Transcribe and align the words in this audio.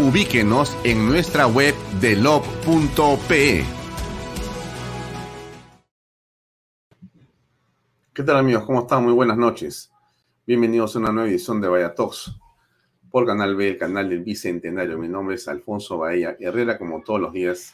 Ubíquenos 0.00 0.76
en 0.82 1.06
nuestra 1.06 1.46
web 1.46 1.72
de 2.00 2.16
lob.pe. 2.16 3.64
¿Qué 8.12 8.22
tal 8.24 8.38
amigos? 8.38 8.64
¿Cómo 8.64 8.80
están? 8.80 9.04
Muy 9.04 9.12
buenas 9.12 9.38
noches. 9.38 9.92
Bienvenidos 10.44 10.96
a 10.96 10.98
una 10.98 11.12
nueva 11.12 11.28
edición 11.28 11.60
de 11.60 11.68
Vaya 11.68 11.94
Talks 11.94 12.32
por 13.08 13.24
Canal 13.24 13.54
B, 13.54 13.68
el 13.68 13.78
canal 13.78 14.08
del 14.08 14.24
Bicentenario. 14.24 14.98
Mi 14.98 15.06
nombre 15.06 15.36
es 15.36 15.46
Alfonso 15.46 15.98
Bahía 15.98 16.36
Herrera, 16.40 16.76
como 16.76 17.00
todos 17.04 17.20
los 17.20 17.32
días 17.32 17.72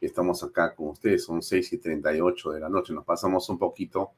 estamos 0.00 0.44
acá 0.44 0.72
con 0.72 0.90
ustedes. 0.90 1.24
Son 1.24 1.42
6 1.42 1.72
y 1.72 1.78
38 1.78 2.52
de 2.52 2.60
la 2.60 2.68
noche. 2.68 2.92
Nos 2.92 3.04
pasamos 3.04 3.48
un 3.48 3.58
poquito 3.58 4.12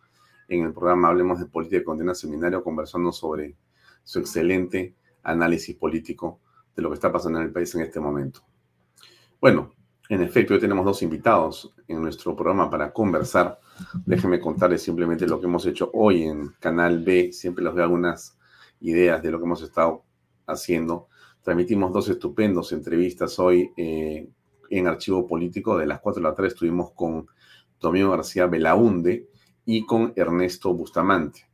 en 0.48 0.64
el 0.64 0.74
programa 0.74 1.08
Hablemos 1.08 1.40
de 1.40 1.46
Política 1.46 1.82
con 1.82 1.94
Condena 1.94 2.14
Seminario 2.14 2.62
conversando 2.62 3.10
sobre 3.10 3.56
su 4.04 4.18
excelente 4.18 4.92
análisis 5.22 5.74
político 5.74 6.40
de 6.78 6.82
lo 6.82 6.90
que 6.90 6.94
está 6.94 7.10
pasando 7.10 7.40
en 7.40 7.46
el 7.46 7.52
país 7.52 7.74
en 7.74 7.80
este 7.80 7.98
momento. 7.98 8.40
Bueno, 9.40 9.72
en 10.08 10.22
efecto, 10.22 10.54
hoy 10.54 10.60
tenemos 10.60 10.84
dos 10.84 11.02
invitados 11.02 11.74
en 11.88 12.00
nuestro 12.00 12.36
programa 12.36 12.70
para 12.70 12.92
conversar. 12.92 13.58
Déjenme 14.06 14.38
contarles 14.38 14.82
simplemente 14.82 15.26
lo 15.26 15.40
que 15.40 15.46
hemos 15.46 15.66
hecho 15.66 15.90
hoy 15.92 16.22
en 16.22 16.50
Canal 16.60 17.02
B. 17.02 17.32
Siempre 17.32 17.64
les 17.64 17.74
doy 17.74 17.82
algunas 17.82 18.38
ideas 18.80 19.20
de 19.20 19.32
lo 19.32 19.38
que 19.38 19.44
hemos 19.44 19.62
estado 19.62 20.04
haciendo. 20.46 21.08
Transmitimos 21.42 21.92
dos 21.92 22.08
estupendos 22.08 22.70
entrevistas 22.70 23.38
hoy 23.40 23.72
eh, 23.76 24.28
en 24.70 24.86
Archivo 24.86 25.26
Político. 25.26 25.76
De 25.76 25.86
las 25.86 25.98
4 26.00 26.20
a 26.20 26.28
las 26.28 26.36
3 26.36 26.52
estuvimos 26.52 26.92
con 26.92 27.26
Domingo 27.80 28.12
García 28.12 28.46
Belaunde, 28.46 29.28
y 29.70 29.84
con 29.84 30.14
Ernesto 30.16 30.72
Bustamante. 30.72 31.46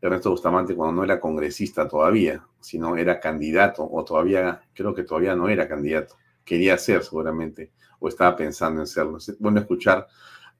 Ernesto 0.00 0.30
Bustamante 0.30 0.74
cuando 0.74 0.94
no 0.94 1.04
era 1.04 1.20
congresista 1.20 1.88
todavía, 1.88 2.44
sino 2.60 2.96
era 2.96 3.18
candidato, 3.18 3.88
o 3.90 4.04
todavía, 4.04 4.62
creo 4.74 4.94
que 4.94 5.04
todavía 5.04 5.34
no 5.34 5.48
era 5.48 5.68
candidato, 5.68 6.16
quería 6.44 6.76
ser 6.78 7.02
seguramente, 7.02 7.72
o 7.98 8.08
estaba 8.08 8.36
pensando 8.36 8.80
en 8.80 8.86
serlo. 8.86 9.18
Es 9.18 9.38
bueno 9.38 9.60
escuchar 9.60 10.06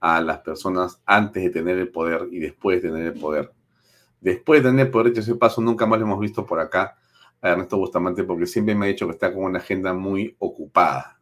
a 0.01 0.21
las 0.21 0.39
personas 0.39 1.01
antes 1.05 1.43
de 1.43 1.51
tener 1.51 1.79
el 1.79 1.89
poder 1.89 2.29
y 2.31 2.39
después 2.39 2.83
de 2.83 2.89
tener 2.89 3.07
el 3.13 3.21
poder. 3.21 3.53
Después 4.21 4.63
de 4.63 4.71
tener 4.71 4.87
el 4.87 4.93
poder, 4.93 5.17
ese 5.17 5.35
paso 5.35 5.61
nunca 5.61 5.87
más 5.87 5.99
lo 5.99 6.07
hemos 6.07 6.21
visto 6.21 6.45
por 6.47 6.59
acá 6.61 6.97
a 7.41 7.51
Ernesto 7.51 7.77
Bustamante 7.77 8.25
porque 8.25 8.47
siempre 8.47 8.75
me 8.75 8.87
ha 8.87 8.89
dicho 8.89 9.07
que 9.07 9.13
está 9.13 9.33
con 9.33 9.45
una 9.45 9.59
agenda 9.59 9.93
muy 9.93 10.35
ocupada. 10.39 11.21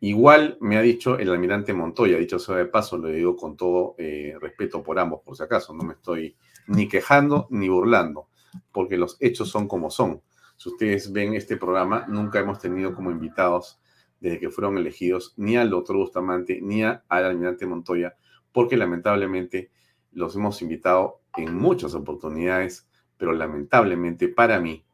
Igual 0.00 0.58
me 0.60 0.76
ha 0.76 0.82
dicho 0.82 1.18
el 1.18 1.30
almirante 1.30 1.72
Montoya, 1.72 2.18
dicho 2.18 2.38
sea 2.38 2.56
de 2.56 2.66
paso, 2.66 2.98
lo 2.98 3.08
digo 3.08 3.36
con 3.36 3.56
todo 3.56 3.94
eh, 3.98 4.34
respeto 4.40 4.82
por 4.82 4.98
ambos, 4.98 5.20
por 5.22 5.36
si 5.36 5.44
acaso, 5.44 5.72
no 5.74 5.84
me 5.84 5.94
estoy 5.94 6.36
ni 6.66 6.88
quejando 6.88 7.46
ni 7.50 7.68
burlando, 7.68 8.28
porque 8.72 8.96
los 8.96 9.16
hechos 9.20 9.48
son 9.50 9.68
como 9.68 9.90
son. 9.90 10.22
Si 10.56 10.68
ustedes 10.68 11.12
ven 11.12 11.34
este 11.34 11.56
programa, 11.56 12.06
nunca 12.08 12.40
hemos 12.40 12.58
tenido 12.58 12.94
como 12.94 13.10
invitados 13.10 13.80
desde 14.20 14.38
que 14.38 14.50
fueron 14.50 14.78
elegidos 14.78 15.34
ni 15.36 15.56
al 15.56 15.70
doctor 15.70 15.96
Bustamante 15.96 16.60
ni 16.62 16.84
al 16.84 17.02
almirante 17.08 17.66
Montoya, 17.66 18.16
porque 18.52 18.76
lamentablemente 18.76 19.70
los 20.12 20.36
hemos 20.36 20.62
invitado 20.62 21.20
en 21.36 21.56
muchas 21.56 21.94
oportunidades, 21.94 22.86
pero 23.16 23.32
lamentablemente 23.32 24.28
para 24.28 24.60
mí 24.60 24.84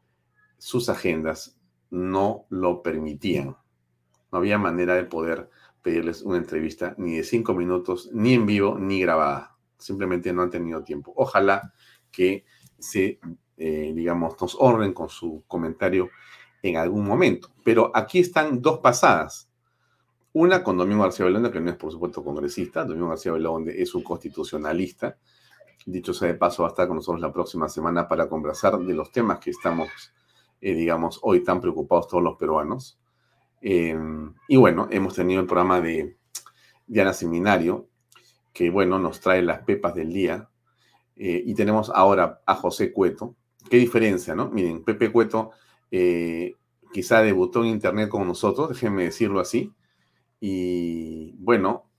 sus 0.57 0.89
agendas 0.89 1.59
no 1.91 2.45
lo 2.49 2.81
permitían. 2.81 3.55
No 4.31 4.37
había 4.37 4.57
manera 4.57 4.95
de 4.95 5.03
poder 5.03 5.49
pedirles 5.81 6.21
una 6.21 6.37
entrevista 6.37 6.95
ni 6.97 7.17
de 7.17 7.23
cinco 7.23 7.53
minutos, 7.53 8.09
ni 8.13 8.33
en 8.33 8.45
vivo, 8.45 8.77
ni 8.79 9.01
grabada. 9.01 9.55
Simplemente 9.79 10.31
no 10.31 10.43
han 10.43 10.51
tenido 10.51 10.83
tiempo. 10.83 11.13
Ojalá 11.15 11.73
que 12.11 12.45
se, 12.77 13.19
eh, 13.57 13.91
digamos, 13.95 14.39
nos 14.39 14.55
honren 14.59 14.93
con 14.93 15.09
su 15.09 15.43
comentario 15.47 16.09
en 16.61 16.77
algún 16.77 17.05
momento. 17.05 17.49
Pero 17.63 17.91
aquí 17.93 18.19
están 18.19 18.61
dos 18.61 18.79
pasadas. 18.79 19.49
Una 20.33 20.63
con 20.63 20.77
Domingo 20.77 21.03
García 21.03 21.25
Belonde, 21.25 21.51
que 21.51 21.59
no 21.59 21.71
es 21.71 21.77
por 21.77 21.91
supuesto 21.91 22.23
congresista. 22.23 22.85
Domingo 22.85 23.09
García 23.09 23.31
Belonde 23.31 23.81
es 23.81 23.95
un 23.95 24.03
constitucionalista. 24.03 25.17
Dicho 25.85 26.13
sea 26.13 26.27
de 26.27 26.35
paso, 26.35 26.63
va 26.63 26.69
a 26.69 26.71
estar 26.71 26.87
con 26.87 26.97
nosotros 26.97 27.21
la 27.21 27.31
próxima 27.31 27.67
semana 27.69 28.07
para 28.07 28.29
conversar 28.29 28.77
de 28.77 28.93
los 28.93 29.11
temas 29.11 29.39
que 29.39 29.49
estamos, 29.49 29.89
eh, 30.61 30.73
digamos, 30.73 31.19
hoy 31.23 31.43
tan 31.43 31.59
preocupados 31.61 32.07
todos 32.07 32.23
los 32.23 32.37
peruanos. 32.37 32.99
Em, 33.61 34.33
y 34.47 34.57
bueno, 34.57 34.87
hemos 34.91 35.15
tenido 35.15 35.41
el 35.41 35.47
programa 35.47 35.81
de 35.81 36.17
Diana 36.85 37.13
Seminario, 37.13 37.87
que 38.53 38.69
bueno, 38.69 38.99
nos 38.99 39.19
trae 39.19 39.41
las 39.41 39.63
pepas 39.63 39.95
del 39.95 40.13
día. 40.13 40.49
Eh, 41.15 41.43
y 41.45 41.53
tenemos 41.53 41.91
ahora 41.93 42.41
a 42.45 42.55
José 42.55 42.93
Cueto. 42.93 43.35
¿Qué 43.69 43.77
diferencia, 43.77 44.35
no? 44.35 44.49
Miren, 44.49 44.83
Pepe 44.83 45.11
Cueto 45.11 45.51
eh, 45.91 46.55
quizá 46.93 47.21
debutó 47.21 47.61
en 47.61 47.67
Internet 47.69 48.09
con 48.09 48.25
nosotros, 48.27 48.69
déjenme 48.69 49.03
decirlo 49.03 49.39
así. 49.39 49.73
Y 50.39 51.35
bueno, 51.39 51.89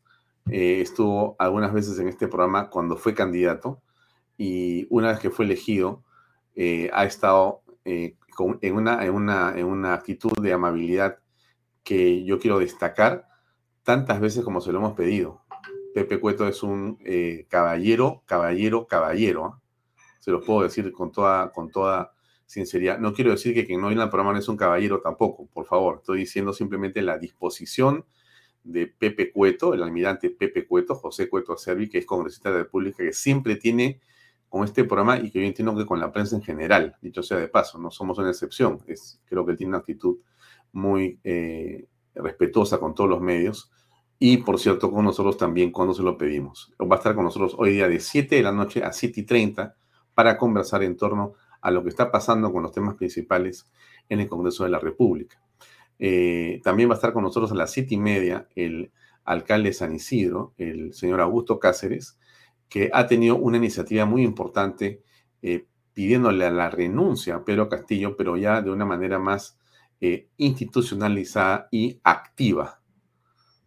eh, 0.50 0.80
estuvo 0.80 1.36
algunas 1.38 1.72
veces 1.72 1.98
en 1.98 2.08
este 2.08 2.28
programa 2.28 2.70
cuando 2.70 2.96
fue 2.96 3.14
candidato. 3.14 3.82
Y 4.38 4.86
una 4.88 5.08
vez 5.08 5.20
que 5.20 5.30
fue 5.30 5.44
elegido, 5.44 6.02
ha 6.92 7.04
estado 7.04 7.62
en, 7.84 8.16
una, 8.74 9.04
en, 9.04 9.14
una, 9.14 9.54
en 9.56 9.66
una 9.66 9.94
actitud 9.94 10.32
de 10.40 10.52
amabilidad 10.52 11.18
que 11.84 12.24
yo 12.24 12.38
quiero 12.38 12.58
destacar 12.58 13.26
tantas 13.82 14.20
veces 14.20 14.44
como 14.44 14.60
se 14.60 14.72
lo 14.72 14.78
hemos 14.78 14.92
pedido. 14.94 15.42
Pepe 15.94 16.20
Cueto 16.20 16.46
es 16.46 16.62
un 16.62 16.98
eh, 17.04 17.46
caballero, 17.48 18.22
caballero, 18.26 18.86
caballero. 18.86 19.44
¿ah? 19.46 19.60
Se 20.20 20.30
lo 20.30 20.40
puedo 20.40 20.62
decir 20.62 20.92
con 20.92 21.10
toda, 21.10 21.50
con 21.50 21.70
toda 21.70 22.12
sinceridad. 22.46 22.98
No 22.98 23.12
quiero 23.12 23.30
decir 23.30 23.54
que 23.54 23.66
quien 23.66 23.80
no 23.80 23.88
viene 23.88 24.02
al 24.02 24.10
programa 24.10 24.32
no 24.32 24.38
es 24.38 24.48
un 24.48 24.56
caballero 24.56 25.00
tampoco, 25.00 25.46
por 25.46 25.66
favor. 25.66 25.96
Estoy 25.98 26.20
diciendo 26.20 26.52
simplemente 26.52 27.02
la 27.02 27.18
disposición 27.18 28.04
de 28.62 28.86
Pepe 28.86 29.32
Cueto, 29.32 29.72
el 29.72 29.82
almirante 29.82 30.30
Pepe 30.30 30.66
Cueto, 30.66 30.94
José 30.94 31.28
Cueto 31.28 31.54
Acervi, 31.54 31.88
que 31.88 31.98
es 31.98 32.06
congresista 32.06 32.50
de 32.50 32.56
la 32.56 32.62
República, 32.64 32.98
que 32.98 33.12
siempre 33.12 33.56
tiene 33.56 34.00
con 34.48 34.64
este 34.64 34.84
programa 34.84 35.18
y 35.18 35.30
que 35.30 35.40
yo 35.40 35.46
entiendo 35.46 35.76
que 35.76 35.86
con 35.86 36.00
la 36.00 36.12
prensa 36.12 36.36
en 36.36 36.42
general, 36.42 36.96
dicho 37.00 37.22
sea 37.22 37.38
de 37.38 37.48
paso, 37.48 37.78
no 37.78 37.90
somos 37.90 38.18
una 38.18 38.30
excepción. 38.30 38.80
Es, 38.86 39.20
creo 39.26 39.46
que 39.46 39.54
tiene 39.54 39.70
una 39.70 39.78
actitud 39.78 40.18
muy 40.72 41.20
eh, 41.24 41.86
respetuosa 42.14 42.78
con 42.78 42.94
todos 42.94 43.08
los 43.08 43.20
medios 43.20 43.70
y, 44.22 44.36
por 44.36 44.60
cierto, 44.60 44.92
con 44.92 45.06
nosotros 45.06 45.38
también 45.38 45.72
cuando 45.72 45.94
se 45.94 46.02
lo 46.02 46.18
pedimos. 46.18 46.70
Va 46.78 46.96
a 46.96 46.98
estar 46.98 47.14
con 47.14 47.24
nosotros 47.24 47.54
hoy 47.56 47.72
día 47.72 47.88
de 47.88 48.00
7 48.00 48.36
de 48.36 48.42
la 48.42 48.52
noche 48.52 48.84
a 48.84 48.92
7 48.92 49.22
y 49.22 49.24
30 49.24 49.74
para 50.14 50.36
conversar 50.36 50.82
en 50.82 50.94
torno 50.98 51.32
a 51.62 51.70
lo 51.70 51.82
que 51.82 51.88
está 51.88 52.10
pasando 52.10 52.52
con 52.52 52.62
los 52.62 52.70
temas 52.70 52.96
principales 52.96 53.70
en 54.10 54.20
el 54.20 54.28
Congreso 54.28 54.64
de 54.64 54.70
la 54.70 54.78
República. 54.78 55.40
Eh, 55.98 56.60
también 56.62 56.90
va 56.90 56.94
a 56.94 56.96
estar 56.96 57.14
con 57.14 57.22
nosotros 57.22 57.50
a 57.52 57.54
las 57.54 57.72
siete 57.72 57.94
y 57.94 57.98
media 57.98 58.46
el 58.54 58.92
alcalde 59.24 59.70
de 59.70 59.74
San 59.74 59.94
Isidro, 59.94 60.52
el 60.58 60.92
señor 60.92 61.22
Augusto 61.22 61.58
Cáceres, 61.58 62.18
que 62.68 62.90
ha 62.92 63.06
tenido 63.06 63.36
una 63.36 63.56
iniciativa 63.56 64.04
muy 64.04 64.22
importante 64.22 65.02
eh, 65.40 65.64
pidiéndole 65.94 66.44
a 66.44 66.50
la 66.50 66.68
renuncia 66.68 67.36
a 67.36 67.44
Pedro 67.44 67.70
Castillo, 67.70 68.16
pero 68.18 68.36
ya 68.36 68.60
de 68.60 68.70
una 68.70 68.84
manera 68.84 69.18
más 69.18 69.58
eh, 70.02 70.28
institucionalizada 70.36 71.68
y 71.70 72.00
activa 72.04 72.79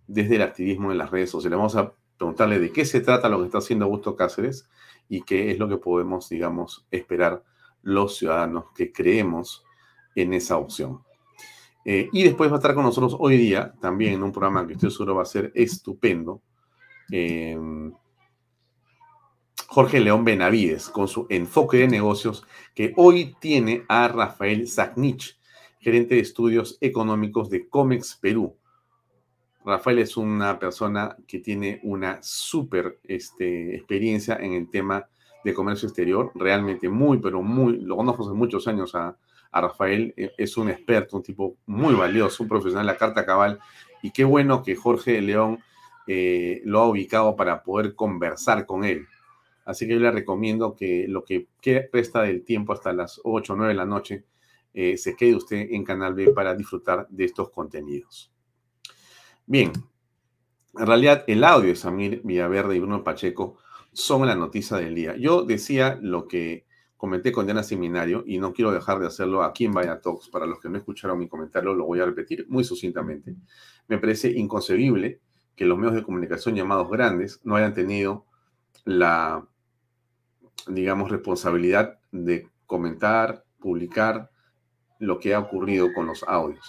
desde 0.07 0.35
el 0.35 0.41
activismo 0.41 0.91
en 0.91 0.97
las 0.97 1.11
redes 1.11 1.29
sociales. 1.29 1.57
Vamos 1.57 1.75
a 1.75 1.93
preguntarle 2.17 2.59
de 2.59 2.71
qué 2.71 2.85
se 2.85 3.01
trata 3.01 3.29
lo 3.29 3.39
que 3.39 3.45
está 3.45 3.57
haciendo 3.57 3.85
Augusto 3.85 4.15
Cáceres 4.15 4.69
y 5.09 5.21
qué 5.21 5.51
es 5.51 5.59
lo 5.59 5.67
que 5.67 5.77
podemos, 5.77 6.29
digamos, 6.29 6.85
esperar 6.91 7.43
los 7.81 8.17
ciudadanos 8.17 8.65
que 8.75 8.91
creemos 8.91 9.65
en 10.15 10.33
esa 10.33 10.57
opción. 10.57 11.01
Eh, 11.85 12.09
y 12.13 12.23
después 12.23 12.49
va 12.49 12.55
a 12.55 12.59
estar 12.59 12.75
con 12.75 12.85
nosotros 12.85 13.17
hoy 13.19 13.37
día, 13.37 13.73
también 13.81 14.13
en 14.13 14.23
un 14.23 14.31
programa 14.31 14.65
que 14.65 14.73
estoy 14.73 14.91
seguro 14.91 15.15
va 15.15 15.23
a 15.23 15.25
ser 15.25 15.51
estupendo, 15.53 16.41
eh, 17.11 17.57
Jorge 19.73 19.99
León 19.99 20.23
Benavides, 20.23 20.87
con 20.87 21.07
su 21.07 21.25
enfoque 21.29 21.77
de 21.77 21.87
negocios, 21.87 22.45
que 22.75 22.93
hoy 22.95 23.35
tiene 23.39 23.83
a 23.89 24.07
Rafael 24.07 24.67
Zagnich, 24.67 25.39
gerente 25.79 26.13
de 26.15 26.21
estudios 26.21 26.77
económicos 26.79 27.49
de 27.49 27.67
Comex 27.67 28.17
Perú. 28.21 28.55
Rafael 29.65 29.99
es 29.99 30.17
una 30.17 30.59
persona 30.59 31.15
que 31.27 31.39
tiene 31.39 31.79
una 31.83 32.21
súper 32.21 32.99
este, 33.03 33.75
experiencia 33.75 34.35
en 34.35 34.53
el 34.53 34.69
tema 34.69 35.07
de 35.43 35.53
comercio 35.53 35.87
exterior, 35.87 36.31
realmente 36.35 36.89
muy, 36.89 37.19
pero 37.19 37.41
muy, 37.41 37.79
lo 37.81 37.97
conozco 37.97 38.23
hace 38.23 38.33
muchos 38.33 38.67
años 38.67 38.95
a, 38.95 39.17
Rafael, 39.51 40.13
e, 40.17 40.31
es 40.37 40.57
un 40.57 40.69
experto, 40.69 41.17
un 41.17 41.23
tipo 41.23 41.57
muy 41.67 41.93
valioso, 41.93 42.43
un 42.43 42.49
profesional 42.49 42.87
de 42.87 42.93
la 42.93 42.97
carta 42.97 43.25
cabal, 43.25 43.59
y 44.01 44.11
qué 44.11 44.23
bueno 44.23 44.63
que 44.63 44.75
Jorge 44.75 45.21
León 45.21 45.59
eh, 46.07 46.61
lo 46.65 46.79
ha 46.79 46.89
ubicado 46.89 47.35
para 47.35 47.63
poder 47.63 47.93
conversar 47.95 48.65
con 48.65 48.83
él. 48.83 49.05
Así 49.65 49.87
que 49.87 49.93
yo 49.93 49.99
le 49.99 50.11
recomiendo 50.11 50.75
que 50.75 51.05
lo 51.07 51.23
que 51.23 51.47
resta 51.91 52.23
del 52.23 52.43
tiempo 52.43 52.73
hasta 52.73 52.91
las 52.91 53.21
8 53.23 53.53
o 53.53 53.55
9 53.55 53.73
de 53.73 53.77
la 53.77 53.85
noche 53.85 54.25
eh, 54.73 54.97
se 54.97 55.15
quede 55.15 55.35
usted 55.35 55.67
en 55.69 55.83
Canal 55.83 56.15
B 56.15 56.31
para 56.31 56.55
disfrutar 56.55 57.07
de 57.09 57.25
estos 57.25 57.49
contenidos. 57.51 58.32
Bien, 59.45 59.73
en 60.73 60.87
realidad 60.87 61.25
el 61.27 61.43
audio 61.43 61.69
de 61.69 61.75
Samir 61.75 62.21
Villaverde 62.23 62.77
y 62.77 62.79
Bruno 62.79 63.03
Pacheco 63.03 63.57
son 63.91 64.25
la 64.25 64.35
noticia 64.35 64.77
del 64.77 64.95
día. 64.95 65.17
Yo 65.17 65.43
decía 65.43 65.99
lo 66.01 66.27
que 66.27 66.65
comenté 66.95 67.33
con 67.33 67.45
Diana 67.45 67.61
Seminario 67.61 68.23
y 68.25 68.37
no 68.37 68.53
quiero 68.53 68.71
dejar 68.71 68.99
de 68.99 69.07
hacerlo 69.07 69.43
aquí 69.43 69.65
en 69.65 69.73
Vaya 69.73 69.99
Talks. 69.99 70.29
Para 70.29 70.45
los 70.45 70.61
que 70.61 70.69
no 70.69 70.77
escucharon 70.77 71.19
mi 71.19 71.27
comentario, 71.27 71.73
lo 71.73 71.85
voy 71.85 71.99
a 71.99 72.05
repetir 72.05 72.45
muy 72.47 72.63
sucintamente. 72.63 73.35
Me 73.89 73.97
parece 73.97 74.31
inconcebible 74.31 75.19
que 75.57 75.65
los 75.65 75.77
medios 75.77 75.95
de 75.95 76.03
comunicación 76.03 76.55
llamados 76.55 76.89
grandes 76.89 77.41
no 77.43 77.57
hayan 77.57 77.73
tenido 77.73 78.25
la, 78.85 79.45
digamos, 80.67 81.11
responsabilidad 81.11 81.99
de 82.13 82.47
comentar, 82.65 83.43
publicar 83.59 84.31
lo 84.99 85.19
que 85.19 85.33
ha 85.33 85.39
ocurrido 85.39 85.93
con 85.93 86.07
los 86.07 86.23
audios. 86.23 86.65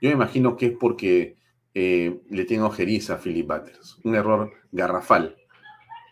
Yo 0.00 0.10
imagino 0.10 0.56
que 0.56 0.66
es 0.66 0.76
porque 0.78 1.37
eh, 1.80 2.20
le 2.30 2.44
tengo 2.44 2.66
ojeriza 2.66 3.14
a 3.14 3.18
Philip 3.18 3.46
Butters, 3.46 3.98
un 4.02 4.14
error 4.14 4.50
garrafal 4.72 5.36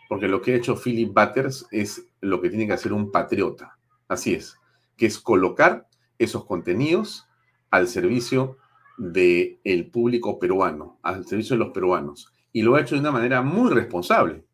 porque 0.08 0.28
lo 0.28 0.40
que 0.40 0.52
ha 0.52 0.56
hecho 0.56 0.76
Philip 0.76 1.12
Butters 1.12 1.66
es 1.70 2.08
lo 2.20 2.40
que 2.40 2.48
tiene 2.48 2.66
que 2.66 2.74
hacer 2.74 2.92
un 2.92 3.10
patriota. 3.10 3.78
Así 4.08 4.34
es, 4.34 4.56
que 4.96 5.06
es 5.06 5.18
colocar 5.18 5.88
esos 6.18 6.44
contenidos 6.44 7.26
al 7.70 7.88
servicio 7.88 8.58
del 8.96 9.90
público 9.90 10.38
peruano, 10.38 10.98
al 11.02 11.26
servicio 11.26 11.56
de 11.56 11.64
los 11.64 11.72
peruanos. 11.72 12.32
Y 12.52 12.62
lo 12.62 12.74
ha 12.74 12.80
hecho 12.80 12.94
de 12.94 13.00
una 13.00 13.10
manera 13.10 13.42
muy 13.42 13.72
responsable. 13.72 14.44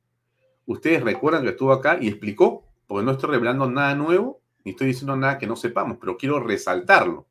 Ustedes 0.66 1.02
recuerdan 1.02 1.42
que 1.42 1.50
estuvo 1.50 1.72
acá 1.72 1.98
y 2.00 2.08
explicó, 2.08 2.64
porque 2.86 3.04
no 3.04 3.12
estoy 3.12 3.30
revelando 3.30 3.70
nada 3.70 3.94
nuevo, 3.94 4.40
ni 4.64 4.72
estoy 4.72 4.88
diciendo 4.88 5.16
nada 5.16 5.38
que 5.38 5.46
no 5.46 5.56
sepamos, 5.56 5.98
pero 6.00 6.16
quiero 6.16 6.40
resaltarlo. 6.40 7.26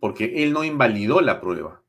Porque 0.00 0.42
él 0.42 0.52
no 0.52 0.64
invalidó 0.64 1.20
la 1.20 1.40
prueba. 1.40 1.82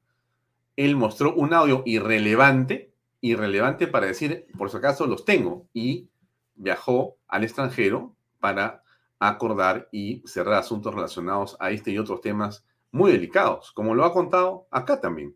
Él 0.76 0.96
mostró 0.96 1.34
un 1.34 1.54
audio 1.54 1.84
irrelevante 1.86 2.92
irrelevante 3.22 3.88
para 3.88 4.08
decir, 4.08 4.48
por 4.58 4.70
si 4.70 4.78
acaso 4.78 5.08
los 5.08 5.24
tengo, 5.24 5.68
y 5.74 6.10
viajó 6.56 7.16
al 7.28 7.44
extranjero 7.44 8.16
para 8.40 8.84
acordar 9.20 9.88
y 9.92 10.24
cerrar 10.26 10.56
asuntos 10.56 10.94
relacionados 10.94 11.56
a 11.60 11.70
este 11.70 11.92
y 11.92 12.00
otros 12.00 12.22
temas 12.22 12.66
muy 12.92 13.12
delicados, 13.12 13.72
como 13.72 13.96
lo 13.96 14.04
ha 14.04 14.12
contado 14.12 14.68
acá 14.72 15.00
también. 15.00 15.36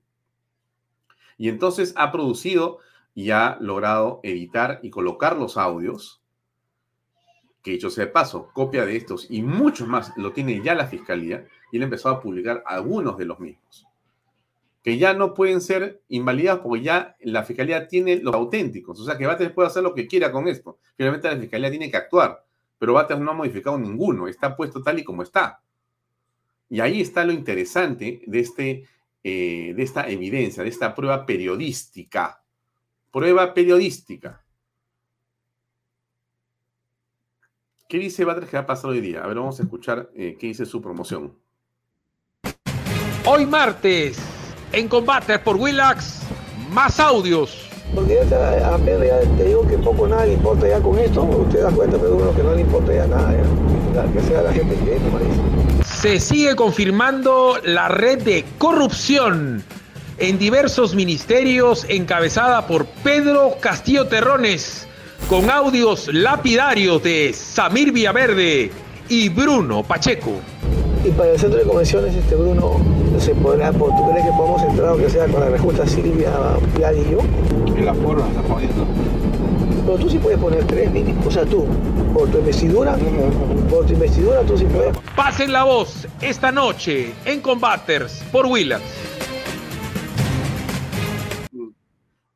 Y 1.37 1.49
entonces 1.49 1.93
ha 1.95 2.11
producido 2.11 2.79
y 3.13 3.29
ha 3.29 3.57
logrado 3.61 4.19
editar 4.23 4.79
y 4.81 4.89
colocar 4.89 5.37
los 5.37 5.55
audios, 5.55 6.21
que 7.61 7.71
dicho 7.71 7.89
sea 7.89 8.05
de 8.05 8.11
paso, 8.11 8.49
copia 8.53 8.85
de 8.85 8.95
estos 8.95 9.29
y 9.29 9.41
muchos 9.41 9.87
más 9.87 10.11
lo 10.17 10.33
tiene 10.33 10.61
ya 10.61 10.75
la 10.75 10.87
fiscalía, 10.87 11.47
y 11.71 11.77
él 11.77 11.83
ha 11.83 11.85
empezado 11.85 12.15
a 12.15 12.21
publicar 12.21 12.63
algunos 12.65 13.17
de 13.17 13.25
los 13.25 13.39
mismos 13.39 13.87
que 14.85 14.99
ya 14.99 15.15
no 15.15 15.33
pueden 15.33 15.61
ser 15.61 16.03
invalidados 16.09 16.61
porque 16.61 16.83
ya 16.83 17.17
la 17.21 17.41
fiscalía 17.41 17.87
tiene 17.87 18.17
los 18.17 18.35
auténticos. 18.35 18.99
O 18.99 19.03
sea 19.03 19.17
que 19.17 19.25
Bates 19.25 19.49
puede 19.49 19.67
hacer 19.67 19.81
lo 19.81 19.95
que 19.95 20.05
quiera 20.05 20.31
con 20.31 20.47
esto. 20.47 20.77
Finalmente 20.95 21.27
la 21.27 21.39
fiscalía 21.39 21.71
tiene 21.71 21.89
que 21.89 21.97
actuar, 21.97 22.45
pero 22.77 22.93
Bates 22.93 23.17
no 23.17 23.31
ha 23.31 23.33
modificado 23.33 23.79
ninguno, 23.79 24.27
está 24.27 24.55
puesto 24.55 24.83
tal 24.83 24.99
y 24.99 25.03
como 25.03 25.23
está. 25.23 25.59
Y 26.69 26.81
ahí 26.81 27.01
está 27.01 27.25
lo 27.25 27.31
interesante 27.33 28.21
de, 28.27 28.39
este, 28.39 28.87
eh, 29.23 29.73
de 29.75 29.81
esta 29.81 30.07
evidencia, 30.07 30.61
de 30.61 30.69
esta 30.69 30.93
prueba 30.93 31.25
periodística. 31.25 32.43
Prueba 33.09 33.55
periodística. 33.55 34.45
¿Qué 37.89 37.97
dice 37.97 38.23
Batres 38.23 38.51
que 38.51 38.57
ha 38.57 38.67
pasado 38.67 38.89
hoy 38.89 39.01
día? 39.01 39.23
A 39.23 39.27
ver, 39.27 39.37
vamos 39.37 39.59
a 39.59 39.63
escuchar 39.63 40.11
eh, 40.13 40.37
qué 40.39 40.45
dice 40.45 40.67
su 40.67 40.79
promoción. 40.79 41.35
Hoy 43.25 43.47
martes, 43.47 44.34
en 44.75 44.89
combate 44.89 45.39
por 45.39 45.55
Willax, 45.55 46.19
más 46.69 46.99
audios. 46.99 47.69
Porque 47.93 48.19
ya 48.29 48.73
a 48.73 48.77
Pedro 48.77 49.05
ya 49.05 49.19
te 49.37 49.45
digo 49.45 49.65
que 49.67 49.77
poco 49.77 50.05
nada 50.05 50.25
le 50.25 50.33
importa 50.33 50.67
ya 50.67 50.81
con 50.81 50.99
esto, 50.99 51.23
usted 51.23 51.61
da 51.61 51.71
cuenta, 51.71 51.97
pero 51.97 52.15
uno 52.15 52.35
que 52.35 52.43
no 52.43 52.53
le 52.53 52.61
importa 52.61 52.93
ya 52.93 53.07
nada, 53.07 53.31
ya. 53.31 54.13
que 54.13 54.27
sea 54.27 54.41
la 54.41 54.51
gente 54.51 54.75
que 54.75 54.95
dice. 54.95 55.85
Se 55.85 56.19
sigue 56.19 56.55
confirmando 56.57 57.57
la 57.63 57.87
red 57.87 58.21
de 58.23 58.43
corrupción 58.57 59.63
en 60.17 60.37
diversos 60.37 60.93
ministerios 60.93 61.85
encabezada 61.87 62.67
por 62.67 62.85
Pedro 62.85 63.55
Castillo 63.61 64.07
Terrones, 64.07 64.87
con 65.29 65.49
audios 65.49 66.13
lapidarios 66.13 67.01
de 67.01 67.31
Samir 67.33 67.93
Villaverde 67.93 68.71
y 69.07 69.29
Bruno 69.29 69.83
Pacheco. 69.83 70.41
Y 71.05 71.11
para 71.11 71.33
el 71.33 71.39
centro 71.39 71.59
de 71.59 71.65
convenciones, 71.67 72.15
este 72.15 72.35
Bruno, 72.35 72.79
se 73.19 73.35
podrá, 73.35 73.71
¿tú 73.71 73.85
crees 74.09 74.25
que 74.25 74.31
podemos 74.31 74.63
entrar, 74.63 74.89
aunque 74.89 75.07
sea 75.07 75.27
con 75.27 75.39
la 75.39 75.49
respuesta 75.49 75.85
Silvia, 75.85 76.31
Pilar 76.73 76.95
y 76.95 77.11
yo? 77.11 77.19
En 77.77 77.85
la 77.85 77.93
forma 77.93 78.27
está 78.27 78.41
poniendo. 78.41 78.87
Pero 79.85 79.99
tú 79.99 80.09
sí 80.09 80.17
puedes 80.17 80.39
poner 80.39 80.65
tres 80.65 80.91
mínimos. 80.91 81.27
O 81.27 81.29
sea, 81.29 81.45
tú, 81.45 81.67
por 82.11 82.27
tu 82.31 82.39
investidura, 82.39 82.97
por 83.69 83.85
tu 83.85 83.93
investidura, 83.93 84.41
tú 84.47 84.57
sí 84.57 84.65
puedes. 84.65 84.97
Pasen 85.15 85.51
la 85.51 85.65
voz 85.65 86.07
esta 86.21 86.51
noche 86.51 87.13
en 87.25 87.39
Combaters 87.39 88.23
por 88.31 88.47
Willax. 88.47 88.83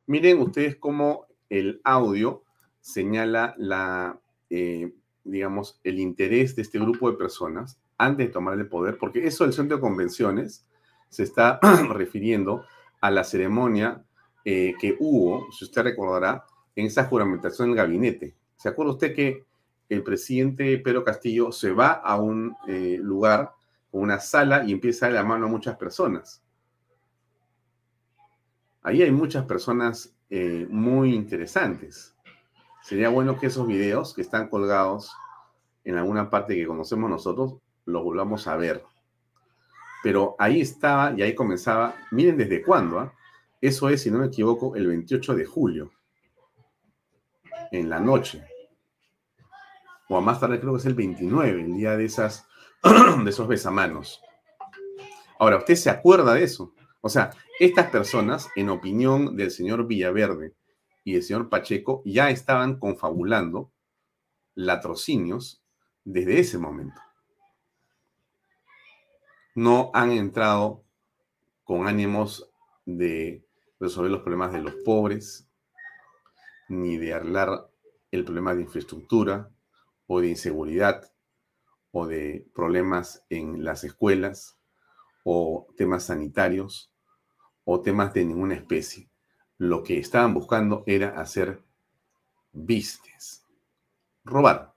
Miren 0.06 0.42
ustedes 0.42 0.76
cómo 0.76 1.26
el 1.50 1.82
audio 1.84 2.44
señala 2.82 3.56
la, 3.58 4.20
eh, 4.52 4.94
digamos, 5.24 5.80
el 5.84 6.00
interés 6.00 6.56
de 6.56 6.62
este 6.62 6.78
grupo 6.78 7.10
de 7.10 7.18
personas 7.18 7.80
antes 8.00 8.28
de 8.28 8.34
tomar 8.34 8.58
el 8.58 8.68
poder, 8.68 8.98
porque 8.98 9.28
eso 9.28 9.44
del 9.44 9.54
centro 9.54 9.78
de 9.78 9.82
convenciones 9.82 10.66
se 11.10 11.24
está 11.24 11.60
refiriendo 11.94 12.66
a 13.02 13.12
la 13.12 13.24
ceremonia 13.24 14.04
eh, 14.46 14.74
que 14.80 14.96
hubo, 15.00 15.52
si 15.52 15.66
usted 15.66 15.84
recordará, 15.84 16.46
en 16.76 16.86
esa 16.86 17.06
juramentación 17.06 17.68
del 17.68 17.78
gabinete. 17.78 18.36
¿Se 18.56 18.70
acuerda 18.70 18.94
usted 18.94 19.14
que 19.14 19.46
el 19.90 20.02
presidente 20.02 20.78
Pedro 20.78 21.04
Castillo 21.04 21.52
se 21.52 21.72
va 21.72 21.92
a 21.92 22.16
un 22.20 22.56
eh, 22.68 22.98
lugar, 23.02 23.52
una 23.92 24.20
sala, 24.20 24.64
y 24.66 24.72
empieza 24.72 25.06
a 25.06 25.10
dar 25.10 25.24
la 25.24 25.28
mano 25.28 25.48
a 25.48 25.50
muchas 25.50 25.76
personas? 25.76 26.42
Ahí 28.82 29.02
hay 29.02 29.12
muchas 29.12 29.46
personas 29.46 30.16
eh, 30.30 30.66
muy 30.70 31.14
interesantes. 31.14 32.16
Sería 32.82 33.10
bueno 33.10 33.38
que 33.38 33.48
esos 33.48 33.68
videos 33.68 34.14
que 34.14 34.22
están 34.22 34.48
colgados 34.48 35.12
en 35.84 35.98
alguna 35.98 36.30
parte 36.30 36.56
que 36.56 36.66
conocemos 36.66 37.10
nosotros 37.10 37.58
lo 37.90 38.04
volvamos 38.04 38.48
a 38.48 38.56
ver. 38.56 38.84
Pero 40.04 40.36
ahí 40.40 40.62
estaba 40.62 41.14
y 41.18 41.22
ahí 41.22 41.36
comenzaba, 41.36 41.96
miren 42.12 42.38
desde 42.38 42.64
cuándo, 42.64 43.00
¿ah? 43.00 43.14
eso 43.60 43.90
es, 43.90 44.02
si 44.02 44.12
no 44.12 44.20
me 44.20 44.28
equivoco, 44.28 44.76
el 44.76 44.88
28 44.88 45.36
de 45.36 45.46
julio, 45.46 45.92
en 47.72 47.90
la 47.90 48.00
noche. 48.00 48.46
O 50.08 50.18
a 50.18 50.22
más 50.22 50.40
tarde 50.40 50.60
creo 50.60 50.74
que 50.74 50.80
es 50.80 50.86
el 50.86 50.96
29, 50.96 51.62
el 51.62 51.76
día 51.76 51.98
de, 51.98 52.06
esas, 52.06 52.48
de 53.24 53.30
esos 53.30 53.48
besamanos. 53.48 54.22
Ahora, 55.38 55.58
¿usted 55.58 55.76
se 55.76 55.90
acuerda 55.90 56.34
de 56.34 56.44
eso? 56.44 56.74
O 57.02 57.10
sea, 57.10 57.32
estas 57.60 57.90
personas, 57.90 58.50
en 58.56 58.70
opinión 58.70 59.36
del 59.36 59.52
señor 59.52 59.88
Villaverde 59.88 60.54
y 61.04 61.14
del 61.14 61.24
señor 61.24 61.50
Pacheco, 61.50 62.02
ya 62.06 62.30
estaban 62.30 62.78
confabulando 62.78 63.72
latrocinios 64.56 65.64
desde 66.04 66.40
ese 66.40 66.58
momento. 66.58 67.02
No 69.60 69.92
han 69.94 70.12
entrado 70.12 70.86
con 71.66 71.86
ánimos 71.86 72.50
de 72.86 73.46
resolver 73.78 74.10
los 74.10 74.22
problemas 74.22 74.54
de 74.54 74.62
los 74.62 74.74
pobres, 74.86 75.50
ni 76.70 76.96
de 76.96 77.14
arreglar 77.14 77.70
el 78.10 78.24
problema 78.24 78.56
de 78.56 78.62
infraestructura 78.62 79.52
o 80.08 80.22
de 80.22 80.30
inseguridad 80.30 81.12
o 81.92 82.08
de 82.08 82.48
problemas 82.56 83.26
en 83.30 83.66
las 83.66 83.84
escuelas 83.84 84.58
o 85.26 85.68
temas 85.76 86.06
sanitarios 86.06 86.94
o 87.66 87.82
temas 87.82 88.14
de 88.14 88.24
ninguna 88.24 88.56
especie. 88.56 89.10
Lo 89.58 89.84
que 89.84 90.00
estaban 90.00 90.34
buscando 90.34 90.86
era 90.88 91.20
hacer 91.20 91.62
business, 92.54 93.44
robar. 94.24 94.74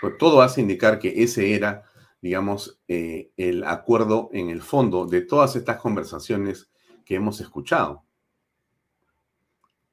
Pues 0.00 0.18
todo 0.18 0.42
hace 0.42 0.62
indicar 0.62 0.98
que 0.98 1.22
ese 1.22 1.54
era, 1.54 1.84
digamos, 2.20 2.80
eh, 2.88 3.30
el 3.36 3.64
acuerdo 3.64 4.30
en 4.32 4.50
el 4.50 4.62
fondo 4.62 5.06
de 5.06 5.22
todas 5.22 5.56
estas 5.56 5.80
conversaciones 5.80 6.70
que 7.04 7.14
hemos 7.14 7.40
escuchado. 7.40 8.04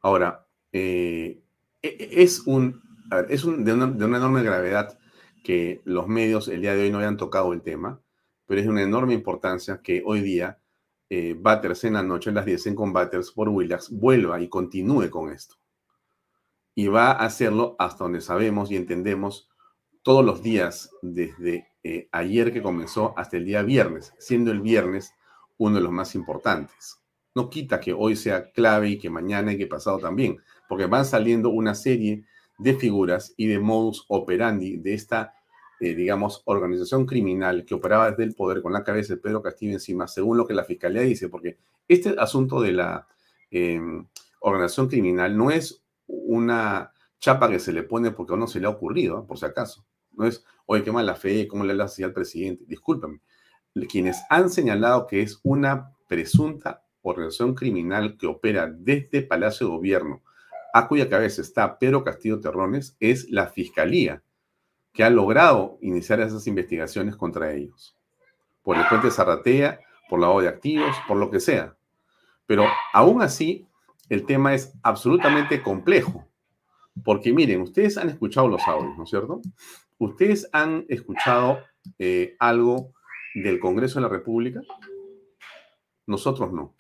Ahora, 0.01 0.45
eh, 0.71 1.41
e, 1.81 1.87
e, 1.87 2.23
es, 2.23 2.41
un, 2.45 2.81
es 3.29 3.43
un, 3.43 3.63
de, 3.63 3.73
una, 3.73 3.85
enorme 4.17 4.43
gravedad 4.43 4.97
que 5.43 5.81
los 5.85 6.07
medios 6.07 6.47
el 6.47 6.61
día 6.61 6.75
de 6.75 6.83
hoy 6.83 6.91
no 6.91 6.99
hayan 6.99 7.17
tocado 7.17 7.53
el 7.53 7.61
tema, 7.61 8.01
pero 8.45 8.59
es 8.59 8.65
de 8.65 8.71
una 8.71 8.83
enorme 8.83 9.13
importancia 9.13 9.81
que 9.83 10.01
hoy 10.05 10.21
día 10.21 10.59
eh, 11.09 11.35
Batters 11.37 11.83
en 11.83 11.93
la 11.93 12.03
noche, 12.03 12.29
en 12.29 12.35
las 12.35 12.45
10 12.45 12.67
en 12.67 12.75
Combaters 12.75 13.31
por 13.31 13.49
Willax, 13.49 13.91
vuelva 13.91 14.41
y 14.41 14.49
continúe 14.49 15.09
con 15.09 15.31
esto. 15.31 15.55
Y 16.75 16.87
va 16.87 17.11
a 17.11 17.25
hacerlo 17.25 17.75
hasta 17.77 18.03
donde 18.03 18.21
sabemos 18.21 18.71
y 18.71 18.77
entendemos 18.77 19.49
todos 20.03 20.23
los 20.23 20.43
días, 20.43 20.91
desde 21.01 21.67
eh, 21.83 22.09
ayer 22.11 22.51
que 22.51 22.61
comenzó 22.61 23.17
hasta 23.17 23.37
el 23.37 23.45
día 23.45 23.63
viernes, 23.63 24.13
siendo 24.19 24.51
el 24.51 24.61
viernes 24.61 25.13
uno 25.57 25.77
de 25.77 25.81
los 25.81 25.91
más 25.91 26.13
importantes. 26.13 26.99
No 27.33 27.49
quita 27.49 27.79
que 27.79 27.93
hoy 27.93 28.15
sea 28.15 28.51
clave 28.51 28.89
y 28.89 28.99
que 28.99 29.09
mañana 29.09 29.53
y 29.53 29.57
que 29.57 29.65
pasado 29.65 29.99
también, 29.99 30.37
porque 30.67 30.85
van 30.85 31.05
saliendo 31.05 31.49
una 31.49 31.73
serie 31.73 32.25
de 32.59 32.75
figuras 32.75 33.33
y 33.37 33.47
de 33.47 33.59
modus 33.59 34.05
operandi 34.09 34.77
de 34.77 34.93
esta, 34.93 35.33
eh, 35.79 35.95
digamos, 35.95 36.43
organización 36.45 37.05
criminal 37.05 37.65
que 37.65 37.73
operaba 37.73 38.11
desde 38.11 38.23
el 38.23 38.35
poder 38.35 38.61
con 38.61 38.73
la 38.73 38.83
cabeza 38.83 39.13
de 39.13 39.21
Pedro 39.21 39.41
Castillo 39.41 39.73
encima, 39.73 40.07
según 40.07 40.37
lo 40.37 40.45
que 40.45 40.53
la 40.53 40.65
fiscalía 40.65 41.01
dice, 41.01 41.29
porque 41.29 41.57
este 41.87 42.15
asunto 42.19 42.61
de 42.61 42.73
la 42.73 43.07
em, 43.51 44.05
organización 44.41 44.89
criminal 44.89 45.35
no 45.37 45.49
es 45.49 45.81
una 46.07 46.91
chapa 47.19 47.49
que 47.49 47.59
se 47.59 47.71
le 47.71 47.83
pone 47.83 48.11
porque 48.11 48.33
a 48.33 48.35
uno 48.35 48.47
se 48.47 48.59
le 48.59 48.67
ha 48.67 48.69
ocurrido, 48.69 49.25
por 49.25 49.39
si 49.39 49.45
acaso. 49.45 49.85
No 50.13 50.25
es, 50.25 50.43
oye, 50.65 50.83
qué 50.83 50.91
mala 50.91 51.15
fe, 51.15 51.47
cómo 51.47 51.63
le 51.63 51.81
hace 51.81 52.03
al 52.03 52.13
presidente. 52.13 52.65
Discúlpame. 52.67 53.21
Quienes 53.89 54.21
han 54.29 54.49
señalado 54.49 55.07
que 55.07 55.21
es 55.21 55.39
una 55.43 55.91
presunta 56.07 56.83
organización 57.01 57.55
criminal 57.55 58.17
que 58.17 58.27
opera 58.27 58.67
desde 58.71 59.23
Palacio 59.23 59.67
de 59.67 59.73
Gobierno 59.73 60.21
a 60.73 60.87
cuya 60.87 61.07
cabeza 61.07 61.41
está 61.41 61.77
Pedro 61.77 62.03
Castillo 62.03 62.39
Terrones, 62.39 62.97
es 62.99 63.29
la 63.29 63.45
Fiscalía, 63.47 64.23
que 64.91 65.03
ha 65.03 65.09
logrado 65.11 65.77
iniciar 65.81 66.19
esas 66.19 66.47
investigaciones 66.47 67.15
contra 67.15 67.53
ellos. 67.53 67.95
Por 68.63 68.77
el 68.77 68.87
puente 68.87 69.11
Zarratea, 69.11 69.79
por 70.09 70.19
lavado 70.19 70.41
de 70.41 70.47
activos, 70.47 70.95
por 71.07 71.17
lo 71.17 71.29
que 71.29 71.39
sea. 71.39 71.75
Pero 72.47 72.65
aún 72.91 73.21
así, 73.21 73.67
el 74.09 74.25
tema 74.25 74.55
es 74.55 74.73
absolutamente 74.81 75.61
complejo. 75.61 76.27
Porque 77.03 77.33
miren, 77.33 77.61
ustedes 77.61 77.97
han 77.97 78.09
escuchado 78.09 78.47
los 78.47 78.61
audios, 78.67 78.97
¿no 78.97 79.03
es 79.03 79.09
cierto? 79.09 79.41
Ustedes 79.97 80.49
han 80.51 80.85
escuchado 80.89 81.59
eh, 81.97 82.35
algo 82.39 82.93
del 83.35 83.59
Congreso 83.59 83.99
de 83.99 84.03
la 84.03 84.09
República. 84.09 84.61
Nosotros 86.05 86.51
no. 86.51 86.75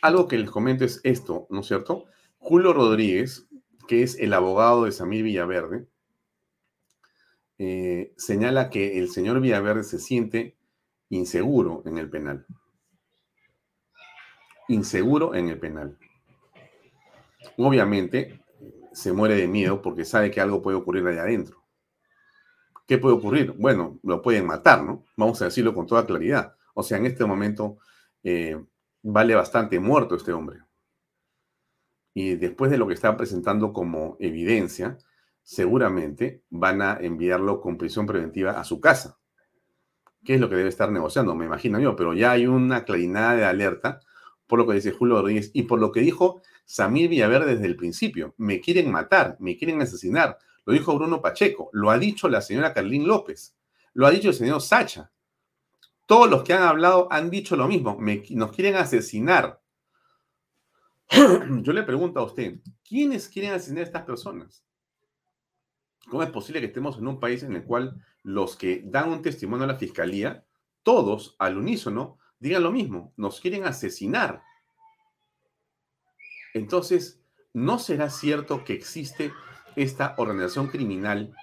Algo 0.00 0.28
que 0.28 0.38
les 0.38 0.50
comento 0.50 0.84
es 0.84 1.00
esto, 1.02 1.46
¿no 1.50 1.60
es 1.60 1.66
cierto? 1.66 2.04
Julio 2.38 2.72
Rodríguez, 2.72 3.48
que 3.88 4.02
es 4.02 4.18
el 4.18 4.32
abogado 4.32 4.84
de 4.84 4.92
Samir 4.92 5.24
Villaverde, 5.24 5.88
eh, 7.58 8.14
señala 8.16 8.70
que 8.70 8.98
el 8.98 9.10
señor 9.10 9.40
Villaverde 9.40 9.82
se 9.82 9.98
siente 9.98 10.56
inseguro 11.08 11.82
en 11.84 11.98
el 11.98 12.08
penal. 12.08 12.46
Inseguro 14.68 15.34
en 15.34 15.48
el 15.48 15.58
penal. 15.58 15.98
Obviamente 17.56 18.40
se 18.92 19.12
muere 19.12 19.36
de 19.36 19.48
miedo 19.48 19.80
porque 19.82 20.04
sabe 20.04 20.30
que 20.30 20.40
algo 20.40 20.62
puede 20.62 20.76
ocurrir 20.76 21.06
allá 21.06 21.22
adentro. 21.22 21.64
¿Qué 22.86 22.98
puede 22.98 23.16
ocurrir? 23.16 23.52
Bueno, 23.52 24.00
lo 24.02 24.22
pueden 24.22 24.46
matar, 24.46 24.82
¿no? 24.82 25.04
Vamos 25.16 25.40
a 25.42 25.46
decirlo 25.46 25.74
con 25.74 25.86
toda 25.86 26.06
claridad. 26.06 26.54
O 26.74 26.82
sea, 26.82 26.98
en 26.98 27.06
este 27.06 27.24
momento 27.24 27.78
eh, 28.22 28.64
vale 29.02 29.34
bastante 29.34 29.78
muerto 29.78 30.14
este 30.14 30.32
hombre. 30.32 30.60
Y 32.14 32.36
después 32.36 32.70
de 32.70 32.78
lo 32.78 32.88
que 32.88 32.94
está 32.94 33.16
presentando 33.16 33.72
como 33.72 34.16
evidencia, 34.18 34.98
seguramente 35.42 36.42
van 36.50 36.82
a 36.82 36.98
enviarlo 37.00 37.60
con 37.60 37.78
prisión 37.78 38.06
preventiva 38.06 38.58
a 38.58 38.64
su 38.64 38.80
casa. 38.80 39.18
¿Qué 40.24 40.34
es 40.34 40.40
lo 40.40 40.48
que 40.48 40.56
debe 40.56 40.68
estar 40.68 40.90
negociando? 40.90 41.34
Me 41.34 41.44
imagino 41.44 41.78
yo, 41.78 41.94
pero 41.94 42.14
ya 42.14 42.32
hay 42.32 42.46
una 42.46 42.84
clarinada 42.84 43.34
de 43.34 43.44
alerta 43.44 44.00
por 44.46 44.58
lo 44.58 44.66
que 44.66 44.74
dice 44.74 44.92
Julio 44.92 45.16
Rodríguez 45.16 45.50
y 45.54 45.62
por 45.62 45.78
lo 45.78 45.92
que 45.92 46.00
dijo 46.00 46.42
Samir 46.68 47.08
Villaverde 47.08 47.54
desde 47.54 47.64
el 47.64 47.76
principio. 47.76 48.34
Me 48.36 48.60
quieren 48.60 48.90
matar, 48.90 49.38
me 49.40 49.56
quieren 49.56 49.80
asesinar. 49.80 50.38
Lo 50.66 50.74
dijo 50.74 50.94
Bruno 50.94 51.22
Pacheco, 51.22 51.70
lo 51.72 51.90
ha 51.90 51.98
dicho 51.98 52.28
la 52.28 52.42
señora 52.42 52.74
Carlín 52.74 53.08
López, 53.08 53.56
lo 53.94 54.06
ha 54.06 54.10
dicho 54.10 54.28
el 54.28 54.34
señor 54.34 54.60
Sacha. 54.60 55.10
Todos 56.04 56.28
los 56.28 56.42
que 56.44 56.52
han 56.52 56.62
hablado 56.62 57.08
han 57.10 57.30
dicho 57.30 57.56
lo 57.56 57.68
mismo, 57.68 57.98
nos 58.30 58.52
quieren 58.52 58.76
asesinar. 58.76 59.62
Yo 61.62 61.72
le 61.72 61.82
pregunto 61.84 62.20
a 62.20 62.24
usted, 62.24 62.58
¿quiénes 62.86 63.30
quieren 63.30 63.52
asesinar 63.52 63.84
a 63.84 63.86
estas 63.86 64.02
personas? 64.02 64.62
¿Cómo 66.10 66.22
es 66.22 66.30
posible 66.30 66.60
que 66.60 66.66
estemos 66.66 66.98
en 66.98 67.06
un 67.06 67.18
país 67.18 67.42
en 67.44 67.56
el 67.56 67.64
cual 67.64 68.04
los 68.22 68.56
que 68.56 68.82
dan 68.84 69.08
un 69.08 69.22
testimonio 69.22 69.64
a 69.64 69.68
la 69.68 69.78
fiscalía, 69.78 70.44
todos 70.82 71.34
al 71.38 71.56
unísono, 71.56 72.18
digan 72.38 72.62
lo 72.62 72.72
mismo, 72.72 73.14
nos 73.16 73.40
quieren 73.40 73.64
asesinar? 73.64 74.42
Entonces, 76.58 77.20
¿no 77.52 77.78
será 77.78 78.10
cierto 78.10 78.64
que 78.64 78.72
existe 78.72 79.32
esta 79.76 80.14
organización 80.18 80.68
criminal 80.68 81.34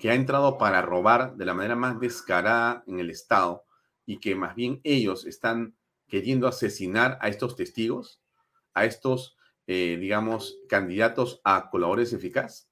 que 0.00 0.10
ha 0.10 0.14
entrado 0.14 0.58
para 0.58 0.82
robar 0.82 1.36
de 1.36 1.44
la 1.44 1.54
manera 1.54 1.76
más 1.76 2.00
descarada 2.00 2.82
en 2.86 2.98
el 2.98 3.10
Estado 3.10 3.64
y 4.06 4.18
que 4.18 4.34
más 4.34 4.54
bien 4.54 4.80
ellos 4.82 5.26
están 5.26 5.76
queriendo 6.08 6.48
asesinar 6.48 7.18
a 7.20 7.28
estos 7.28 7.54
testigos, 7.54 8.20
a 8.74 8.84
estos, 8.84 9.36
eh, 9.66 9.96
digamos, 10.00 10.58
candidatos 10.68 11.40
a 11.44 11.70
colaboradores 11.70 12.12
eficaz? 12.12 12.68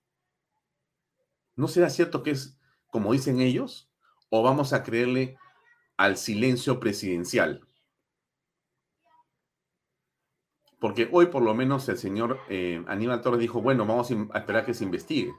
¿No 1.55 1.69
será 1.69 1.91
cierto 1.91 2.23
que 2.23 2.33
es 2.33 2.59
como 2.89 3.13
dicen 3.13 3.41
ellos? 3.41 3.91
¿O 4.31 4.43
vamos 4.43 4.73
a 4.73 4.83
creerle 4.83 5.37
al 5.97 6.17
silencio 6.17 6.81
presidencial? 6.81 7.70
Porque 10.81 11.09
hoy 11.13 11.27
por 11.27 11.43
lo 11.43 11.55
menos 11.55 11.89
el 11.91 11.99
señor 11.99 12.41
eh, 12.49 12.83
Aníbal 12.89 13.21
Torres 13.21 13.39
dijo, 13.39 13.61
bueno, 13.61 13.85
vamos 13.85 14.11
a 14.11 14.39
esperar 14.39 14.65
que 14.65 14.75
se 14.75 14.85
investigue. 14.85 15.33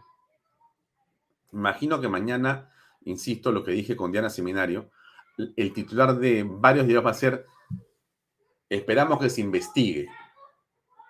Imagino 1.51 2.00
que 2.00 2.07
mañana, 2.07 2.71
insisto, 3.05 3.51
lo 3.51 3.63
que 3.63 3.71
dije 3.71 3.95
con 3.95 4.12
Diana 4.12 4.29
Seminario, 4.29 4.91
el 5.55 5.74
titular 5.74 6.17
de 6.17 6.43
varios 6.48 6.86
días 6.86 7.03
va 7.03 7.10
a 7.10 7.15
ser, 7.15 7.48
esperamos 8.69 9.19
que 9.19 9.29
se 9.29 9.41
investigue. 9.41 10.07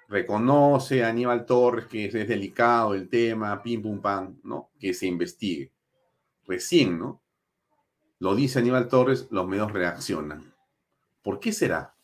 Reconoce 0.08 1.04
a 1.04 1.10
Aníbal 1.10 1.46
Torres 1.46 1.86
que 1.86 2.06
es 2.06 2.14
delicado 2.14 2.94
el 2.94 3.10
tema, 3.10 3.62
pim, 3.62 3.82
pum, 3.82 4.02
pam, 4.02 4.40
¿no? 4.44 4.72
Que 4.80 4.94
se 4.94 5.08
investigue. 5.08 5.72
Recién, 6.48 6.98
¿no? 6.98 7.22
Lo 8.20 8.36
dice 8.36 8.60
Aníbal 8.60 8.88
Torres, 8.88 9.28
los 9.32 9.48
medios 9.48 9.72
reaccionan. 9.72 10.54
¿Por 11.22 11.40
qué 11.40 11.52
será? 11.52 11.96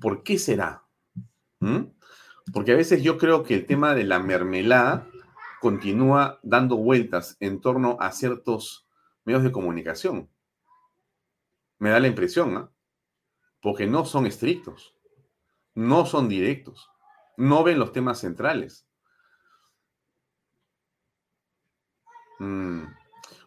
¿Por 0.00 0.22
qué 0.22 0.38
será? 0.38 0.81
¿Mm? 1.62 1.92
Porque 2.52 2.72
a 2.72 2.76
veces 2.76 3.02
yo 3.04 3.18
creo 3.18 3.44
que 3.44 3.54
el 3.54 3.66
tema 3.66 3.94
de 3.94 4.02
la 4.02 4.18
mermelada 4.18 5.08
continúa 5.60 6.40
dando 6.42 6.76
vueltas 6.76 7.36
en 7.38 7.60
torno 7.60 7.96
a 8.00 8.10
ciertos 8.10 8.88
medios 9.24 9.44
de 9.44 9.52
comunicación. 9.52 10.28
Me 11.78 11.90
da 11.90 12.00
la 12.00 12.08
impresión, 12.08 12.52
¿no? 12.52 12.72
Porque 13.60 13.86
no 13.86 14.04
son 14.04 14.26
estrictos, 14.26 14.96
no 15.74 16.04
son 16.04 16.28
directos, 16.28 16.90
no 17.36 17.62
ven 17.62 17.78
los 17.78 17.92
temas 17.92 18.18
centrales. 18.18 18.88
Mm. 22.40 22.86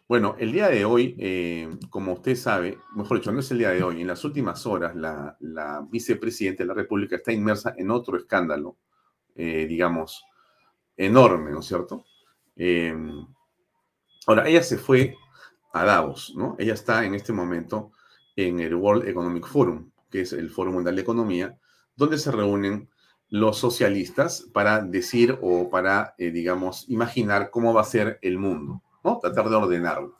Bueno, 0.08 0.36
el 0.38 0.52
día 0.52 0.68
de 0.68 0.84
hoy, 0.84 1.16
eh, 1.18 1.68
como 1.90 2.12
usted 2.12 2.36
sabe, 2.36 2.78
mejor 2.94 3.18
dicho, 3.18 3.32
no 3.32 3.40
es 3.40 3.50
el 3.50 3.58
día 3.58 3.70
de 3.70 3.82
hoy, 3.82 4.00
en 4.00 4.06
las 4.06 4.24
últimas 4.24 4.64
horas 4.64 4.94
la, 4.94 5.84
vicepresidenta 5.90 6.62
de 6.62 6.68
la 6.68 6.74
República 6.74 7.16
está 7.16 7.32
inmersa 7.32 7.74
en 7.76 7.90
otro 7.90 8.16
escándalo, 8.16 8.76
eh, 9.34 9.66
digamos, 9.66 10.24
enorme, 10.96 11.50
¿no 11.50 11.58
es 11.58 11.66
cierto? 11.66 12.04
Em, 12.54 13.26
ahora, 14.28 14.48
ella 14.48 14.62
se 14.62 14.78
fue 14.78 15.16
a 15.72 15.84
Davos, 15.84 16.34
¿no? 16.36 16.54
Ella 16.56 16.74
está 16.74 17.04
en 17.04 17.14
este 17.16 17.32
momento 17.32 17.90
en 18.36 18.60
el 18.60 18.76
World 18.76 19.08
Economic 19.08 19.46
Forum, 19.46 19.90
que 20.08 20.20
es 20.20 20.32
el 20.32 20.50
Foro 20.50 20.70
Mundial 20.70 20.94
de 20.94 21.02
Economía, 21.02 21.58
donde 21.96 22.18
se 22.18 22.30
reúnen 22.30 22.88
los 23.28 23.58
socialistas 23.58 24.46
para 24.52 24.80
decir 24.82 25.36
o 25.42 25.68
para, 25.68 26.14
eh, 26.18 26.30
digamos, 26.30 26.88
imaginar 26.88 27.50
cómo 27.50 27.74
va 27.74 27.80
a 27.80 27.84
ser 27.84 28.20
el 28.22 28.38
mundo. 28.38 28.82
Tratar 29.20 29.48
de 29.48 29.56
ordenarlo. 29.56 30.16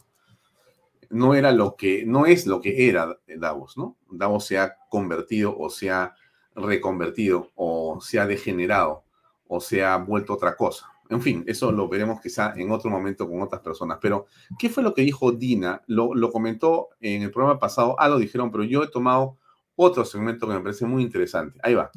No 1.10 1.34
era 1.34 1.52
lo 1.52 1.76
que, 1.76 2.04
no 2.04 2.26
es 2.26 2.46
lo 2.46 2.60
que 2.60 2.88
era 2.88 3.16
Davos, 3.26 3.76
¿no? 3.76 3.96
Davos 4.10 4.44
se 4.46 4.58
ha 4.58 4.76
convertido 4.88 5.56
o 5.56 5.70
se 5.70 5.90
ha 5.90 6.14
reconvertido 6.54 7.52
o 7.54 8.00
se 8.00 8.18
ha 8.18 8.26
degenerado 8.26 9.04
o 9.46 9.60
se 9.60 9.84
ha 9.84 9.96
vuelto 9.98 10.34
otra 10.34 10.56
cosa. 10.56 10.90
En 11.08 11.22
fin, 11.22 11.44
eso 11.46 11.70
lo 11.70 11.88
veremos 11.88 12.20
quizá 12.20 12.52
en 12.56 12.70
otro 12.72 12.90
momento 12.90 13.28
con 13.28 13.40
otras 13.40 13.60
personas. 13.60 13.98
Pero, 14.00 14.26
¿qué 14.58 14.68
fue 14.68 14.82
lo 14.82 14.92
que 14.92 15.02
dijo 15.02 15.30
Dina? 15.30 15.82
Lo, 15.86 16.14
lo 16.14 16.32
comentó 16.32 16.88
en 17.00 17.22
el 17.22 17.30
programa 17.30 17.60
pasado, 17.60 17.94
ah, 17.98 18.08
lo 18.08 18.18
dijeron, 18.18 18.50
pero 18.50 18.64
yo 18.64 18.82
he 18.82 18.88
tomado 18.88 19.36
otro 19.76 20.04
segmento 20.04 20.48
que 20.48 20.54
me 20.54 20.60
parece 20.60 20.86
muy 20.86 21.02
interesante. 21.02 21.60
Ahí 21.62 21.74
va. 21.74 21.90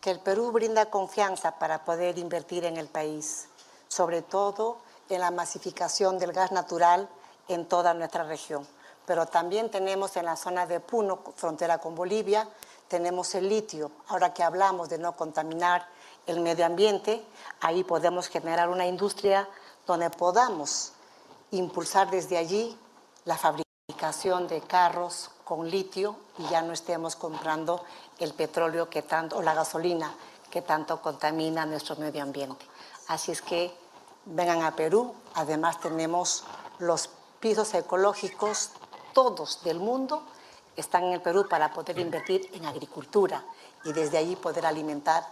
Que 0.00 0.10
el 0.10 0.20
Perú 0.20 0.52
brinda 0.52 0.90
confianza 0.90 1.58
para 1.58 1.84
poder 1.84 2.18
invertir 2.18 2.64
en 2.64 2.76
el 2.76 2.88
país 2.88 3.48
sobre 3.92 4.22
todo 4.22 4.78
en 5.10 5.20
la 5.20 5.30
masificación 5.30 6.18
del 6.18 6.32
gas 6.32 6.50
natural 6.50 7.10
en 7.48 7.66
toda 7.66 7.92
nuestra 7.92 8.24
región. 8.24 8.66
Pero 9.04 9.26
también 9.26 9.70
tenemos 9.70 10.16
en 10.16 10.24
la 10.24 10.36
zona 10.36 10.64
de 10.66 10.80
Puno, 10.80 11.18
frontera 11.36 11.76
con 11.76 11.94
Bolivia, 11.94 12.48
tenemos 12.88 13.34
el 13.34 13.50
litio. 13.50 13.90
Ahora 14.08 14.32
que 14.32 14.42
hablamos 14.42 14.88
de 14.88 14.96
no 14.96 15.14
contaminar 15.14 15.86
el 16.26 16.40
medio 16.40 16.64
ambiente, 16.64 17.22
ahí 17.60 17.84
podemos 17.84 18.28
generar 18.28 18.70
una 18.70 18.86
industria 18.86 19.46
donde 19.86 20.08
podamos 20.08 20.92
impulsar 21.50 22.10
desde 22.10 22.38
allí 22.38 22.74
la 23.26 23.36
fabricación 23.36 24.48
de 24.48 24.62
carros 24.62 25.30
con 25.44 25.68
litio 25.68 26.16
y 26.38 26.48
ya 26.48 26.62
no 26.62 26.72
estemos 26.72 27.14
comprando 27.14 27.84
el 28.18 28.32
petróleo 28.32 28.88
que 28.88 29.02
tanto, 29.02 29.36
o 29.36 29.42
la 29.42 29.52
gasolina 29.52 30.14
que 30.50 30.62
tanto 30.62 31.02
contamina 31.02 31.66
nuestro 31.66 31.96
medio 31.96 32.22
ambiente. 32.22 32.64
Así 33.08 33.32
es 33.32 33.42
que 33.42 33.81
vengan 34.26 34.62
a 34.62 34.76
Perú. 34.76 35.14
Además 35.34 35.80
tenemos 35.80 36.44
los 36.78 37.08
pisos 37.40 37.74
ecológicos, 37.74 38.70
todos 39.14 39.62
del 39.64 39.78
mundo 39.78 40.24
están 40.76 41.04
en 41.04 41.12
el 41.12 41.20
Perú 41.20 41.46
para 41.48 41.72
poder 41.72 41.98
invertir 41.98 42.48
en 42.54 42.64
agricultura 42.64 43.44
y 43.84 43.92
desde 43.92 44.18
allí 44.18 44.36
poder 44.36 44.66
alimentar 44.66 45.22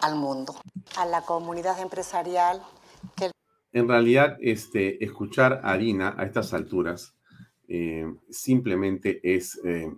al 0.00 0.16
mundo. 0.16 0.54
A 0.96 1.06
la 1.06 1.22
comunidad 1.22 1.80
empresarial. 1.80 2.62
En 3.72 3.88
realidad, 3.88 4.36
este, 4.40 5.02
escuchar 5.04 5.60
a 5.64 5.76
Dina 5.76 6.14
a 6.18 6.24
estas 6.24 6.52
alturas 6.52 7.14
eh, 7.68 8.04
simplemente 8.28 9.20
es 9.22 9.60
eh, 9.64 9.92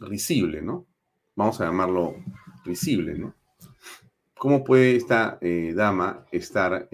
risible, 0.00 0.60
¿no? 0.60 0.86
Vamos 1.34 1.60
a 1.60 1.64
llamarlo 1.64 2.14
risible, 2.64 3.14
¿no? 3.14 3.34
¿Cómo 4.34 4.62
puede 4.62 4.96
esta 4.96 5.38
eh, 5.40 5.72
dama 5.74 6.26
estar 6.32 6.88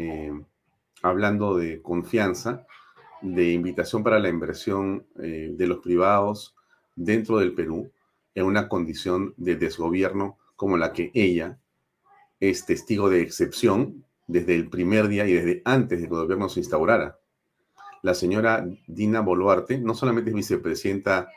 hablando 1.03 1.57
de 1.57 1.83
confianza, 1.83 2.67
de 3.23 3.53
invitación 3.53 4.03
para 4.03 4.19
la 4.19 4.29
inversión 4.29 5.07
eh, 5.21 5.53
de 5.57 5.67
los 5.67 5.79
privados 5.79 6.55
dentro 6.95 7.39
del 7.39 7.55
Perú 7.55 7.91
en 8.35 8.45
una 8.45 8.69
condición 8.69 9.35
de 9.37 9.57
desgobierno 9.57 10.39
como 10.57 10.77
la 10.77 10.93
que 10.93 11.11
ella 11.15 11.59
es 12.41 12.67
testigo 12.67 13.11
de 13.11 13.23
excepción 13.23 14.05
desde 14.27 14.55
el 14.55 14.69
primer 14.69 15.09
día 15.09 15.27
y 15.27 15.33
desde 15.33 15.63
antes 15.65 16.01
de 16.01 16.09
que 16.09 16.15
el 16.15 16.21
gobierno 16.21 16.49
se 16.49 16.61
instaurara. 16.61 17.19
La 18.03 18.15
señora 18.15 18.65
Dina 18.87 19.21
Boluarte 19.21 19.79
no 19.79 19.95
solamente 19.95 20.31
es 20.31 20.37
vicepresidenta 20.37 21.29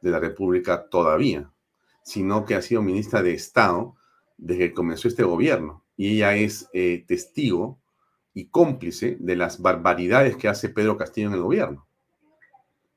de 0.00 0.10
la 0.10 0.18
República 0.18 0.88
todavía, 0.88 1.50
sino 2.02 2.44
que 2.44 2.54
ha 2.54 2.62
sido 2.62 2.82
ministra 2.82 3.22
de 3.22 3.34
Estado 3.34 3.94
desde 4.36 4.68
que 4.68 4.74
comenzó 4.74 5.08
este 5.08 5.22
gobierno. 5.22 5.84
Y 5.96 6.16
ella 6.16 6.34
es 6.34 6.68
eh, 6.72 7.04
testigo 7.06 7.78
y 8.38 8.46
cómplice 8.46 9.16
de 9.18 9.34
las 9.34 9.60
barbaridades 9.60 10.36
que 10.36 10.46
hace 10.46 10.68
Pedro 10.68 10.96
Castillo 10.96 11.26
en 11.26 11.34
el 11.34 11.42
gobierno. 11.42 11.88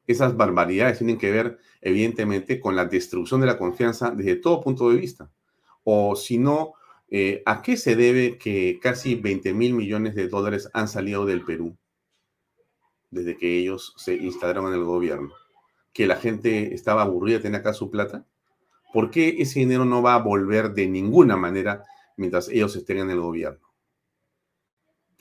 Esas 0.06 0.38
barbaridades 0.38 1.00
tienen 1.00 1.18
que 1.18 1.32
ver, 1.32 1.58
evidentemente, 1.82 2.60
con 2.60 2.76
la 2.76 2.86
destrucción 2.86 3.42
de 3.42 3.48
la 3.48 3.58
confianza 3.58 4.12
desde 4.12 4.36
todo 4.36 4.62
punto 4.62 4.92
de 4.92 4.98
vista. 4.98 5.32
O 5.84 6.16
si 6.16 6.38
no, 6.38 6.74
eh, 7.10 7.42
¿a 7.48 7.64
qué 7.64 7.76
se 7.76 7.96
debe 7.96 8.38
que 8.38 8.78
casi 8.80 9.16
20 9.16 9.56
mil 9.56 9.74
millones 9.74 10.14
de 10.14 10.28
dólares 10.28 10.70
han 10.74 10.88
salido 10.88 11.26
del 11.26 11.44
Perú 11.44 11.76
desde 13.10 13.36
que 13.36 13.58
ellos 13.58 13.96
se 13.98 14.14
instalaron 14.14 14.68
en 14.68 14.80
el 14.80 14.86
gobierno? 14.86 15.34
¿Que 15.92 16.06
la 16.06 16.18
gente 16.18 16.76
estaba 16.76 17.02
aburrida 17.02 17.38
de 17.38 17.44
tener 17.44 17.62
acá 17.62 17.74
su 17.74 17.90
plata? 17.90 18.28
¿Por 18.94 19.10
qué 19.10 19.38
ese 19.40 19.60
dinero 19.60 19.86
no 19.86 20.04
va 20.04 20.14
a 20.14 20.22
volver 20.22 20.72
de 20.76 20.86
ninguna 20.86 21.36
manera 21.36 21.84
mientras 22.16 22.48
ellos 22.48 22.76
estén 22.76 23.00
en 23.00 23.10
el 23.10 23.20
gobierno? 23.20 23.71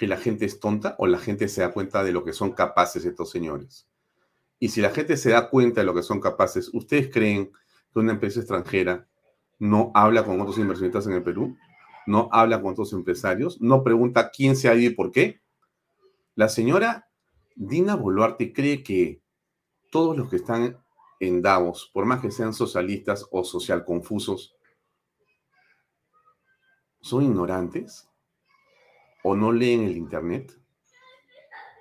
Que 0.00 0.06
la 0.06 0.16
gente 0.16 0.46
es 0.46 0.60
tonta 0.60 0.94
o 0.96 1.06
la 1.06 1.18
gente 1.18 1.46
se 1.46 1.60
da 1.60 1.72
cuenta 1.72 2.02
de 2.02 2.10
lo 2.10 2.24
que 2.24 2.32
son 2.32 2.52
capaces 2.52 3.04
estos 3.04 3.28
señores. 3.28 3.86
Y 4.58 4.70
si 4.70 4.80
la 4.80 4.88
gente 4.88 5.18
se 5.18 5.28
da 5.28 5.50
cuenta 5.50 5.82
de 5.82 5.84
lo 5.84 5.92
que 5.92 6.02
son 6.02 6.22
capaces, 6.22 6.70
¿ustedes 6.72 7.10
creen 7.12 7.52
que 7.92 7.98
una 7.98 8.12
empresa 8.12 8.40
extranjera 8.40 9.06
no 9.58 9.92
habla 9.94 10.24
con 10.24 10.40
otros 10.40 10.56
inversionistas 10.56 11.06
en 11.06 11.12
el 11.12 11.22
Perú? 11.22 11.54
¿No 12.06 12.30
habla 12.32 12.62
con 12.62 12.72
otros 12.72 12.94
empresarios? 12.94 13.60
¿No 13.60 13.84
pregunta 13.84 14.30
quién 14.30 14.56
se 14.56 14.70
ha 14.70 14.74
ido 14.74 14.90
y 14.90 14.94
por 14.94 15.12
qué? 15.12 15.42
La 16.34 16.48
señora 16.48 17.10
Dina 17.54 17.94
Boluarte 17.94 18.54
cree 18.54 18.82
que 18.82 19.20
todos 19.90 20.16
los 20.16 20.30
que 20.30 20.36
están 20.36 20.78
en 21.20 21.42
Davos, 21.42 21.90
por 21.92 22.06
más 22.06 22.22
que 22.22 22.30
sean 22.30 22.54
socialistas 22.54 23.26
o 23.30 23.44
social 23.44 23.84
confusos, 23.84 24.56
son 27.02 27.22
ignorantes 27.22 28.09
o 29.22 29.36
no 29.36 29.52
leen 29.52 29.84
el 29.84 29.96
Internet 29.96 30.58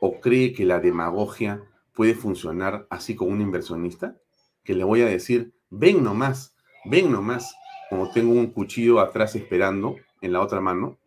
o 0.01 0.19
cree 0.19 0.53
que 0.53 0.65
la 0.65 0.79
demagogia 0.79 1.61
puede 1.93 2.15
funcionar 2.15 2.87
así 2.89 3.15
con 3.15 3.31
un 3.31 3.41
inversionista, 3.41 4.15
que 4.63 4.73
le 4.73 4.83
voy 4.83 5.01
a 5.01 5.07
decir, 5.07 5.53
ven 5.69 6.03
nomás, 6.03 6.55
ven 6.85 7.11
nomás, 7.11 7.53
como 7.89 8.09
tengo 8.11 8.31
un 8.31 8.47
cuchillo 8.47 8.99
atrás 8.99 9.35
esperando 9.35 9.97
en 10.21 10.31
la 10.31 10.41
otra 10.41 10.61
mano, 10.61 10.97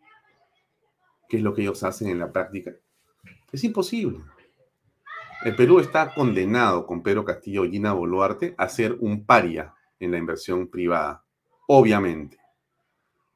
¿qué 1.27 1.37
es 1.37 1.43
lo 1.43 1.53
que 1.53 1.63
ellos 1.63 1.83
hacen 1.83 2.09
en 2.09 2.19
la 2.19 2.31
práctica? 2.31 2.71
Es 3.51 3.63
imposible. 3.63 4.19
El 5.43 5.55
Perú 5.55 5.79
está 5.79 6.13
condenado 6.13 6.85
con 6.85 7.01
Pedro 7.01 7.25
Castillo 7.25 7.65
y 7.65 7.71
Gina 7.71 7.93
Boluarte 7.93 8.53
a 8.57 8.69
ser 8.69 8.95
un 8.99 9.25
paria 9.25 9.73
en 9.99 10.11
la 10.11 10.17
inversión 10.17 10.67
privada, 10.67 11.23
obviamente 11.67 12.42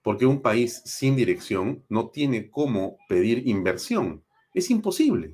porque 0.08 0.26
un 0.26 0.42
país 0.42 0.82
sin 0.86 1.18
dirección 1.18 1.84
no 1.90 2.12
tiene 2.12 2.50
cómo 2.50 2.98
pedir 3.10 3.46
inversión. 3.46 4.24
Es 4.54 4.72
imposible. 4.72 5.34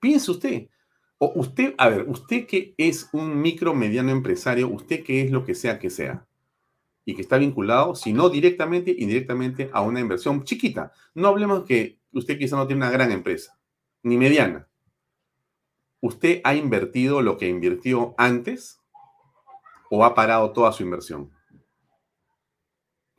Piense 0.00 0.30
usted. 0.30 0.70
O 1.18 1.30
usted, 1.34 1.74
a 1.76 1.90
ver, 1.90 2.08
usted 2.08 2.46
que 2.46 2.74
es 2.78 3.10
un 3.12 3.38
micro, 3.42 3.74
mediano 3.74 4.10
empresario, 4.10 4.70
usted 4.70 5.04
que 5.04 5.20
es 5.20 5.30
lo 5.30 5.44
que 5.44 5.54
sea 5.54 5.78
que 5.78 5.90
sea, 5.90 6.26
y 7.04 7.14
que 7.14 7.20
está 7.20 7.36
vinculado, 7.36 7.94
si 7.94 8.14
no 8.14 8.30
directamente, 8.30 8.96
indirectamente 8.98 9.68
a 9.74 9.82
una 9.82 10.00
inversión 10.00 10.42
chiquita. 10.44 10.94
No 11.14 11.28
hablemos 11.28 11.66
que 11.66 12.00
usted 12.12 12.38
quizá 12.38 12.56
no 12.56 12.66
tiene 12.66 12.86
una 12.86 12.90
gran 12.90 13.12
empresa, 13.12 13.60
ni 14.02 14.16
mediana. 14.16 14.70
¿Usted 16.00 16.40
ha 16.44 16.54
invertido 16.54 17.20
lo 17.20 17.36
que 17.36 17.46
invirtió 17.46 18.14
antes 18.16 18.80
o 19.90 20.02
ha 20.02 20.14
parado 20.14 20.50
toda 20.52 20.72
su 20.72 20.82
inversión? 20.82 21.30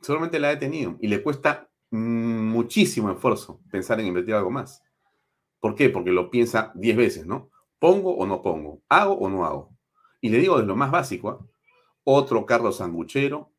Solamente 0.04 0.38
la 0.38 0.48
ha 0.48 0.50
detenido 0.50 0.96
y 1.00 1.08
le 1.08 1.22
cuesta 1.22 1.70
muchísimo 1.90 3.10
esfuerzo 3.10 3.60
pensar 3.70 4.00
en 4.00 4.06
invertir 4.06 4.34
algo 4.34 4.50
más. 4.50 4.82
¿Por 5.60 5.74
qué? 5.74 5.88
Porque 5.88 6.10
lo 6.10 6.30
piensa 6.30 6.72
10 6.74 6.96
veces, 6.96 7.26
¿no? 7.26 7.50
¿Pongo 7.78 8.14
o 8.16 8.26
no 8.26 8.42
pongo? 8.42 8.82
¿Hago 8.88 9.14
o 9.14 9.28
no 9.28 9.46
hago? 9.46 9.70
Y 10.20 10.28
le 10.28 10.38
digo 10.38 10.58
de 10.58 10.66
lo 10.66 10.76
más 10.76 10.90
básico, 10.90 11.30
¿ah? 11.30 11.46
otro 12.04 12.44
carro 12.44 12.70
sanguchero, 12.72 13.50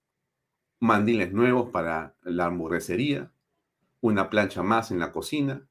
mandiles 0.80 1.34
nuevos 1.34 1.72
para 1.72 2.16
la 2.22 2.46
hamburguesería, 2.46 3.32
una 4.02 4.30
plancha 4.30 4.62
más 4.62 4.92
en 4.92 5.00
la 5.00 5.12
cocina, 5.12 5.68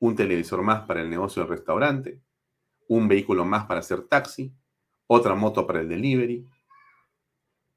un 0.00 0.16
televisor 0.16 0.62
más 0.62 0.86
para 0.86 1.00
el 1.00 1.10
negocio 1.10 1.42
del 1.42 1.50
restaurante, 1.50 2.20
un 2.88 3.06
vehículo 3.06 3.44
más 3.44 3.66
para 3.66 3.80
hacer 3.80 4.02
taxi, 4.02 4.52
otra 5.06 5.34
moto 5.34 5.66
para 5.66 5.80
el 5.80 5.88
delivery, 5.88 6.44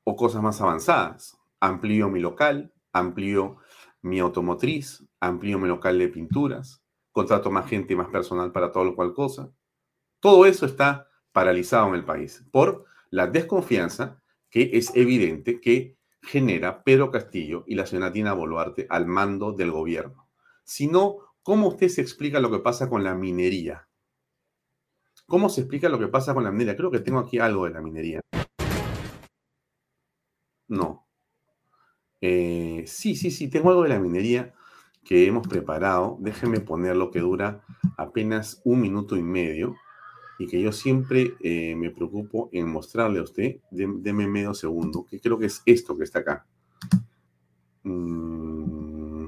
o 0.03 0.15
cosas 0.15 0.41
más 0.41 0.59
avanzadas 0.61 1.40
amplío 1.61 2.09
mi 2.09 2.19
local, 2.19 2.73
amplío 2.91 3.57
mi 4.01 4.19
automotriz, 4.19 5.07
amplío 5.21 5.59
mi 5.59 5.67
local 5.67 5.97
de 5.97 6.09
pinturas, 6.09 6.83
contrato 7.11 7.51
más 7.51 7.69
gente 7.69 7.93
y 7.93 7.95
más 7.95 8.09
personal 8.09 8.51
para 8.51 8.71
todo 8.71 8.83
lo 8.83 8.95
cual 8.95 9.13
cosa. 9.13 9.49
Todo 10.19 10.45
eso 10.45 10.65
está 10.65 11.07
paralizado 11.31 11.87
en 11.89 11.95
el 11.95 12.03
país 12.05 12.45
por 12.51 12.85
la 13.09 13.27
desconfianza 13.27 14.21
que 14.49 14.71
es 14.73 14.95
evidente 14.95 15.61
que 15.61 15.97
genera 16.21 16.83
Pedro 16.83 17.09
Castillo 17.09 17.63
y 17.67 17.75
la 17.75 17.85
señora 17.85 18.33
Boluarte 18.33 18.85
al 18.89 19.05
mando 19.05 19.53
del 19.53 19.71
gobierno. 19.71 20.29
Si 20.63 20.87
no, 20.87 21.17
¿cómo 21.41 21.69
usted 21.69 21.87
se 21.87 22.01
explica 22.01 22.39
lo 22.39 22.51
que 22.51 22.59
pasa 22.59 22.89
con 22.89 23.03
la 23.03 23.15
minería? 23.15 23.87
¿Cómo 25.25 25.49
se 25.49 25.61
explica 25.61 25.89
lo 25.89 25.97
que 25.97 26.07
pasa 26.07 26.33
con 26.33 26.43
la 26.43 26.51
minería? 26.51 26.75
Creo 26.75 26.91
que 26.91 26.99
tengo 26.99 27.19
aquí 27.19 27.39
algo 27.39 27.65
de 27.65 27.71
la 27.71 27.81
minería. 27.81 28.21
No. 30.67 31.10
Eh, 32.21 32.83
sí, 32.85 33.15
sí, 33.15 33.31
sí, 33.31 33.49
tengo 33.49 33.69
algo 33.69 33.83
de 33.83 33.89
la 33.89 33.99
minería 33.99 34.53
que 35.03 35.27
hemos 35.27 35.47
preparado. 35.47 36.17
Déjenme 36.19 36.59
poner 36.59 36.95
lo 36.95 37.11
que 37.11 37.19
dura 37.19 37.61
apenas 37.97 38.61
un 38.63 38.81
minuto 38.81 39.17
y 39.17 39.23
medio 39.23 39.75
y 40.39 40.47
que 40.47 40.61
yo 40.61 40.71
siempre 40.71 41.35
eh, 41.41 41.75
me 41.75 41.91
preocupo 41.91 42.49
en 42.51 42.71
mostrarle 42.71 43.19
a 43.19 43.23
usted. 43.23 43.57
Deme 43.71 44.27
medio 44.27 44.53
segundo, 44.53 45.05
que 45.09 45.19
creo 45.19 45.37
que 45.37 45.47
es 45.47 45.61
esto 45.65 45.97
que 45.97 46.03
está 46.03 46.19
acá. 46.19 46.45
Mm. 47.83 49.25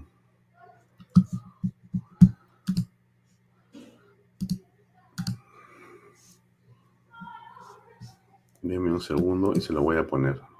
Deme 8.61 8.93
un 8.93 9.01
segundo 9.01 9.51
y 9.53 9.61
se 9.61 9.73
lo 9.73 9.81
voy 9.81 9.97
a 9.97 10.07
poner. 10.07 10.52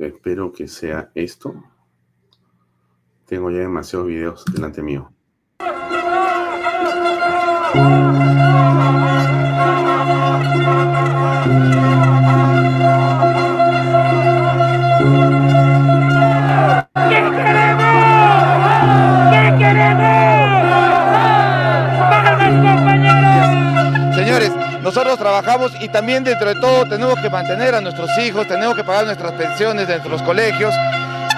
Espero 0.00 0.50
que 0.50 0.66
sea 0.66 1.10
esto. 1.14 1.62
Tengo 3.26 3.50
ya 3.50 3.58
demasiados 3.58 4.08
videos 4.08 4.44
delante 4.46 4.82
mío. 4.82 5.12
Nosotros 24.90 25.18
trabajamos 25.18 25.70
y 25.80 25.88
también 25.88 26.24
dentro 26.24 26.48
de 26.52 26.60
todo 26.60 26.84
tenemos 26.84 27.14
que 27.20 27.30
mantener 27.30 27.76
a 27.76 27.80
nuestros 27.80 28.10
hijos, 28.18 28.48
tenemos 28.48 28.74
que 28.74 28.82
pagar 28.82 29.04
nuestras 29.04 29.30
pensiones 29.34 29.86
de 29.86 29.94
nuestros 29.94 30.20
colegios. 30.22 30.74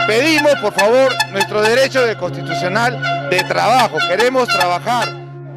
Pedimos, 0.07 0.55
por 0.63 0.73
favor, 0.73 1.13
nuestro 1.33 1.61
derecho 1.61 2.01
de 2.01 2.17
constitucional 2.17 3.29
de 3.29 3.45
trabajo. 3.45 3.99
Queremos 4.09 4.49
trabajar. 4.49 5.07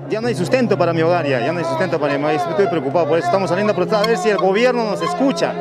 Ya 0.10 0.19
no 0.19 0.27
hay 0.27 0.36
sustento 0.36 0.77
para 0.77 0.91
mi 0.91 1.03
hogar, 1.03 1.25
ya, 1.25 1.39
ya 1.39 1.53
no 1.53 1.60
hay 1.60 1.63
sustento 1.63 1.97
para 1.97 2.17
mi 2.17 2.21
país. 2.21 2.41
Estoy 2.49 2.67
preocupado 2.67 3.08
por 3.08 3.17
eso. 3.17 3.27
Estamos 3.27 3.47
saliendo 3.47 3.71
a 3.71 3.75
protestar 3.77 4.03
a 4.03 4.08
ver 4.08 4.17
si 4.17 4.29
el 4.29 4.38
gobierno 4.39 4.84
nos 4.84 5.01
escucha 5.01 5.53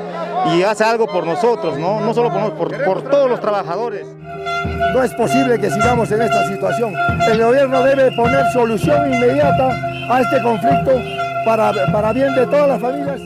y 0.53 0.65
hace 0.65 0.83
algo 0.83 1.07
por 1.07 1.25
nosotros, 1.25 1.79
no, 1.79 2.01
no 2.01 2.13
solo 2.15 2.31
por 2.31 2.41
nosotros, 2.41 2.73
por, 2.73 2.85
por 2.85 3.11
todos 3.11 3.31
los 3.31 3.39
trabajadores. 3.39 4.09
No 4.93 5.05
es 5.05 5.15
posible 5.15 5.61
que 5.61 5.71
sigamos 5.71 6.11
en 6.11 6.21
esta 6.21 6.49
situación. 6.49 6.97
El 7.29 7.41
gobierno 7.41 7.81
debe 7.85 8.11
poner 8.17 8.45
solución 8.53 9.15
inmediata 9.15 9.69
a 10.11 10.21
este 10.21 10.43
conflicto 10.43 11.24
para, 11.45 11.73
para 11.93 12.13
bien 12.13 12.35
de 12.35 12.47
todas 12.47 12.69
las 12.69 12.81
familias. 12.81 13.21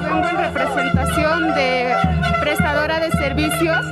Vengo 0.00 0.28
en 0.28 0.36
representación 0.36 1.54
de 1.54 1.94
prestadora 2.40 3.00
de 3.00 3.10
servicios 3.12 3.86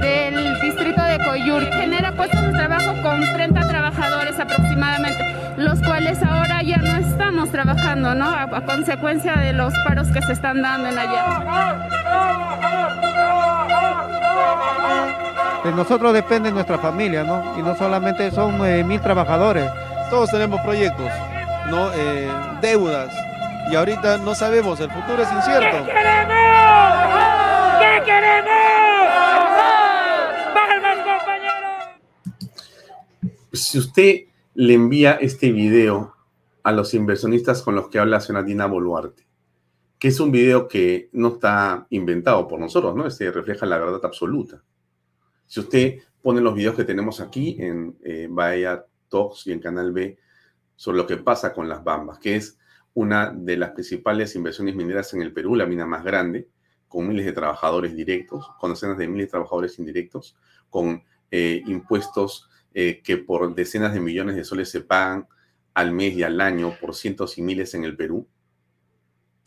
del 0.00 0.60
distrito 0.60 1.02
de 1.02 1.18
Coyur. 1.24 1.64
Genera 1.72 2.12
puestos 2.12 2.40
de 2.42 2.52
trabajo 2.52 2.94
con 3.02 3.20
30 3.20 3.68
trabajadores 3.68 4.38
aproximadamente, 4.38 5.36
los 5.56 5.80
cuales 5.80 6.22
ahora 6.22 6.62
ya 6.62 6.78
no 6.78 6.96
estamos 6.96 7.50
trabajando, 7.50 8.14
¿no? 8.14 8.26
A, 8.26 8.42
a 8.42 8.64
consecuencia 8.64 9.36
de 9.36 9.52
los 9.52 9.74
paros 9.84 10.08
que 10.08 10.22
se 10.22 10.32
están 10.32 10.62
dando 10.62 10.88
en 10.88 10.98
allá. 10.98 11.88
De 15.64 15.72
nosotros 15.72 16.12
depende 16.12 16.50
nuestra 16.52 16.78
familia, 16.78 17.24
¿no? 17.24 17.58
Y 17.58 17.62
no 17.62 17.74
solamente 17.74 18.30
son 18.30 18.64
eh, 18.66 18.84
mil 18.84 19.00
trabajadores. 19.00 19.70
Todos 20.14 20.30
tenemos 20.30 20.60
proyectos, 20.60 21.10
¿no? 21.68 21.92
Eh, 21.92 22.30
deudas. 22.62 23.12
Y 23.68 23.74
ahorita 23.74 24.18
no 24.18 24.36
sabemos, 24.36 24.78
el 24.78 24.88
futuro 24.88 25.20
es 25.20 25.32
incierto. 25.32 25.76
¿Qué 25.84 25.90
queremos? 25.90 26.36
¿Qué 27.80 28.02
queremos? 28.04 28.52
¡Palmas, 30.54 30.98
compañeros! 30.98 31.82
Si 33.54 33.76
usted 33.76 34.26
le 34.54 34.74
envía 34.74 35.14
este 35.14 35.50
video 35.50 36.14
a 36.62 36.70
los 36.70 36.94
inversionistas 36.94 37.60
con 37.62 37.74
los 37.74 37.88
que 37.88 37.98
habla 37.98 38.18
la 38.18 38.20
señora 38.20 38.44
Dina 38.44 38.66
Boluarte, 38.66 39.26
que 39.98 40.06
es 40.06 40.20
un 40.20 40.30
video 40.30 40.68
que 40.68 41.08
no 41.10 41.34
está 41.34 41.88
inventado 41.90 42.46
por 42.46 42.60
nosotros, 42.60 42.94
¿no? 42.94 43.04
Este 43.04 43.32
refleja 43.32 43.66
la 43.66 43.78
verdad 43.78 44.00
absoluta. 44.04 44.62
Si 45.48 45.58
usted 45.58 45.98
pone 46.22 46.40
los 46.40 46.54
videos 46.54 46.76
que 46.76 46.84
tenemos 46.84 47.20
aquí 47.20 47.56
en 47.58 47.96
eh, 48.04 48.28
Bahía 48.30 48.84
Y 49.44 49.52
en 49.52 49.60
Canal 49.60 49.92
B 49.92 50.18
sobre 50.76 50.98
lo 50.98 51.06
que 51.06 51.16
pasa 51.16 51.52
con 51.52 51.68
las 51.68 51.84
Bambas, 51.84 52.18
que 52.18 52.36
es 52.36 52.58
una 52.94 53.32
de 53.32 53.56
las 53.56 53.70
principales 53.70 54.34
inversiones 54.34 54.74
mineras 54.74 55.12
en 55.14 55.22
el 55.22 55.32
Perú, 55.32 55.54
la 55.54 55.66
mina 55.66 55.86
más 55.86 56.04
grande, 56.04 56.48
con 56.88 57.08
miles 57.08 57.24
de 57.24 57.32
trabajadores 57.32 57.94
directos, 57.94 58.50
con 58.58 58.70
decenas 58.70 58.98
de 58.98 59.08
miles 59.08 59.26
de 59.26 59.30
trabajadores 59.30 59.78
indirectos, 59.78 60.36
con 60.70 61.02
eh, 61.30 61.62
impuestos 61.66 62.48
eh, 62.72 63.02
que 63.02 63.16
por 63.16 63.54
decenas 63.54 63.94
de 63.94 64.00
millones 64.00 64.36
de 64.36 64.44
soles 64.44 64.70
se 64.70 64.80
pagan 64.80 65.26
al 65.74 65.92
mes 65.92 66.14
y 66.14 66.22
al 66.22 66.40
año 66.40 66.76
por 66.80 66.94
cientos 66.94 67.38
y 67.38 67.42
miles 67.42 67.74
en 67.74 67.84
el 67.84 67.96
Perú, 67.96 68.28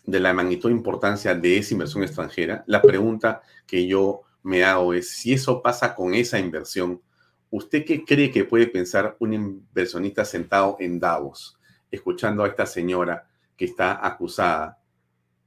de 0.05 0.19
la 0.19 0.33
magnitud 0.33 0.69
e 0.69 0.73
importancia 0.73 1.35
de 1.35 1.57
esa 1.57 1.73
inversión 1.73 2.03
extranjera, 2.03 2.63
la 2.67 2.81
pregunta 2.81 3.41
que 3.65 3.87
yo 3.87 4.21
me 4.43 4.63
hago 4.63 4.93
es, 4.93 5.09
si 5.09 5.33
eso 5.33 5.61
pasa 5.61 5.93
con 5.93 6.13
esa 6.13 6.39
inversión, 6.39 7.01
¿usted 7.49 7.85
qué 7.85 8.03
cree 8.03 8.31
que 8.31 8.45
puede 8.45 8.67
pensar 8.67 9.15
un 9.19 9.33
inversionista 9.33 10.25
sentado 10.25 10.77
en 10.79 10.99
Davos, 10.99 11.59
escuchando 11.91 12.43
a 12.43 12.47
esta 12.47 12.65
señora 12.65 13.27
que 13.55 13.65
está 13.65 14.05
acusada 14.05 14.79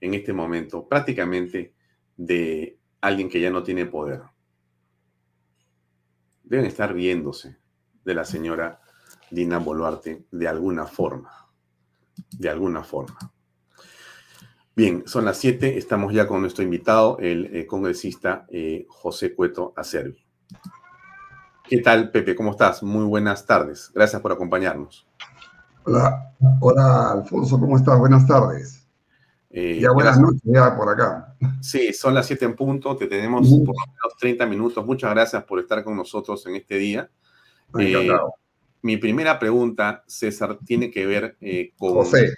en 0.00 0.14
este 0.14 0.32
momento 0.32 0.88
prácticamente 0.88 1.74
de 2.16 2.78
alguien 3.00 3.28
que 3.28 3.40
ya 3.40 3.50
no 3.50 3.62
tiene 3.62 3.86
poder? 3.86 4.22
Deben 6.42 6.66
estar 6.66 6.92
riéndose 6.92 7.58
de 8.04 8.14
la 8.14 8.24
señora 8.24 8.80
Dina 9.30 9.58
Boluarte 9.58 10.24
de 10.30 10.48
alguna 10.48 10.86
forma, 10.86 11.48
de 12.30 12.48
alguna 12.48 12.82
forma. 12.82 13.18
Bien, 14.74 15.02
son 15.06 15.24
las 15.24 15.36
7, 15.38 15.76
estamos 15.76 16.14
ya 16.14 16.26
con 16.26 16.40
nuestro 16.40 16.64
invitado, 16.64 17.18
el 17.18 17.54
eh, 17.54 17.66
congresista 17.66 18.46
eh, 18.48 18.86
José 18.88 19.34
Cueto 19.34 19.74
Acervi. 19.76 20.24
¿Qué 21.70 21.78
tal, 21.78 22.10
Pepe? 22.10 22.34
¿Cómo 22.34 22.50
estás? 22.50 22.82
Muy 22.82 23.04
buenas 23.04 23.46
tardes. 23.46 23.92
Gracias 23.94 24.20
por 24.20 24.32
acompañarnos. 24.32 25.06
Hola, 25.84 26.34
hola 26.60 27.12
Alfonso, 27.12 27.60
¿cómo 27.60 27.76
estás? 27.76 27.96
Buenas 27.96 28.26
tardes. 28.26 28.88
Eh, 29.50 29.78
ya 29.80 29.92
buenas 29.92 30.18
gracias. 30.18 30.42
noches, 30.42 30.52
ya 30.52 30.76
por 30.76 30.88
acá. 30.88 31.36
Sí, 31.60 31.92
son 31.92 32.14
las 32.14 32.26
7 32.26 32.44
en 32.44 32.56
punto, 32.56 32.96
te 32.96 33.06
tenemos 33.06 33.48
por 33.48 33.68
lo 33.68 33.86
menos 33.86 34.16
30 34.18 34.46
minutos. 34.46 34.84
Muchas 34.84 35.12
gracias 35.12 35.44
por 35.44 35.60
estar 35.60 35.84
con 35.84 35.96
nosotros 35.96 36.44
en 36.46 36.56
este 36.56 36.74
día. 36.74 37.08
Eh, 37.78 38.10
mi 38.82 38.96
primera 38.96 39.38
pregunta, 39.38 40.02
César, 40.08 40.58
tiene 40.66 40.90
que 40.90 41.06
ver 41.06 41.36
eh, 41.40 41.72
con... 41.78 41.92
José. 41.92 42.34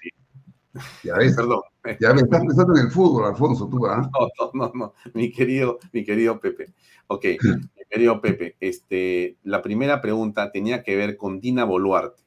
Ya 1.02 1.14
ves, 1.16 1.34
Perdón. 1.36 1.62
Ya 2.00 2.12
ves, 2.12 2.22
estás 2.22 2.40
pensando 2.40 2.76
en 2.76 2.86
el 2.86 2.90
fútbol, 2.90 3.26
Alfonso, 3.26 3.68
tú, 3.68 3.86
¿ah? 3.86 4.08
No, 4.12 4.28
no, 4.38 4.50
no, 4.54 4.72
no, 4.74 4.94
mi 5.14 5.32
querido, 5.32 5.78
mi 5.92 6.04
querido 6.04 6.40
Pepe. 6.40 6.72
Ok, 7.08 7.24
mi 7.42 7.84
querido 7.90 8.20
Pepe, 8.20 8.56
este, 8.60 9.36
la 9.42 9.62
primera 9.62 10.00
pregunta 10.00 10.50
tenía 10.52 10.82
que 10.82 10.96
ver 10.96 11.16
con 11.16 11.40
Dina 11.40 11.64
Boluarte. 11.64 12.22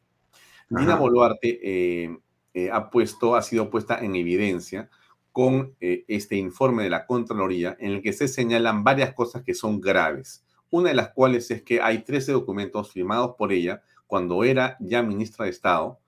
Dina. 0.69 0.95
Boluarte 0.95 1.59
eh, 1.61 2.17
eh, 2.53 2.69
ha 2.71 2.89
puesto, 2.89 3.35
ha 3.35 3.41
sido 3.41 3.69
puesta 3.69 3.99
en 3.99 4.15
evidencia 4.15 4.89
con 5.31 5.75
eh, 5.79 6.05
este 6.07 6.37
informe 6.37 6.83
de 6.83 6.89
la 6.89 7.05
Contraloría 7.05 7.75
en 7.79 7.91
el 7.91 8.01
que 8.01 8.13
se 8.13 8.27
señalan 8.27 8.83
varias 8.83 9.13
cosas 9.13 9.43
que 9.43 9.53
son 9.53 9.81
graves. 9.81 10.45
Una 10.69 10.89
de 10.89 10.95
las 10.95 11.09
cuales 11.09 11.51
es 11.51 11.61
que 11.61 11.81
hay 11.81 12.03
13 12.03 12.31
documentos 12.31 12.91
firmados 12.91 13.35
por 13.37 13.51
ella 13.51 13.81
cuando 14.07 14.43
era 14.43 14.77
ya 14.79 15.03
ministra 15.03 15.45
de 15.45 15.51
Estado, 15.51 15.99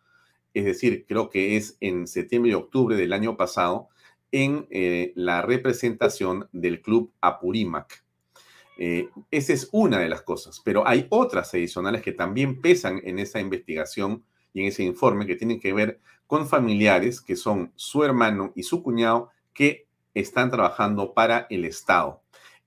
es 0.57 0.65
decir, 0.65 1.05
creo 1.07 1.29
que 1.29 1.57
es 1.57 1.77
en 1.81 2.07
septiembre 2.07 2.51
y 2.51 2.55
octubre 2.55 2.95
del 2.95 3.13
año 3.13 3.37
pasado, 3.37 3.89
en 4.31 4.67
eh, 4.69 5.13
la 5.15 5.41
representación 5.41 6.49
del 6.51 6.81
club 6.81 7.11
Apurímac. 7.21 8.03
Eh, 8.77 9.09
esa 9.31 9.53
es 9.53 9.69
una 9.71 9.99
de 9.99 10.09
las 10.09 10.21
cosas, 10.21 10.61
pero 10.63 10.87
hay 10.87 11.07
otras 11.09 11.53
adicionales 11.53 12.01
que 12.01 12.11
también 12.11 12.61
pesan 12.61 13.01
en 13.03 13.19
esa 13.19 13.39
investigación 13.39 14.23
y 14.53 14.61
en 14.61 14.67
ese 14.67 14.83
informe 14.83 15.25
que 15.25 15.35
tienen 15.35 15.59
que 15.59 15.73
ver 15.73 15.99
con 16.27 16.47
familiares 16.47 17.21
que 17.21 17.35
son 17.35 17.71
su 17.75 18.03
hermano 18.03 18.51
y 18.55 18.63
su 18.63 18.83
cuñado 18.83 19.29
que 19.53 19.87
están 20.13 20.51
trabajando 20.51 21.13
para 21.13 21.47
el 21.49 21.65
Estado. 21.65 22.21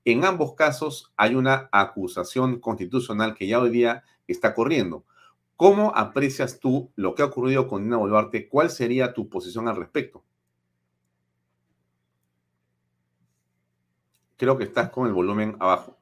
En 0.04 0.24
ambos 0.24 0.54
casos 0.54 1.12
hay 1.16 1.34
una 1.34 1.68
acusación 1.72 2.58
constitucional 2.58 3.34
que 3.34 3.46
ya 3.46 3.60
hoy 3.60 3.70
día 3.70 4.02
está 4.26 4.54
corriendo. 4.54 5.04
¿Cómo 5.60 5.92
aprecias 5.94 6.58
tú 6.58 6.90
lo 6.96 7.14
que 7.14 7.20
ha 7.20 7.26
ocurrido 7.26 7.68
con 7.68 7.82
Dina 7.82 7.98
Boluarte? 7.98 8.48
¿Cuál 8.48 8.70
sería 8.70 9.12
tu 9.12 9.28
posición 9.28 9.68
al 9.68 9.76
respecto? 9.76 10.24
Creo 14.38 14.56
que 14.56 14.64
estás 14.64 14.88
con 14.88 15.06
el 15.06 15.12
volumen 15.12 15.56
abajo. 15.60 15.98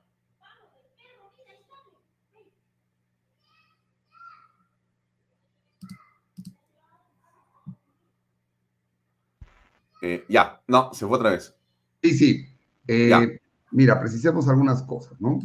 Eh, 10.00 10.24
ya, 10.28 10.62
no, 10.68 10.94
se 10.94 11.04
fue 11.04 11.16
otra 11.16 11.30
vez. 11.30 11.52
Sí, 12.00 12.14
sí. 12.14 12.46
Eh, 12.86 13.40
mira, 13.72 13.98
precisamos 13.98 14.48
algunas 14.48 14.84
cosas, 14.84 15.20
¿no? 15.20 15.40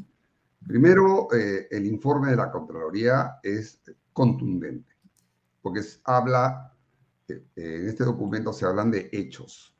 Primero, 0.67 1.33
eh, 1.33 1.67
el 1.71 1.87
informe 1.87 2.29
de 2.29 2.35
la 2.35 2.51
Contraloría 2.51 3.39
es 3.41 3.81
contundente, 4.13 4.95
porque 5.61 5.81
habla, 6.05 6.73
en 7.27 7.87
este 7.87 8.03
documento 8.03 8.53
se 8.53 8.65
hablan 8.65 8.91
de 8.91 9.09
hechos 9.11 9.75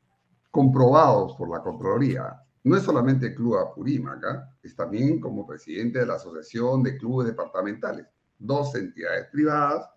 comprobados 0.50 1.34
por 1.36 1.50
la 1.50 1.62
Contraloría. 1.62 2.40
No 2.64 2.76
es 2.76 2.82
solamente 2.82 3.26
el 3.26 3.34
Club 3.34 3.58
Apurímac, 3.58 4.22
es 4.62 4.74
también 4.74 5.20
como 5.20 5.46
presidente 5.46 6.00
de 6.00 6.06
la 6.06 6.14
Asociación 6.14 6.82
de 6.82 6.96
Clubes 6.96 7.28
Departamentales. 7.28 8.06
Dos 8.38 8.74
entidades 8.74 9.28
privadas, 9.30 9.88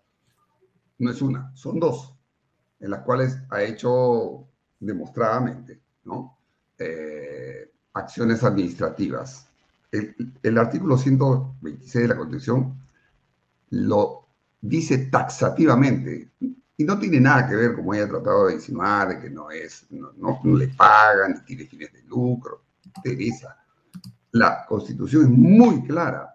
no 0.98 1.10
es 1.10 1.22
una, 1.22 1.54
son 1.54 1.78
dos, 1.78 2.14
en 2.80 2.90
las 2.90 3.02
cuales 3.02 3.38
ha 3.50 3.62
hecho 3.62 4.48
demostradamente, 4.80 5.80
¿no? 6.04 6.38
Eh, 6.78 7.72
acciones 7.94 8.44
administrativas. 8.44 9.48
El, 9.90 10.58
artículo 10.58 10.98
126 10.98 12.02
de 12.02 12.08
la 12.08 12.16
Constitución 12.16 12.78
lo 13.70 14.27
dice 14.60 14.98
taxativamente 15.10 16.30
y 16.76 16.84
no 16.84 16.98
tiene 16.98 17.20
nada 17.20 17.48
que 17.48 17.56
ver, 17.56 17.74
como 17.74 17.92
ella 17.92 18.04
ha 18.04 18.08
tratado 18.08 18.46
de 18.46 18.54
insinuar, 18.54 19.08
de 19.08 19.20
que 19.20 19.30
no 19.30 19.50
es, 19.50 19.86
no, 19.90 20.12
no, 20.16 20.40
le 20.56 20.68
pagan, 20.68 21.34
ni 21.34 21.40
tiene 21.40 21.66
fines 21.66 21.92
de 21.92 22.02
lucro. 22.04 22.62
Teresa, 23.02 23.56
la 24.32 24.64
Constitución 24.66 25.24
es 25.24 25.30
muy 25.30 25.82
clara 25.84 26.34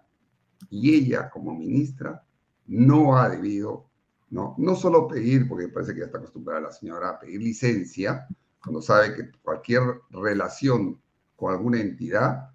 y 0.70 0.94
ella 0.94 1.30
como 1.30 1.54
ministra 1.54 2.22
no 2.66 3.16
ha 3.16 3.28
debido 3.28 3.88
¿no? 4.34 4.56
No 4.58 4.74
solo 4.74 5.06
pedir, 5.06 5.48
porque 5.48 5.68
parece 5.68 5.94
que 5.94 6.00
ya 6.00 6.06
está 6.06 6.18
acostumbrada 6.18 6.62
la 6.62 6.72
señora 6.72 7.10
a 7.10 7.20
pedir 7.20 7.40
licencia, 7.40 8.26
cuando 8.60 8.82
sabe 8.82 9.14
que 9.14 9.30
cualquier 9.42 9.82
relación 10.10 11.00
con 11.36 11.52
alguna 11.52 11.80
entidad 11.80 12.50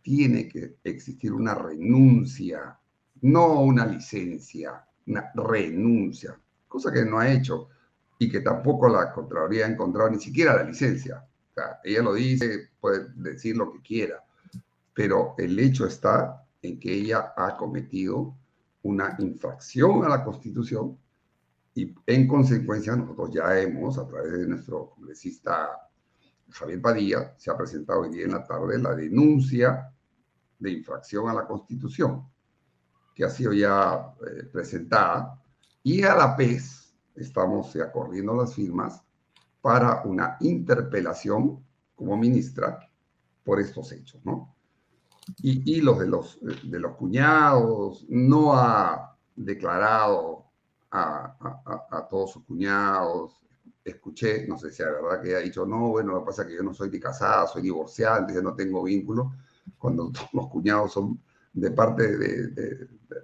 tiene 0.00 0.48
que 0.48 0.76
existir 0.84 1.32
una 1.32 1.54
renuncia, 1.54 2.78
no 3.22 3.62
una 3.62 3.84
licencia, 3.84 4.86
una 5.06 5.30
renuncia, 5.34 6.38
cosa 6.68 6.92
que 6.92 7.04
no 7.04 7.18
ha 7.18 7.30
hecho 7.30 7.68
y 8.18 8.30
que 8.30 8.40
tampoco 8.40 8.88
la 8.88 9.12
Contraloría 9.12 9.66
ha 9.66 9.70
encontrado 9.70 10.10
ni 10.10 10.18
siquiera 10.18 10.54
la 10.54 10.64
licencia. 10.64 11.24
Ella 11.82 12.02
lo 12.02 12.14
dice, 12.14 12.70
puede 12.80 13.06
decir 13.14 13.56
lo 13.56 13.72
que 13.72 13.80
quiera, 13.80 14.24
pero 14.92 15.34
el 15.38 15.58
hecho 15.58 15.86
está 15.86 16.44
en 16.62 16.80
que 16.80 16.92
ella 16.92 17.32
ha 17.36 17.56
cometido 17.56 18.34
una 18.82 19.16
infracción 19.18 20.04
a 20.04 20.08
la 20.08 20.24
Constitución 20.24 20.98
y 21.74 21.92
en 22.06 22.28
consecuencia, 22.28 22.94
nosotros 22.94 23.30
ya 23.32 23.58
hemos, 23.60 23.98
a 23.98 24.06
través 24.06 24.32
de 24.32 24.46
nuestro 24.46 24.90
congresista 24.90 25.88
Javier 26.50 26.80
Padilla, 26.80 27.34
se 27.36 27.50
ha 27.50 27.56
presentado 27.56 28.02
hoy 28.02 28.10
día 28.10 28.24
en 28.24 28.32
la 28.32 28.44
tarde 28.44 28.78
la 28.78 28.94
denuncia 28.94 29.92
de 30.58 30.70
infracción 30.70 31.28
a 31.28 31.34
la 31.34 31.46
Constitución, 31.46 32.28
que 33.14 33.24
ha 33.24 33.30
sido 33.30 33.52
ya 33.52 34.14
eh, 34.26 34.44
presentada, 34.52 35.40
y 35.82 36.02
a 36.02 36.14
la 36.14 36.34
vez 36.36 36.94
estamos 37.14 37.72
ya 37.74 37.92
corriendo 37.92 38.34
las 38.34 38.54
firmas 38.54 39.02
para 39.60 40.02
una 40.04 40.36
interpelación 40.40 41.64
como 41.94 42.16
ministra 42.16 42.78
por 43.44 43.60
estos 43.60 43.92
hechos, 43.92 44.20
¿no? 44.24 44.54
Y, 45.38 45.76
y 45.76 45.80
los 45.80 45.98
de 45.98 46.06
los, 46.06 46.38
de 46.42 46.78
los 46.78 46.96
cuñados, 46.96 48.04
no 48.08 48.54
ha 48.54 49.16
declarado 49.36 50.44
a, 50.90 52.06
todos 52.08 52.32
sus 52.32 52.44
cuñados. 52.44 53.40
Escuché, 53.84 54.46
no 54.46 54.58
sé 54.58 54.70
si 54.70 54.82
es 54.82 54.88
verdad 54.88 55.22
que 55.22 55.36
ha 55.36 55.40
dicho, 55.40 55.66
no, 55.66 55.90
bueno, 55.90 56.12
lo 56.12 56.20
que 56.20 56.26
pasa 56.26 56.42
es 56.42 56.48
que 56.48 56.56
yo 56.56 56.62
no 56.62 56.72
soy 56.72 56.90
ni 56.90 57.00
casada, 57.00 57.46
soy 57.46 57.62
divorciada, 57.62 58.18
entonces 58.18 58.42
no 58.42 58.54
tengo 58.54 58.82
vínculo, 58.82 59.32
cuando 59.78 60.10
los 60.32 60.48
cuñados 60.48 60.92
son 60.92 61.20
de 61.54 61.70
parte 61.70 62.16
de, 62.16 62.48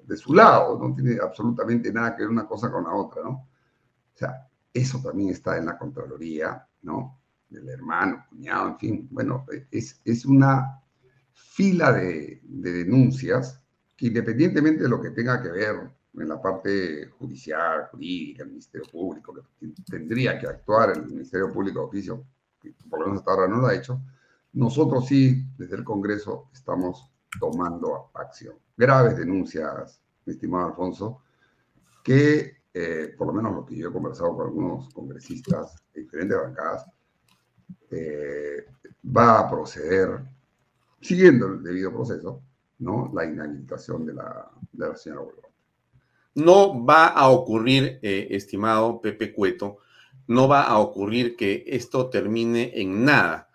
de, 0.06 0.16
su 0.16 0.32
lado, 0.32 0.78
no 0.78 0.94
tiene 0.94 1.18
absolutamente 1.20 1.92
nada 1.92 2.14
que 2.14 2.22
ver 2.22 2.30
una 2.30 2.46
cosa 2.46 2.70
con 2.70 2.84
la 2.84 2.94
otra, 2.94 3.22
¿no? 3.22 3.30
O 3.30 4.16
sea, 4.16 4.48
eso 4.72 5.00
también 5.02 5.30
está 5.30 5.58
en 5.58 5.66
la 5.66 5.76
Contraloría, 5.76 6.64
¿no? 6.82 7.20
Del 7.48 7.68
hermano, 7.68 8.24
cuñado, 8.28 8.68
en 8.68 8.78
fin, 8.78 9.08
bueno, 9.10 9.44
es, 9.70 10.00
es 10.04 10.24
una 10.24 10.80
fila 11.32 11.92
de, 11.92 12.40
de 12.44 12.72
denuncias 12.72 13.60
que 13.96 14.06
independientemente 14.06 14.84
de 14.84 14.88
lo 14.88 15.00
que 15.00 15.10
tenga 15.10 15.42
que 15.42 15.50
ver 15.50 15.90
en 16.14 16.28
la 16.28 16.40
parte 16.40 17.06
judicial, 17.18 17.88
jurídica, 17.90 18.44
el 18.44 18.50
Ministerio 18.50 18.88
Público, 18.90 19.34
que 19.34 19.68
tendría 19.90 20.38
que 20.38 20.46
actuar 20.46 20.90
el 20.96 21.06
Ministerio 21.06 21.52
Público 21.52 21.80
de 21.80 21.86
oficio, 21.86 22.24
que 22.60 22.74
por 22.88 23.00
lo 23.00 23.06
menos 23.06 23.20
hasta 23.20 23.32
ahora 23.32 23.48
no 23.48 23.56
lo 23.58 23.66
ha 23.66 23.74
hecho, 23.74 24.00
nosotros 24.52 25.06
sí, 25.06 25.46
desde 25.56 25.76
el 25.76 25.84
Congreso, 25.84 26.48
estamos 26.52 27.10
tomando 27.38 28.10
acción. 28.14 28.56
Graves 28.76 29.16
denuncias, 29.16 30.00
estimado 30.26 30.68
Alfonso, 30.68 31.22
que 32.02 32.60
eh, 32.72 33.14
por 33.18 33.26
lo 33.26 33.32
menos 33.32 33.52
lo 33.52 33.66
que 33.66 33.76
yo 33.76 33.88
he 33.88 33.92
conversado 33.92 34.36
con 34.36 34.46
algunos 34.46 34.92
congresistas 34.94 35.82
de 35.92 36.02
diferentes 36.02 36.36
bancadas, 36.36 36.86
eh, 37.90 38.66
va 39.04 39.40
a 39.40 39.50
proceder, 39.50 40.20
siguiendo 41.00 41.46
el 41.46 41.62
debido 41.62 41.92
proceso, 41.92 42.42
¿no? 42.78 43.10
la 43.12 43.24
inhabilitación 43.24 44.06
de 44.06 44.14
la, 44.14 44.50
de 44.72 44.88
la 44.88 44.96
señora 44.96 45.22
Bolívar. 45.22 45.50
No 46.36 46.84
va 46.84 47.08
a 47.08 47.28
ocurrir, 47.28 47.98
eh, 48.02 48.28
estimado 48.30 49.00
Pepe 49.00 49.32
Cueto, 49.32 49.78
no 50.28 50.46
va 50.46 50.62
a 50.62 50.78
ocurrir 50.78 51.34
que 51.34 51.64
esto 51.66 52.08
termine 52.08 52.70
en 52.80 53.04
nada, 53.04 53.49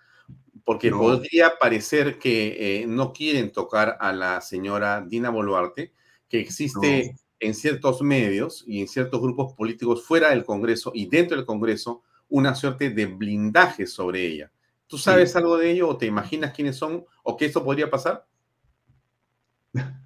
porque 0.66 0.92
podría 0.92 1.58
parecer 1.58 2.20
que 2.20 2.82
eh, 2.82 2.88
no 2.88 3.14
quieren 3.14 3.52
tocar 3.52 3.98
a 4.02 4.12
la 4.12 4.42
señora 4.42 5.02
Dina 5.02 5.30
Boluarte, 5.30 5.94
que 6.28 6.40
existe 6.40 7.16
en 7.40 7.54
ciertos 7.54 8.02
medios 8.02 8.64
y 8.68 8.82
en 8.82 8.88
ciertos 8.88 9.22
grupos 9.22 9.54
políticos 9.54 10.04
fuera 10.04 10.32
del 10.32 10.44
Congreso 10.44 10.92
y 10.94 11.08
dentro 11.08 11.38
del 11.38 11.46
Congreso 11.46 12.02
una 12.28 12.56
suerte 12.56 12.90
de 12.90 13.06
blindaje 13.06 13.86
sobre 13.86 14.26
ella. 14.26 14.52
¿Tú 14.88 14.98
sabes 14.98 15.36
algo 15.36 15.58
de 15.58 15.72
ello 15.72 15.90
o 15.90 15.98
te 15.98 16.08
imaginas 16.08 16.54
quiénes 16.54 16.76
son 16.76 17.06
o 17.24 17.38
que 17.38 17.46
esto 17.46 17.64
podría 17.64 17.90
pasar? 17.90 18.26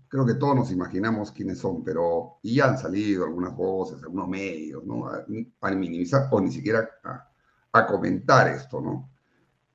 creo 0.09 0.25
que 0.25 0.33
todos 0.33 0.55
nos 0.55 0.71
imaginamos 0.71 1.31
quiénes 1.31 1.59
son, 1.59 1.83
pero 1.83 2.39
y 2.41 2.55
ya 2.55 2.65
han 2.65 2.77
salido 2.77 3.25
algunas 3.25 3.55
voces, 3.55 4.01
algunos 4.01 4.27
medios, 4.27 4.83
¿no? 4.83 5.07
A, 5.07 5.23
minimizar 5.71 6.27
o 6.31 6.41
ni 6.41 6.51
siquiera 6.51 6.89
a, 7.71 7.85
comentar 7.85 8.47
esto, 8.47 8.81
¿no? 8.81 9.09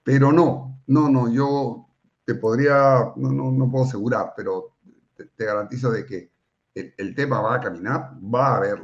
Pero 0.02 0.32
no, 0.32 0.73
no, 0.86 1.08
no, 1.08 1.30
yo 1.30 1.88
te 2.24 2.34
podría, 2.34 3.12
no, 3.16 3.32
no, 3.32 3.50
no 3.52 3.70
puedo 3.70 3.84
asegurar, 3.84 4.32
pero 4.36 4.76
te, 5.16 5.44
garantizo 5.44 5.90
de 5.90 6.06
que 6.06 6.32
el, 6.74 7.14
tema 7.14 7.40
va 7.40 7.56
a 7.56 7.60
caminar, 7.60 8.12
va 8.22 8.48
a 8.48 8.56
haber 8.56 8.80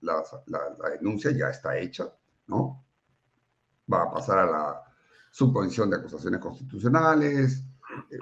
la, 0.00 0.22
la, 0.46 0.90
denuncia, 0.90 1.30
ya 1.30 1.50
está 1.50 1.76
hecha, 1.78 2.12
¿no? 2.46 2.84
Va 3.92 4.04
a 4.04 4.10
pasar 4.10 4.38
a 4.38 4.46
la 4.46 4.82
subcomisión 5.30 5.90
de 5.90 5.96
acusaciones 5.96 6.40
constitucionales, 6.40 7.64
eh, 8.10 8.18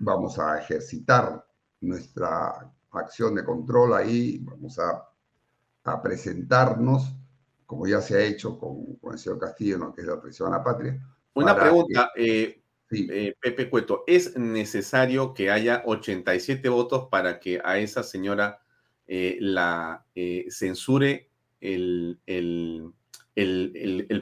vamos 0.00 0.38
a 0.38 0.58
ejercitar 0.58 1.46
nuestra 1.80 2.72
acción 2.92 3.34
de 3.34 3.44
control 3.44 3.94
ahí, 3.94 4.38
vamos 4.38 4.78
a, 4.78 5.10
presentarnos, 6.02 7.14
como 7.66 7.86
ya 7.86 8.00
se 8.00 8.16
ha 8.16 8.20
hecho 8.20 8.58
con, 8.58 8.98
el 9.12 9.18
señor 9.18 9.38
Castillo, 9.38 9.76
¿no? 9.76 9.94
que 9.94 10.00
es 10.00 10.06
la 10.06 10.18
traición 10.18 10.48
a 10.48 10.58
la 10.58 10.64
patria. 10.64 10.98
Una 11.34 11.54
pregunta, 11.54 12.10
eh, 12.16 12.63
eh, 12.90 13.34
Pepe 13.40 13.70
Cueto, 13.70 14.04
¿es 14.06 14.36
necesario 14.36 15.34
que 15.34 15.50
haya 15.50 15.82
87 15.86 16.68
votos 16.68 17.08
para 17.10 17.40
que 17.40 17.60
a 17.64 17.78
esa 17.78 18.02
señora 18.02 18.62
eh, 19.06 19.38
la 19.40 20.04
censure 20.48 21.30
el, 21.60 22.20
el, 22.26 22.92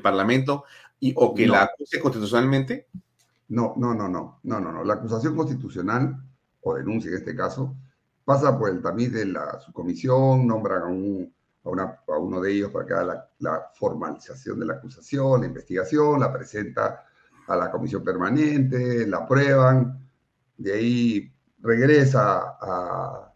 Parlamento 0.03 0.65
y, 1.01 1.13
o 1.17 1.35
que 1.35 1.47
la 1.47 1.63
acuse 1.63 2.01
constitucionalmente? 2.01 2.89
No, 3.49 3.75
no, 3.77 3.95
no, 3.95 4.09
no, 4.09 4.41
no, 4.43 4.61
no, 4.61 4.73
no. 4.73 4.85
La 4.85 4.95
acusación 4.95 5.37
constitucional 5.37 6.17
o 6.63 6.75
denuncia 6.75 7.11
en 7.11 7.17
este 7.17 7.35
caso, 7.35 7.77
pasa 8.25 8.59
por 8.59 8.71
el 8.71 8.81
tamiz 8.81 9.13
de 9.13 9.27
la 9.27 9.59
subcomisión, 9.61 10.47
nombran 10.47 10.83
a, 10.83 10.87
un, 10.87 11.35
a, 11.65 11.69
una, 11.69 11.99
a 12.07 12.19
uno 12.19 12.41
de 12.41 12.53
ellos 12.53 12.71
para 12.71 12.87
que 12.87 12.95
haga 12.95 13.29
la, 13.39 13.71
formalización 13.75 14.61
de 14.61 14.67
la 14.67 14.75
acusación, 14.75 15.41
la 15.41 15.47
investigación, 15.47 16.21
la 16.21 16.33
presenta 16.33 17.05
a 17.47 17.57
la 17.57 17.71
comisión 17.71 18.05
permanente, 18.05 19.07
la 19.07 19.19
aprueban 19.19 20.09
De 20.57 20.73
ahí 20.73 21.33
regresa 21.59 22.57
a, 22.61 23.33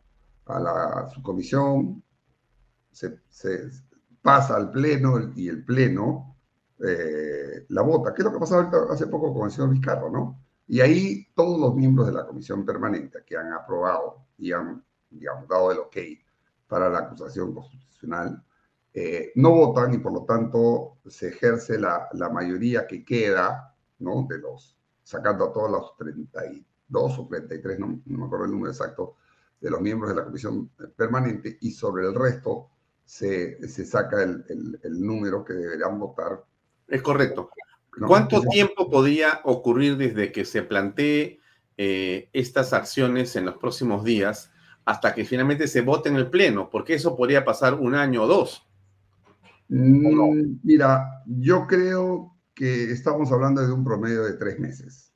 a 0.47 0.61
la 0.61 1.11
subcomisión, 1.13 2.03
se, 2.91 3.21
pasa 4.23 4.57
al 4.57 4.71
pleno 4.71 5.33
y 5.35 5.49
el 5.49 5.65
pleno 5.65 6.37
eh, 6.85 7.67
la 7.69 7.83
vota, 7.83 8.13
que 8.13 8.23
es 8.23 8.25
lo 8.25 8.33
que 8.33 8.39
pasó 8.39 8.57
ahorita 8.57 8.93
hace 8.93 9.07
poco 9.07 9.33
con 9.33 9.47
el 9.47 9.51
señor 9.51 9.71
Vizcarro, 9.71 10.11
¿no? 10.11 10.43
Y 10.67 10.81
ahí 10.81 11.29
todos 11.35 11.61
los 11.61 11.75
miembros 11.75 12.07
de 12.07 12.13
la 12.13 12.27
comisión 12.27 12.65
permanente 12.67 13.21
que 13.25 13.37
han 13.37 13.53
aprobado 13.53 14.27
y 14.37 14.53
han, 14.53 14.85
dado 15.49 15.73
el 15.73 15.79
ok 15.79 15.97
para 16.67 16.89
la 16.91 16.99
acusación 16.99 17.55
constitucional, 17.55 18.45
eh, 18.93 19.31
no 19.37 19.51
votan 19.53 19.95
y 19.95 19.99
por 19.99 20.13
lo 20.13 20.25
tanto 20.25 20.99
se 21.07 21.29
ejerce 21.29 21.79
la, 21.79 22.09
la, 22.13 22.29
mayoría 22.29 22.87
que 22.87 23.05
queda, 23.05 23.76
¿no? 23.99 24.27
De 24.29 24.39
los, 24.39 24.77
sacando 25.03 25.47
a 25.47 25.53
todos 25.53 25.71
los 25.71 25.97
32 25.97 27.19
o 27.19 27.27
33, 27.29 27.79
no, 27.79 28.01
no 28.05 28.19
me 28.19 28.25
acuerdo 28.27 28.47
el 28.47 28.51
número 28.53 28.73
exacto, 28.73 29.17
de 29.61 29.71
los 29.71 29.81
miembros 29.81 30.11
de 30.11 30.17
la 30.17 30.25
comisión 30.25 30.71
permanente 30.97 31.59
y 31.61 31.71
sobre 31.71 32.07
el 32.07 32.15
resto 32.15 32.69
se, 33.05 33.67
se 33.69 33.87
saca 33.87 34.23
el, 34.23 34.45
el, 34.49 34.81
el, 34.83 35.01
número 35.01 35.45
que 35.45 35.55
deberán 35.55 35.99
votar. 35.99 36.45
Es 36.89 37.03
correcto. 37.03 37.51
¿Cuánto 38.07 38.43
tiempo 38.43 38.91
podría 38.91 39.41
ocurrir 39.45 39.97
desde 39.97 40.33
que 40.33 40.45
se 40.45 40.63
plantee 40.63 41.41
eh, 41.79 42.29
estas 42.33 42.73
acciones 42.73 43.37
en 43.37 43.47
los 43.47 43.57
próximos 43.57 44.05
días 44.05 44.51
hasta 44.85 45.15
que 45.15 45.25
finalmente 45.25 45.67
se 45.67 45.81
vote 45.81 46.09
en 46.09 46.17
el 46.17 46.29
Pleno? 46.29 46.69
Porque 46.69 46.95
eso 46.95 47.17
podría 47.17 47.45
pasar 47.45 47.75
un 47.75 47.95
año 47.95 48.25
o 48.25 48.27
dos. 48.27 48.67
no? 49.69 50.33
Mira, 50.63 51.23
yo 51.27 51.67
creo 51.67 52.36
que 52.57 52.91
estamos 52.91 53.31
hablando 53.31 53.65
de 53.65 53.71
un 53.71 53.85
promedio 53.85 54.25
de 54.25 54.33
tres 54.33 54.59
meses, 54.59 55.13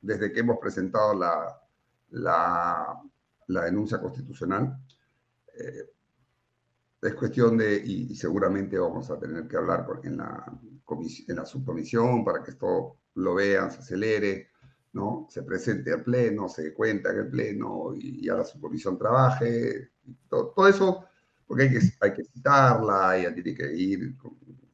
desde 0.00 0.32
que 0.32 0.40
hemos 0.40 0.58
presentado 0.58 1.14
la, 1.14 1.56
la, 2.10 3.00
la 3.46 3.64
denuncia 3.64 4.00
constitucional. 4.00 4.76
Eh, 5.54 5.88
es 7.00 7.14
cuestión 7.14 7.56
de, 7.56 7.80
y, 7.84 8.10
y, 8.10 8.16
seguramente 8.16 8.76
vamos 8.76 9.08
a 9.08 9.20
tener 9.20 9.46
que 9.46 9.56
hablar 9.56 9.86
con, 9.86 10.04
en, 10.04 10.16
la 10.16 10.44
en 11.28 11.36
la 11.36 11.46
subcomisión 11.46 12.24
para 12.24 12.42
que 12.42 12.50
esto 12.50 12.96
lo 13.14 13.34
vean, 13.36 13.70
se 13.70 13.78
acelere, 13.78 14.48
¿no? 14.94 15.28
Se 15.30 15.44
presente 15.44 15.92
al 15.92 16.02
pleno, 16.02 16.48
se 16.48 16.74
cuenta 16.74 17.10
en 17.10 17.18
el 17.18 17.28
pleno 17.28 17.94
y 17.94 18.24
ya 18.26 18.34
la 18.34 18.44
subcomisión 18.44 18.98
trabaje, 18.98 19.92
todo, 20.28 20.48
todo, 20.56 20.66
eso, 20.66 21.04
porque 21.46 21.64
hay 21.64 21.70
que, 21.70 21.80
hay 22.00 22.14
que 22.14 22.24
citarla, 22.24 23.16
ella 23.16 23.32
tiene 23.32 23.54
que 23.54 23.72
ir, 23.76 24.16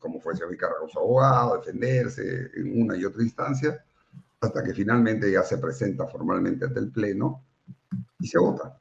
como 0.04 0.20
fue 0.20 0.34
el 0.34 0.50
Ricardo 0.50 0.86
su 0.86 0.98
abogado, 0.98 1.56
defenderse 1.56 2.50
en 2.56 2.82
una 2.82 2.94
y 2.94 3.06
otra 3.06 3.22
instancia, 3.22 3.82
hasta 4.38 4.62
que 4.62 4.74
finalmente 4.74 5.32
ya 5.32 5.42
se 5.42 5.56
presenta 5.56 6.06
formalmente 6.06 6.66
ante 6.66 6.78
el 6.78 6.92
pleno 6.92 7.42
y 8.18 8.26
se 8.26 8.38
vota. 8.38 8.78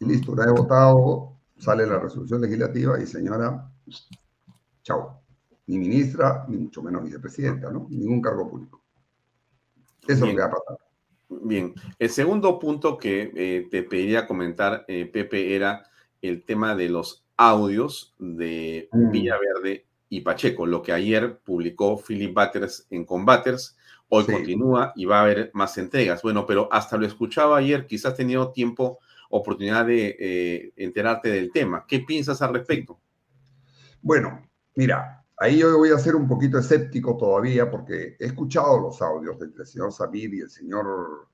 Y 0.00 0.04
listo, 0.04 0.32
una 0.32 0.44
vez 0.44 0.54
votado, 0.54 1.38
sale 1.56 1.86
la 1.86 1.98
resolución 1.98 2.42
legislativa 2.42 3.00
y 3.00 3.06
señora, 3.06 3.72
chao. 4.82 5.22
Ni 5.68 5.78
ministra, 5.78 6.44
ni 6.46 6.58
mucho 6.58 6.82
menos 6.82 7.04
vicepresidenta, 7.04 7.70
¿no? 7.70 7.86
Ningún 7.88 8.20
cargo 8.20 8.50
público. 8.50 8.82
Eso 10.06 10.26
Bien. 10.26 10.28
es 10.28 10.28
lo 10.28 10.36
que 10.36 10.40
va 10.40 10.46
a 10.46 10.50
pasar. 10.50 10.78
Bien. 11.30 11.74
El 11.98 12.10
segundo 12.10 12.58
punto 12.58 12.98
que 12.98 13.32
eh, 13.34 13.68
te 13.70 13.82
pediría 13.82 14.26
comentar, 14.26 14.84
eh, 14.88 15.06
Pepe, 15.06 15.56
era 15.56 15.86
el 16.20 16.44
tema 16.44 16.74
de 16.74 16.90
los 16.90 17.24
audios 17.38 18.14
de 18.18 18.90
mm. 18.92 19.10
Villaverde 19.10 19.86
y 20.12 20.20
Pacheco, 20.20 20.66
lo 20.66 20.82
que 20.82 20.92
ayer 20.92 21.38
publicó 21.38 21.96
Philip 21.96 22.34
Batters 22.34 22.86
en 22.90 23.06
Combaters. 23.06 23.78
Hoy 24.10 24.24
sí. 24.24 24.32
continúa 24.32 24.92
y 24.94 25.06
va 25.06 25.20
a 25.20 25.22
haber 25.22 25.50
más 25.54 25.78
entregas. 25.78 26.20
Bueno, 26.20 26.44
pero 26.44 26.68
hasta 26.70 26.98
lo 26.98 27.06
escuchaba 27.06 27.56
ayer, 27.56 27.86
quizás 27.86 28.14
tenido 28.14 28.52
tiempo 28.52 28.98
oportunidad 29.30 29.86
de 29.86 30.14
eh, 30.20 30.72
enterarte 30.76 31.30
del 31.30 31.50
tema. 31.50 31.86
¿Qué 31.88 32.00
piensas 32.00 32.42
al 32.42 32.52
respecto? 32.52 33.00
Bueno, 34.02 34.50
mira, 34.74 35.24
ahí 35.38 35.60
yo 35.60 35.78
voy 35.78 35.92
a 35.92 35.98
ser 35.98 36.14
un 36.14 36.28
poquito 36.28 36.58
escéptico 36.58 37.16
todavía 37.16 37.70
porque 37.70 38.14
he 38.20 38.26
escuchado 38.26 38.80
los 38.80 39.00
audios 39.00 39.38
del 39.38 39.66
señor 39.66 39.92
Samir 39.92 40.34
y 40.34 40.40
el 40.40 40.50
señor 40.50 41.26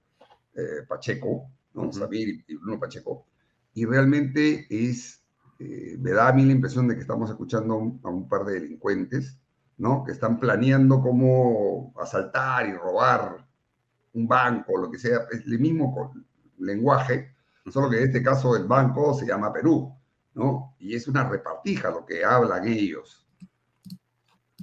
eh, 0.55 0.87
Pacheco, 0.87 1.51
¿no? 1.75 1.83
Uh 1.83 1.87
-huh. 1.87 1.99
Samir 1.99 2.45
y 2.47 2.55
Bruno 2.55 2.79
Pacheco, 2.79 3.27
y 3.75 3.87
realmente 3.87 4.69
es, 4.71 5.18
eh, 5.59 5.97
me 5.99 6.11
da 6.13 6.29
a 6.29 6.33
mí 6.33 6.45
la 6.45 6.53
impresión 6.53 6.89
de 6.89 6.95
que 6.95 7.01
estamos 7.01 7.31
escuchando 7.31 7.75
a 7.75 7.77
un, 7.79 8.01
a 8.05 8.09
un 8.09 8.29
par 8.29 8.45
de 8.45 8.55
delincuentes, 8.55 9.39
¿no? 9.77 10.05
Que 10.05 10.13
están 10.13 10.39
planeando 10.39 11.01
cómo 11.01 11.93
asaltar 12.01 12.69
y 12.69 12.73
robar 12.75 13.47
un 14.13 14.27
banco, 14.29 14.77
lo 14.79 14.91
que 14.91 14.99
sea, 14.99 15.21
es 15.31 15.47
el 15.47 15.59
mismo 15.59 16.13
lenguaje, 16.59 17.35
Solo 17.71 17.91
que 17.91 17.99
en 17.99 18.05
este 18.05 18.23
caso 18.23 18.57
el 18.57 18.65
banco 18.65 19.15
se 19.15 19.27
llama 19.27 19.53
Perú, 19.53 19.95
¿no? 20.35 20.75
Y 20.79 20.95
es 20.95 21.09
una 21.09 21.29
repartija 21.29 21.91
lo 21.91 22.05
que 22.05 22.25
hablan 22.25 22.67
ellos. 22.67 23.27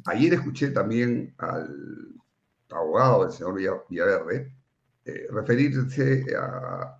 Ayer 0.05 0.33
escuché 0.33 0.69
también 0.69 1.33
al 1.37 2.15
abogado 2.69 3.23
del 3.23 3.31
señor 3.31 3.85
Villaverde 3.89 4.51
eh, 5.05 5.27
referirse 5.31 6.25
a, 6.35 6.99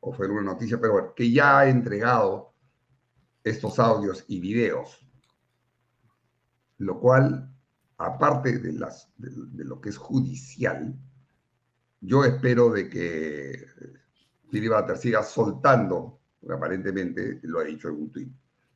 o 0.00 0.12
fue 0.12 0.28
una 0.28 0.42
noticia, 0.42 0.80
pero 0.80 0.94
bueno, 0.94 1.14
que 1.14 1.30
ya 1.30 1.60
ha 1.60 1.68
entregado 1.68 2.51
estos 3.44 3.78
audios 3.78 4.24
y 4.28 4.40
videos, 4.40 5.06
lo 6.78 7.00
cual, 7.00 7.52
aparte 7.98 8.58
de, 8.58 8.72
las, 8.72 9.08
de, 9.16 9.30
de 9.30 9.64
lo 9.64 9.80
que 9.80 9.90
es 9.90 9.96
judicial, 9.96 10.94
yo 12.00 12.24
espero 12.24 12.70
de 12.70 12.88
que 12.88 13.66
Lili 14.50 14.68
Batter 14.68 14.96
siga 14.96 15.22
soltando, 15.22 16.20
porque 16.40 16.56
aparentemente 16.56 17.40
lo 17.42 17.60
ha 17.60 17.64
dicho 17.64 17.88
en 17.88 17.94
un 17.94 18.10
tuit, 18.10 18.32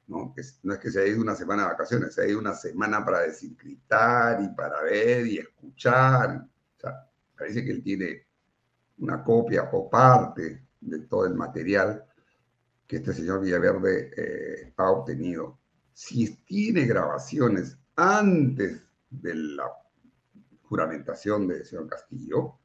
¿no? 0.06 0.32
Que 0.32 0.42
no 0.62 0.74
es 0.74 0.78
que 0.78 0.90
se 0.90 1.00
haya 1.00 1.12
ido 1.12 1.22
una 1.22 1.34
semana 1.34 1.62
de 1.62 1.68
vacaciones, 1.70 2.14
se 2.14 2.22
ha 2.22 2.28
ido 2.28 2.38
una 2.38 2.54
semana 2.54 3.04
para 3.04 3.22
desencriptar 3.22 4.40
y 4.42 4.48
para 4.54 4.82
ver 4.82 5.26
y 5.26 5.38
escuchar. 5.38 6.46
O 6.76 6.80
sea, 6.80 7.10
parece 7.36 7.64
que 7.64 7.72
él 7.72 7.82
tiene 7.82 8.26
una 8.98 9.22
copia 9.22 9.68
o 9.72 9.90
parte 9.90 10.66
de 10.80 10.98
todo 11.00 11.26
el 11.26 11.34
material 11.34 12.04
que 12.86 12.96
este 12.96 13.12
señor 13.12 13.40
Villaverde 13.40 14.10
eh, 14.16 14.72
ha 14.76 14.90
obtenido. 14.90 15.58
Si 15.92 16.36
tiene 16.44 16.84
grabaciones 16.84 17.76
antes 17.96 18.80
de 19.10 19.34
la 19.34 19.70
juramentación 20.62 21.48
del 21.48 21.64
señor 21.64 21.88
Castillo, 21.88 22.58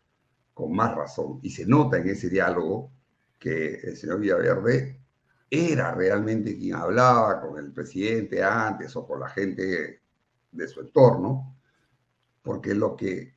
con 0.53 0.75
más 0.75 0.95
razón, 0.95 1.39
y 1.41 1.49
se 1.49 1.65
nota 1.65 1.97
en 1.97 2.09
ese 2.09 2.29
diálogo 2.29 2.91
que 3.39 3.75
el 3.75 3.97
señor 3.97 4.19
Villaverde 4.19 4.99
era 5.49 5.93
realmente 5.93 6.57
quien 6.57 6.75
hablaba 6.75 7.41
con 7.41 7.57
el 7.57 7.71
presidente 7.73 8.43
antes 8.43 8.95
o 8.95 9.05
con 9.05 9.19
la 9.19 9.29
gente 9.29 10.01
de 10.51 10.67
su 10.67 10.81
entorno, 10.81 11.57
porque 12.41 12.73
lo 12.73 12.95
que 12.95 13.35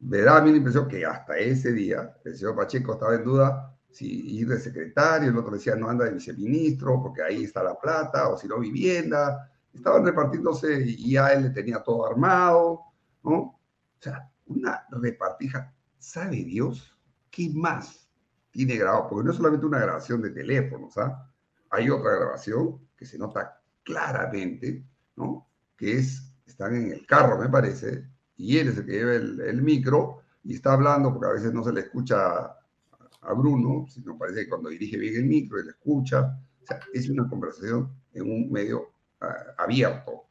me 0.00 0.18
da 0.18 0.38
a 0.38 0.42
mí 0.42 0.58
la 0.58 0.88
que 0.88 1.04
hasta 1.04 1.36
ese 1.38 1.72
día 1.72 2.16
el 2.24 2.36
señor 2.36 2.56
Pacheco 2.56 2.94
estaba 2.94 3.14
en 3.14 3.24
duda 3.24 3.75
si 3.96 4.40
ir 4.40 4.48
de 4.48 4.60
secretario, 4.60 5.30
el 5.30 5.38
otro 5.38 5.52
decía 5.52 5.74
no 5.74 5.88
anda 5.88 6.04
de 6.04 6.12
viceministro, 6.12 7.00
porque 7.02 7.22
ahí 7.22 7.44
está 7.44 7.62
la 7.62 7.78
plata, 7.78 8.28
o 8.28 8.36
si 8.36 8.46
no 8.46 8.58
vivienda, 8.58 9.50
estaban 9.72 10.04
repartiéndose 10.04 10.82
y 10.86 11.12
ya 11.12 11.28
él 11.28 11.44
le 11.44 11.50
tenía 11.50 11.82
todo 11.82 12.06
armado, 12.06 12.82
¿no? 13.24 13.32
O 13.38 13.60
sea, 13.98 14.30
una 14.48 14.86
repartija, 14.90 15.74
¿sabe 15.98 16.44
Dios 16.44 16.94
qué 17.30 17.50
más 17.54 18.06
tiene 18.50 18.76
grabado, 18.76 19.08
porque 19.08 19.24
no 19.24 19.30
es 19.30 19.38
solamente 19.38 19.64
una 19.64 19.78
grabación 19.78 20.20
de 20.20 20.30
teléfonos, 20.30 20.98
¿ah? 20.98 21.32
Hay 21.70 21.88
otra 21.88 22.16
grabación 22.16 22.78
que 22.94 23.06
se 23.06 23.16
nota 23.16 23.62
claramente, 23.82 24.84
¿no? 25.16 25.48
Que 25.74 25.96
es, 25.96 26.34
están 26.44 26.74
en 26.74 26.92
el 26.92 27.06
carro, 27.06 27.38
me 27.38 27.48
parece, 27.48 28.06
y 28.36 28.58
él 28.58 28.68
es 28.68 28.76
el 28.76 28.84
que 28.84 28.92
lleva 28.92 29.14
el, 29.14 29.40
el 29.40 29.62
micro 29.62 30.20
y 30.44 30.54
está 30.54 30.74
hablando, 30.74 31.14
porque 31.14 31.28
a 31.28 31.32
veces 31.32 31.54
no 31.54 31.64
se 31.64 31.72
le 31.72 31.80
escucha 31.80 32.56
a 33.26 33.32
Bruno, 33.34 33.86
sino 33.88 34.16
parece 34.16 34.44
que 34.44 34.48
cuando 34.48 34.68
dirige 34.68 34.96
bien 34.98 35.16
el 35.16 35.24
micro, 35.24 35.58
él 35.58 35.68
escucha. 35.68 36.38
O 36.62 36.66
sea, 36.66 36.80
es 36.92 37.08
una 37.08 37.28
conversación 37.28 37.90
en 38.12 38.30
un 38.30 38.50
medio 38.50 38.92
uh, 39.20 39.26
abierto, 39.58 40.24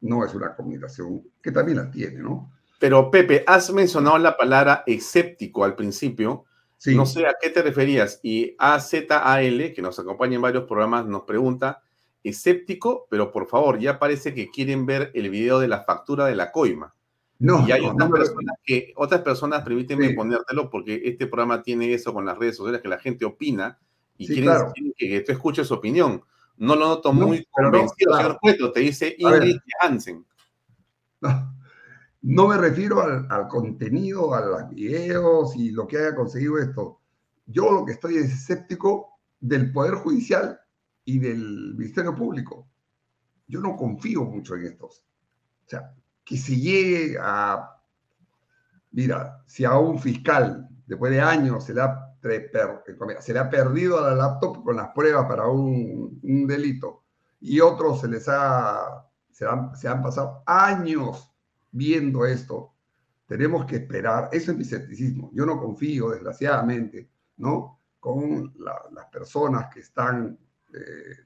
no 0.00 0.24
es 0.24 0.34
una 0.34 0.54
comunicación 0.54 1.22
que 1.42 1.52
también 1.52 1.78
la 1.78 1.90
tiene, 1.90 2.18
¿no? 2.18 2.52
Pero 2.78 3.10
Pepe, 3.10 3.44
has 3.46 3.72
mencionado 3.72 4.18
la 4.18 4.36
palabra 4.36 4.82
escéptico 4.86 5.64
al 5.64 5.76
principio, 5.76 6.46
Sí. 6.82 6.96
No 6.96 7.06
sé 7.06 7.24
a 7.28 7.36
qué 7.40 7.48
te 7.48 7.62
referías. 7.62 8.18
Y 8.24 8.56
AZAL, 8.58 9.72
que 9.72 9.80
nos 9.80 10.00
acompaña 10.00 10.34
en 10.34 10.42
varios 10.42 10.64
programas, 10.64 11.06
nos 11.06 11.22
pregunta, 11.22 11.80
escéptico, 12.24 13.06
pero 13.08 13.30
por 13.30 13.46
favor, 13.46 13.78
ya 13.78 14.00
parece 14.00 14.34
que 14.34 14.50
quieren 14.50 14.84
ver 14.84 15.12
el 15.14 15.30
video 15.30 15.60
de 15.60 15.68
la 15.68 15.84
factura 15.84 16.26
de 16.26 16.34
la 16.34 16.50
coima. 16.50 16.92
No, 17.42 17.66
y 17.66 17.72
hay 17.72 17.82
no, 17.82 17.90
otras, 17.90 18.08
no, 18.08 18.14
personas 18.14 18.56
que, 18.64 18.92
otras 18.94 19.20
personas, 19.22 19.64
permítanme 19.64 20.10
sí. 20.10 20.14
ponértelo, 20.14 20.70
porque 20.70 21.02
este 21.04 21.26
programa 21.26 21.60
tiene 21.60 21.92
eso 21.92 22.14
con 22.14 22.24
las 22.24 22.38
redes 22.38 22.56
sociales, 22.56 22.80
que 22.80 22.88
la 22.88 23.00
gente 23.00 23.24
opina 23.24 23.80
y 24.16 24.28
sí, 24.28 24.34
quieren, 24.34 24.50
claro. 24.50 24.72
que, 24.96 25.20
tú 25.22 25.32
escuches 25.32 25.66
su 25.66 25.74
opinión. 25.74 26.22
No 26.56 26.76
lo 26.76 26.86
noto 26.86 27.12
muy 27.12 27.44
convencido, 27.50 28.12
claro. 28.12 28.22
señor 28.22 28.38
Cueto, 28.40 28.70
te 28.70 28.80
dice 28.80 29.16
Ingrid 29.18 29.58
Hansen. 29.80 30.24
No 32.24 32.46
me 32.46 32.56
refiero 32.56 33.02
al, 33.02 33.26
al 33.28 33.48
contenido, 33.48 34.32
a 34.32 34.40
los 34.46 34.68
videos 34.68 35.56
y 35.56 35.72
lo 35.72 35.88
que 35.88 35.98
haya 35.98 36.14
conseguido 36.14 36.58
esto. 36.58 37.00
Yo 37.46 37.72
lo 37.72 37.84
que 37.84 37.94
estoy 37.94 38.18
es 38.18 38.26
escéptico 38.26 39.18
del 39.40 39.72
Poder 39.72 39.94
Judicial 39.94 40.60
y 41.04 41.18
del 41.18 41.74
Ministerio 41.74 42.14
Público. 42.14 42.68
Yo 43.48 43.60
no 43.60 43.74
confío 43.74 44.22
mucho 44.22 44.54
en 44.54 44.66
estos. 44.66 45.04
O 45.66 45.68
sea, 45.68 45.92
que 46.24 46.36
se 46.36 46.56
llegue 46.56 47.16
a... 47.20 47.78
Mira, 48.90 49.42
si 49.46 49.64
a 49.64 49.76
un 49.78 49.98
fiscal, 49.98 50.68
después 50.86 51.12
de 51.12 51.20
años, 51.20 51.64
se 51.64 51.74
le 51.74 51.80
ha, 51.80 52.14
se 52.20 53.32
le 53.32 53.38
ha 53.38 53.50
perdido 53.50 53.98
a 53.98 54.10
la 54.10 54.14
laptop 54.14 54.62
con 54.62 54.76
las 54.76 54.88
pruebas 54.90 55.26
para 55.26 55.46
un, 55.46 56.20
un 56.22 56.46
delito 56.46 57.04
y 57.40 57.60
otros 57.60 58.00
se 58.00 58.08
les 58.08 58.28
ha... 58.28 59.06
Se 59.30 59.46
han, 59.46 59.74
se 59.74 59.88
han 59.88 60.02
pasado 60.02 60.42
años 60.44 61.32
viendo 61.72 62.26
esto, 62.26 62.74
tenemos 63.26 63.64
que 63.64 63.76
esperar, 63.76 64.28
eso 64.30 64.50
es 64.50 64.56
mi 64.56 64.62
escepticismo, 64.62 65.30
yo 65.32 65.46
no 65.46 65.58
confío, 65.58 66.10
desgraciadamente, 66.10 67.08
¿no? 67.38 67.80
Con 67.98 68.52
las 68.58 69.06
personas 69.10 69.72
que 69.72 69.80
están, 69.80 70.38
eh, 70.74 71.16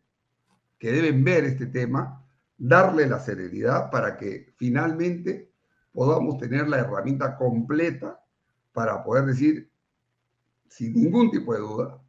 que 0.78 0.92
deben 0.92 1.24
ver 1.24 1.44
este 1.44 1.66
tema, 1.66 2.24
darle 2.58 3.06
la 3.06 3.18
serenidad 3.20 3.90
para 3.90 4.16
que 4.16 4.54
finalmente 4.56 5.52
podamos 5.92 6.38
tener 6.38 6.68
la 6.68 6.78
herramienta 6.78 7.36
completa 7.36 8.20
para 8.72 9.02
poder 9.02 9.26
decir, 9.26 9.70
sin 10.68 10.94
ningún 10.94 11.30
tipo 11.30 11.54
de 11.54 11.60
duda, 11.60 12.02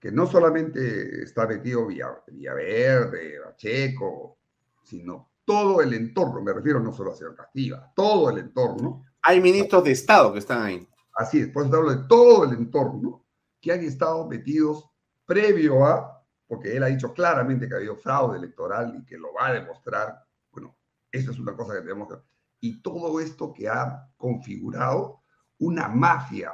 que 0.00 0.10
no 0.10 0.26
solamente 0.26 1.22
está 1.22 1.46
metido 1.46 1.86
Villaverde, 1.86 3.40
Pacheco, 3.44 4.38
sino 4.82 5.30
todo 5.44 5.80
el 5.80 5.94
entorno, 5.94 6.42
me 6.42 6.52
refiero 6.52 6.80
no 6.80 6.92
solo 6.92 7.12
a 7.12 7.14
señor 7.14 7.34
Castillo, 7.34 7.78
todo 7.94 8.30
el 8.30 8.38
entorno. 8.38 9.04
Hay 9.22 9.40
ministros 9.40 9.84
de 9.84 9.92
Estado 9.92 10.32
que 10.32 10.40
están 10.40 10.62
ahí. 10.62 10.88
Así 11.14 11.40
es, 11.40 11.48
por 11.48 11.66
eso 11.66 11.76
hablo 11.76 11.94
de 11.94 12.08
todo 12.08 12.44
el 12.44 12.52
entorno 12.52 13.24
que 13.60 13.72
han 13.72 13.80
estado 13.80 14.26
metidos 14.26 14.90
previo 15.24 15.86
a, 15.86 16.13
porque 16.46 16.76
él 16.76 16.82
ha 16.82 16.86
dicho 16.86 17.12
claramente 17.12 17.66
que 17.68 17.74
ha 17.74 17.78
habido 17.78 17.96
fraude 17.96 18.38
electoral 18.38 18.94
y 18.96 19.04
que 19.04 19.16
lo 19.18 19.32
va 19.32 19.48
a 19.48 19.52
demostrar. 19.54 20.24
Bueno, 20.50 20.76
eso 21.10 21.30
es 21.30 21.38
una 21.38 21.54
cosa 21.56 21.74
que 21.74 21.80
tenemos 21.80 22.08
que... 22.08 22.14
Y 22.60 22.80
todo 22.82 23.20
esto 23.20 23.52
que 23.52 23.68
ha 23.68 24.08
configurado 24.16 25.20
una 25.58 25.88
mafia, 25.88 26.52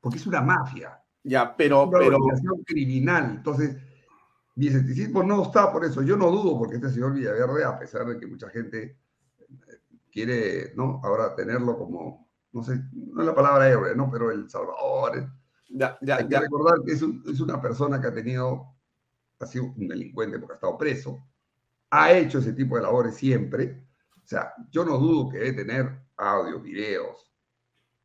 porque 0.00 0.18
es 0.18 0.26
una 0.26 0.40
mafia. 0.40 1.02
Ya, 1.24 1.56
pero... 1.56 1.84
Una 1.84 1.98
pero... 1.98 2.16
organización 2.16 2.62
criminal. 2.64 3.24
Entonces, 3.36 3.76
mi 4.54 4.68
escepticismo 4.68 5.22
no 5.22 5.42
está 5.42 5.72
por 5.72 5.84
eso. 5.84 6.02
Yo 6.02 6.16
no 6.16 6.30
dudo 6.30 6.58
porque 6.58 6.76
este 6.76 6.90
señor 6.90 7.12
Villaverde, 7.12 7.64
a 7.64 7.78
pesar 7.78 8.06
de 8.06 8.18
que 8.18 8.26
mucha 8.26 8.48
gente 8.50 8.98
eh, 9.40 9.80
quiere, 10.10 10.72
¿no? 10.74 11.00
Ahora 11.04 11.34
tenerlo 11.34 11.78
como, 11.78 12.28
no 12.52 12.62
sé, 12.62 12.80
no 12.92 13.20
es 13.20 13.26
la 13.26 13.34
palabra 13.34 13.68
héroe, 13.68 13.94
¿no? 13.94 14.10
Pero 14.10 14.30
el 14.30 14.48
Salvador. 14.50 15.30
Ya, 15.70 15.98
ya, 16.00 16.16
Hay 16.16 16.26
que 16.26 16.32
ya. 16.34 16.40
recordar 16.40 16.78
que 16.84 16.92
es, 16.92 17.02
un- 17.02 17.22
es 17.26 17.40
una 17.40 17.60
persona 17.60 18.00
que 18.00 18.06
ha 18.08 18.14
tenido, 18.14 18.74
ha 19.40 19.46
sido 19.46 19.66
un 19.66 19.88
delincuente 19.88 20.38
porque 20.38 20.54
ha 20.54 20.56
estado 20.56 20.78
preso, 20.78 21.24
ha 21.90 22.12
hecho 22.12 22.38
ese 22.38 22.52
tipo 22.52 22.76
de 22.76 22.82
labores 22.82 23.16
siempre. 23.16 23.84
O 24.16 24.26
sea, 24.26 24.52
yo 24.70 24.84
no 24.84 24.98
dudo 24.98 25.28
que 25.28 25.38
debe 25.38 25.64
tener 25.64 26.00
audios, 26.16 26.62
videos 26.62 27.32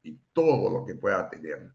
y 0.04 0.18
todo 0.32 0.70
lo 0.70 0.86
que 0.86 0.96
pueda 0.96 1.30
tener, 1.30 1.72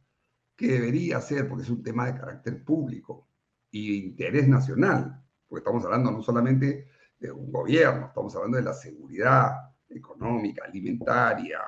que 0.56 0.68
debería 0.68 1.20
ser, 1.20 1.48
porque 1.48 1.64
es 1.64 1.70
un 1.70 1.82
tema 1.82 2.06
de 2.06 2.18
carácter 2.18 2.64
público 2.64 3.28
y 3.70 3.90
de 3.90 4.06
interés 4.06 4.48
nacional, 4.48 5.22
porque 5.46 5.60
estamos 5.60 5.84
hablando 5.84 6.10
no 6.10 6.22
solamente 6.22 6.88
de 7.18 7.30
un 7.30 7.50
gobierno, 7.50 8.06
estamos 8.06 8.34
hablando 8.36 8.58
de 8.58 8.64
la 8.64 8.74
seguridad 8.74 9.72
económica, 9.88 10.64
alimentaria, 10.64 11.60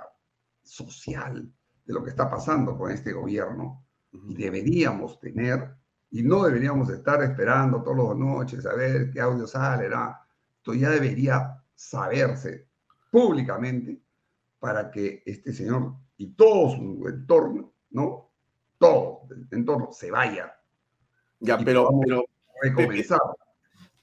social, 0.62 1.52
de 1.84 1.94
lo 1.94 2.02
que 2.02 2.10
está 2.10 2.30
pasando 2.30 2.76
con 2.76 2.90
este 2.90 3.12
gobierno. 3.12 3.84
Y 4.12 4.34
deberíamos 4.34 5.18
tener, 5.18 5.76
y 6.10 6.22
no 6.22 6.44
deberíamos 6.44 6.88
estar 6.90 7.22
esperando 7.22 7.82
todas 7.82 8.08
las 8.10 8.18
noches 8.18 8.66
a 8.66 8.74
ver 8.74 9.10
qué 9.10 9.20
audio 9.20 9.46
sale, 9.46 9.88
nada. 9.88 10.26
Esto 10.56 10.74
ya 10.74 10.90
debería 10.90 11.62
saberse 11.74 12.68
públicamente 13.10 14.00
para 14.58 14.90
que 14.90 15.22
este 15.24 15.52
señor 15.52 15.94
y 16.16 16.32
todo 16.34 16.70
su 16.76 17.06
entorno, 17.08 17.72
¿no? 17.90 18.30
Todo 18.78 19.22
el 19.30 19.46
entorno 19.50 19.90
se 19.92 20.10
vaya 20.10 20.52
Ya, 21.38 21.58
y 21.60 21.64
pero, 21.64 21.88
pero 22.04 22.24
recomenzar. 22.62 23.18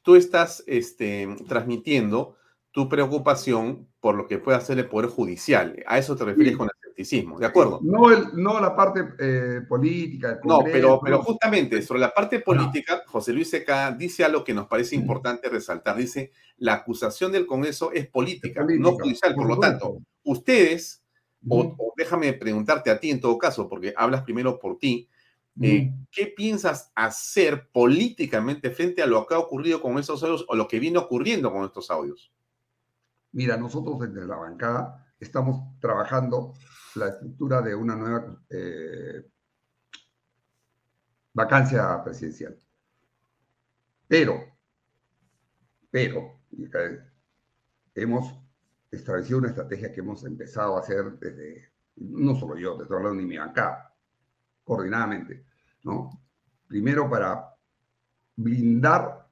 tú 0.01 0.16
estás 0.16 0.64
este, 0.68 1.28
transmitiendo 1.47 2.36
tu 2.72 2.88
preocupación 2.89 3.88
por 3.99 4.16
lo 4.16 4.28
que 4.28 4.38
puede 4.39 4.58
hacer 4.58 4.78
el 4.80 4.88
Poder 4.88 5.10
Judicial. 5.10 5.84
A 5.88 5.97
eso 5.97 6.16
te 6.16 6.26
refieres 6.26 6.53
Sí. 6.53 6.58
con 6.58 6.70
escepticismo, 6.98 7.39
¿de 7.39 7.45
acuerdo? 7.45 7.80
No, 7.84 8.12
el, 8.12 8.30
no 8.34 8.60
la 8.60 8.76
parte 8.76 9.14
eh, 9.20 9.62
política. 9.68 10.32
el 10.32 10.39
No, 10.43 10.62
pero, 10.64 11.00
pero 11.04 11.22
justamente 11.22 11.82
sobre 11.82 12.02
la 12.02 12.14
parte 12.14 12.39
política, 12.39 13.04
José 13.06 13.34
Luis 13.34 13.50
Seca 13.50 13.91
dice 13.91 14.24
algo 14.24 14.43
que 14.43 14.54
nos 14.54 14.68
parece 14.68 14.95
importante 14.95 15.48
resaltar. 15.48 15.95
Dice, 15.95 16.32
la 16.58 16.74
acusación 16.74 17.32
del 17.32 17.45
Congreso 17.45 17.91
es 17.91 18.08
política, 18.08 18.62
política, 18.62 18.89
no 18.89 18.95
judicial. 18.95 19.36
Por, 19.36 19.48
por 19.48 19.56
lo 19.56 19.60
tanto, 19.60 19.98
ustedes, 20.24 21.04
o, 21.48 21.93
déjame 21.95 22.34
preguntarte 22.34 22.89
a 22.89 23.00
ti 23.00 23.12
en 23.12 23.22
todo 23.22 23.38
caso, 23.38 23.70
porque 23.70 23.93
hablas 23.95 24.24
primero 24.24 24.60
por 24.60 24.78
ti, 24.80 25.08
eh, 25.62 25.91
¿qué 26.12 26.28
piensas 26.28 26.91
hacer 26.93 27.70
políticamente 27.72 28.70
frente 28.70 29.02
a 29.02 29.08
lo 29.08 29.26
que 29.26 29.34
ha 29.34 29.39
ocurrido 29.39 29.82
con 29.82 29.98
esos 29.98 30.22
audios 30.22 30.45
o 30.48 30.56
lo 30.56 30.68
que 30.68 30.80
viene 30.80 31.00
ocurriendo 31.00 31.52
con 31.52 31.64
estos 31.64 31.89
audios? 31.89 32.32
Mira, 33.32 33.58
nosotros 33.58 34.00
desde 34.00 34.28
la 34.28 34.36
bancada 34.36 35.08
estamos 35.20 35.80
trabajando 35.80 36.54
la 36.98 37.10
estructura 37.10 37.62
de 37.62 37.76
una 37.76 37.95
nueva 37.95 38.41
eh, 38.50 39.26
vacancia 41.34 42.04
presidencial. 42.04 42.58
Pero, 44.08 44.43
pero, 45.91 46.39
hemos 47.93 48.39
establecido 48.89 49.39
una 49.39 49.50
estrategia 49.50 49.91
que 49.91 50.00
hemos 50.00 50.24
empezado 50.24 50.78
a 50.78 50.80
hacer 50.80 51.18
desde, 51.20 51.70
no 51.98 52.36
solo 52.36 52.58
yo, 52.58 52.76
te 52.78 52.84
estoy 52.84 52.98
hablando 52.98 53.20
de 53.20 53.28
mi 53.28 53.38
bancada, 53.38 53.93
coordinadamente, 54.64 55.45
¿no? 55.84 56.10
Primero 56.68 57.10
para 57.10 57.56
blindar 58.36 59.28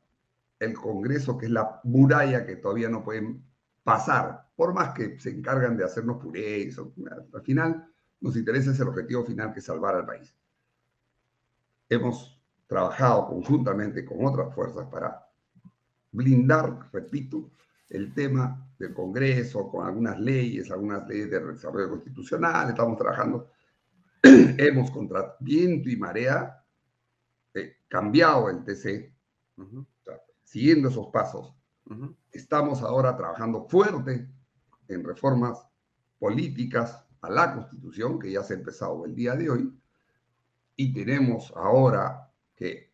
el 0.59 0.74
Congreso, 0.74 1.38
que 1.38 1.45
es 1.45 1.51
la 1.51 1.80
muralla 1.84 2.45
que 2.45 2.55
todavía 2.55 2.89
no 2.89 3.03
pueden 3.03 3.43
pasar, 3.86 4.49
por 4.55 4.73
más 4.73 4.93
que 4.95 5.19
se 5.19 5.29
encargan 5.29 5.77
de 5.77 5.86
hacernos 5.86 6.17
puré, 6.17 6.59
y 6.59 6.67
eso, 6.69 6.91
al 7.33 7.41
final 7.43 7.88
nos 8.19 8.36
interesa 8.36 8.71
ese 8.71 8.81
objetivo 8.81 9.23
final 9.23 9.53
que 9.53 9.59
es 9.59 9.65
salvar 9.65 9.95
al 9.95 10.07
país. 10.07 10.36
Hemos 11.88 12.41
trabajado 12.65 13.27
conjuntamente 13.27 14.03
con 14.03 14.25
otras 14.25 14.53
fuerzas 14.55 14.88
para 14.88 15.23
blindar, 16.11 16.89
repito, 16.91 17.51
el 17.89 18.11
tema 18.11 18.67
del 18.79 18.91
Congreso 18.91 19.69
con 19.69 19.86
algunas 19.86 20.19
leyes, 20.19 20.71
algunas 20.71 21.07
leyes 21.07 21.29
de 21.29 21.39
desarrollo 21.45 21.91
constitucional, 21.91 22.69
estamos 22.69 22.97
trabajando, 22.97 23.51
hemos 24.23 24.89
contra 24.89 25.36
viento 25.39 25.89
y 25.89 25.95
marea 25.95 26.59
eh, 27.53 27.77
cambiado 27.88 28.49
el 28.49 28.63
TC, 28.63 29.13
Ujú, 29.57 29.81
o 29.81 30.03
sea, 30.03 30.19
siguiendo 30.43 30.89
esos 30.89 31.07
pasos, 31.13 31.53
ujú. 31.89 32.15
estamos 32.31 32.81
ahora 32.81 33.15
trabajando 33.15 33.67
fuerte 33.67 34.29
en 34.88 35.03
reformas 35.03 35.65
políticas 36.19 37.03
a 37.21 37.29
la 37.29 37.53
Constitución, 37.53 38.19
que 38.19 38.31
ya 38.31 38.43
se 38.43 38.53
ha 38.53 38.57
empezado 38.57 39.05
el 39.05 39.15
día 39.15 39.36
de 39.36 39.49
hoy, 39.49 39.73
y 40.75 40.93
tenemos 40.93 41.51
ahora 41.55 42.31
que, 42.55 42.93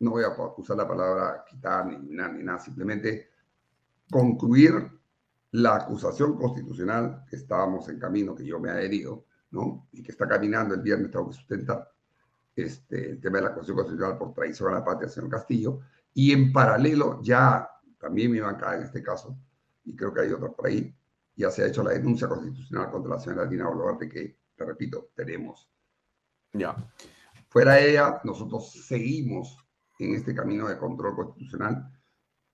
no 0.00 0.12
voy 0.12 0.24
a 0.24 0.30
usar 0.56 0.76
la 0.76 0.88
palabra 0.88 1.44
quitar 1.48 1.86
ni 1.86 1.96
eliminar 1.96 2.32
ni 2.32 2.42
nada, 2.42 2.58
simplemente 2.58 3.30
concluir 4.10 4.90
la 5.52 5.76
acusación 5.76 6.36
constitucional 6.36 7.24
que 7.28 7.36
estábamos 7.36 7.88
en 7.88 7.98
camino, 7.98 8.34
que 8.34 8.44
yo 8.44 8.58
me 8.58 8.68
he 8.68 8.72
adherido, 8.72 9.24
¿no? 9.50 9.88
Y 9.92 10.02
que 10.02 10.12
está 10.12 10.28
caminando 10.28 10.74
el 10.74 10.82
viernes, 10.82 11.10
tengo 11.10 11.28
que 11.28 11.34
sustentar 11.34 11.90
este, 12.54 13.10
el 13.10 13.20
tema 13.20 13.38
de 13.38 13.44
la 13.44 13.50
acusación 13.50 13.76
constitucional 13.76 14.18
por 14.18 14.32
traición 14.32 14.70
a 14.70 14.78
la 14.78 14.84
patria, 14.84 15.08
señor 15.08 15.30
Castillo, 15.30 15.80
y 16.14 16.32
en 16.32 16.52
paralelo 16.52 17.20
ya 17.22 17.68
también 17.98 18.30
mi 18.30 18.40
bancada 18.40 18.76
en 18.76 18.82
este 18.82 19.02
caso, 19.02 19.38
y 19.84 19.94
creo 19.94 20.12
que 20.12 20.22
hay 20.22 20.32
otra 20.32 20.50
por 20.50 20.66
ahí, 20.66 20.94
ya 21.36 21.50
se 21.50 21.62
ha 21.62 21.66
hecho 21.66 21.82
la 21.82 21.92
denuncia 21.92 22.28
constitucional 22.28 22.90
contra 22.90 23.14
la 23.14 23.20
señora 23.20 23.46
Dina 23.46 23.68
Boluarte 23.68 24.08
que, 24.08 24.38
te 24.56 24.64
repito, 24.64 25.10
tenemos. 25.14 25.70
Ya. 26.52 26.74
Fuera 27.48 27.74
de 27.74 27.90
ella, 27.90 28.20
nosotros 28.24 28.72
seguimos 28.72 29.58
en 29.98 30.14
este 30.14 30.34
camino 30.34 30.68
de 30.68 30.78
control 30.78 31.14
constitucional 31.14 31.92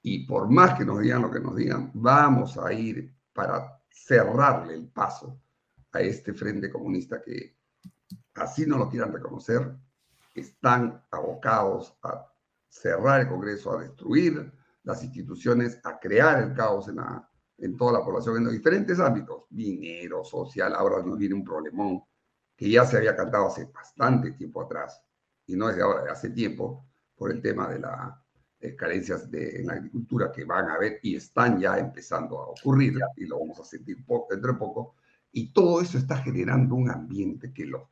y 0.02 0.26
por 0.26 0.50
más 0.50 0.76
que 0.76 0.84
nos 0.84 1.00
digan 1.00 1.22
lo 1.22 1.30
que 1.30 1.40
nos 1.40 1.54
digan, 1.54 1.90
vamos 1.94 2.58
a 2.58 2.72
ir 2.72 3.14
para 3.32 3.80
cerrarle 3.88 4.74
el 4.74 4.88
paso 4.88 5.40
a 5.92 6.00
este 6.00 6.32
frente 6.32 6.70
comunista 6.70 7.22
que, 7.22 7.56
así 8.34 8.66
no 8.66 8.78
lo 8.78 8.88
quieran 8.88 9.12
reconocer, 9.12 9.76
están 10.34 11.04
abocados 11.10 11.96
a 12.02 12.32
cerrar 12.68 13.20
el 13.20 13.28
Congreso, 13.28 13.76
a 13.76 13.82
destruir 13.82 14.52
las 14.84 15.02
instituciones, 15.04 15.80
a 15.84 15.98
crear 15.98 16.42
el 16.42 16.54
caos 16.54 16.88
en 16.88 16.96
la, 16.96 17.28
en 17.58 17.76
toda 17.76 17.92
la 17.92 18.04
población 18.04 18.38
en 18.38 18.44
los 18.44 18.52
diferentes 18.52 18.98
ámbitos, 18.98 19.44
dinero, 19.50 20.24
social, 20.24 20.74
ahora 20.74 21.02
nos 21.02 21.18
viene 21.18 21.34
un 21.34 21.44
problemón 21.44 22.02
que 22.56 22.70
ya 22.70 22.84
se 22.84 22.96
había 22.96 23.16
cantado 23.16 23.46
hace 23.46 23.66
bastante 23.66 24.32
tiempo 24.32 24.62
atrás, 24.62 25.00
y 25.46 25.56
no 25.56 25.68
desde 25.68 25.82
ahora, 25.82 26.04
de 26.04 26.10
hace 26.10 26.30
tiempo, 26.30 26.86
por 27.14 27.30
el 27.30 27.40
tema 27.40 27.68
de 27.68 27.78
las 27.78 28.76
carencias 28.76 29.30
de, 29.30 29.60
en 29.60 29.66
la 29.66 29.74
agricultura 29.74 30.30
que 30.32 30.44
van 30.44 30.68
a 30.68 30.74
haber 30.74 30.98
y 31.02 31.16
están 31.16 31.58
ya 31.58 31.78
empezando 31.78 32.38
a 32.38 32.48
ocurrir, 32.48 32.98
y 33.16 33.26
lo 33.26 33.38
vamos 33.38 33.60
a 33.60 33.64
sentir 33.64 34.04
poco, 34.04 34.28
dentro 34.32 34.52
de 34.52 34.58
poco, 34.58 34.96
y 35.30 35.52
todo 35.52 35.80
eso 35.80 35.98
está 35.98 36.18
generando 36.18 36.74
un 36.74 36.90
ambiente 36.90 37.52
que 37.52 37.66
lo 37.66 37.90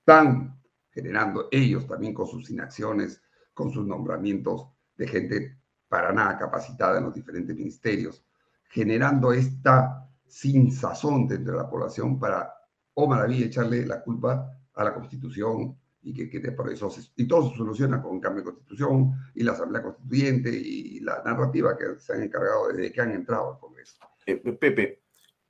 están 0.00 0.60
generando 0.90 1.48
ellos 1.50 1.86
también 1.86 2.14
con 2.14 2.26
sus 2.26 2.50
inacciones, 2.50 3.22
con 3.54 3.70
sus 3.70 3.86
nombramientos 3.86 4.68
de 4.96 5.06
gente 5.06 5.59
para 5.90 6.12
nada 6.12 6.38
capacitada 6.38 6.98
en 6.98 7.04
los 7.04 7.14
diferentes 7.14 7.54
ministerios, 7.54 8.24
generando 8.70 9.32
esta 9.32 10.08
sin 10.24 10.70
sazón 10.70 11.26
dentro 11.26 11.52
de 11.52 11.58
la 11.58 11.68
población 11.68 12.16
para, 12.20 12.54
oh 12.94 13.08
maravilla, 13.08 13.46
echarle 13.46 13.84
la 13.84 14.00
culpa 14.00 14.56
a 14.72 14.84
la 14.84 14.94
Constitución 14.94 15.76
y 16.02 16.14
que, 16.14 16.30
que 16.30 16.52
por 16.52 16.72
eso 16.72 16.88
y 17.16 17.26
todo 17.26 17.50
se 17.50 17.56
soluciona 17.56 18.00
con 18.00 18.12
un 18.12 18.20
cambio 18.20 18.42
de 18.42 18.50
Constitución 18.52 19.12
y 19.34 19.42
la 19.42 19.52
Asamblea 19.52 19.82
Constituyente 19.82 20.50
y 20.50 21.00
la 21.00 21.20
narrativa 21.24 21.76
que 21.76 21.98
se 21.98 22.12
han 22.12 22.22
encargado 22.22 22.68
desde 22.68 22.92
que 22.92 23.00
han 23.00 23.10
entrado 23.10 23.54
al 23.54 23.58
Congreso. 23.58 23.98
Eh, 24.26 24.36
Pepe, 24.36 25.02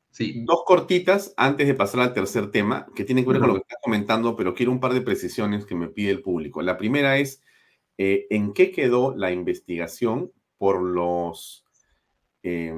sí. 0.08 0.42
dos 0.46 0.62
cortitas 0.64 1.34
antes 1.36 1.66
de 1.66 1.74
pasar 1.74 2.00
al 2.00 2.14
tercer 2.14 2.50
tema, 2.50 2.86
que 2.96 3.04
tienen 3.04 3.26
que 3.26 3.32
ver 3.32 3.40
con 3.40 3.48
lo 3.48 3.54
que 3.56 3.60
estás 3.60 3.78
comentando, 3.82 4.34
pero 4.36 4.54
quiero 4.54 4.72
un 4.72 4.80
par 4.80 4.94
de 4.94 5.02
precisiones 5.02 5.66
que 5.66 5.74
me 5.74 5.88
pide 5.88 6.12
el 6.12 6.22
público. 6.22 6.62
La 6.62 6.78
primera 6.78 7.18
es, 7.18 7.42
eh, 8.02 8.26
¿en 8.30 8.54
qué 8.54 8.72
quedó 8.72 9.14
la 9.14 9.30
investigación 9.30 10.32
por 10.56 10.80
los... 10.82 11.66
Eh, 12.42 12.74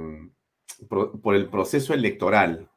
por, 0.89 1.21
por, 1.21 1.37
el 1.37 1.49
proceso 1.49 1.95
electoral 1.95 2.69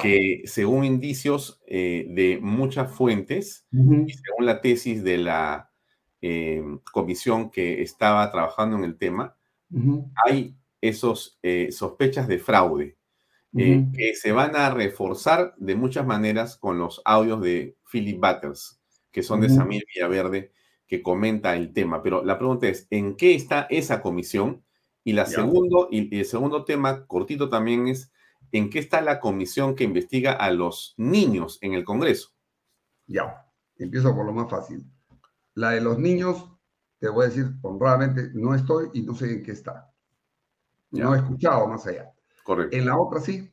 que 0.00 0.42
según 0.44 0.84
indicios 0.84 1.60
eh, 1.68 2.06
de 2.08 2.40
muchas 2.40 2.90
fuentes 2.90 3.66
uh 3.72 3.76
-huh. 3.76 4.08
y 4.08 4.12
según 4.12 4.46
la 4.46 4.60
tesis 4.60 5.04
de 5.04 5.18
la 5.18 5.70
eh, 6.20 6.62
comisión 6.92 7.48
que 7.50 7.82
estaba 7.82 8.28
trabajando 8.32 8.76
en 8.76 8.84
el 8.84 8.96
tema, 8.96 9.36
uh 9.70 9.78
-huh. 9.78 10.12
hay 10.24 10.56
esos 10.80 11.38
eh, 11.42 11.70
sospechas 11.70 12.26
de 12.26 12.38
fraude 12.38 12.96
uh 13.52 13.58
-huh. 13.58 13.92
que 13.92 14.14
se 14.14 14.32
van 14.32 14.56
a 14.56 14.70
reforzar 14.70 15.54
de 15.58 15.76
muchas 15.76 16.06
maneras 16.06 16.56
con 16.56 16.78
los 16.78 17.00
audios 17.04 17.40
de 17.40 17.76
Philip 17.90 18.20
Butters, 18.20 18.80
que 19.12 19.22
son 19.22 19.40
de 19.40 19.48
Samir 19.48 19.84
Villaverde, 19.94 20.50
que 20.86 21.02
comenta 21.02 21.56
el 21.56 21.72
tema. 21.72 22.02
Pero 22.02 22.24
la 22.24 22.38
pregunta 22.38 22.68
es, 22.68 22.86
¿en 22.90 23.16
qué 23.16 23.34
está 23.34 23.66
esa 23.70 24.02
comisión? 24.02 24.64
Y, 25.04 25.14
la 25.14 25.26
segundo, 25.26 25.88
y, 25.90 26.14
y 26.14 26.20
el 26.20 26.26
segundo 26.26 26.64
tema, 26.64 27.06
cortito 27.06 27.48
también, 27.48 27.88
es 27.88 28.12
en 28.52 28.70
qué 28.70 28.78
está 28.78 29.00
la 29.00 29.18
comisión 29.18 29.74
que 29.74 29.84
investiga 29.84 30.32
a 30.32 30.50
los 30.50 30.94
niños 30.96 31.58
en 31.62 31.74
el 31.74 31.84
Congreso. 31.84 32.30
Ya, 33.06 33.46
empiezo 33.76 34.14
por 34.14 34.26
lo 34.26 34.32
más 34.32 34.50
fácil. 34.50 34.84
La 35.54 35.70
de 35.70 35.80
los 35.80 35.98
niños, 35.98 36.50
te 36.98 37.08
voy 37.08 37.24
a 37.24 37.28
decir 37.28 37.46
honradamente, 37.62 38.30
no 38.34 38.54
estoy 38.54 38.90
y 38.94 39.02
no 39.02 39.14
sé 39.14 39.32
en 39.32 39.42
qué 39.42 39.52
está. 39.52 39.92
Ya. 40.90 41.04
No 41.04 41.14
he 41.14 41.18
escuchado 41.18 41.66
más 41.66 41.86
allá. 41.86 42.12
Correcto. 42.44 42.76
En 42.76 42.86
la 42.86 42.98
otra 42.98 43.20
sí. 43.20 43.50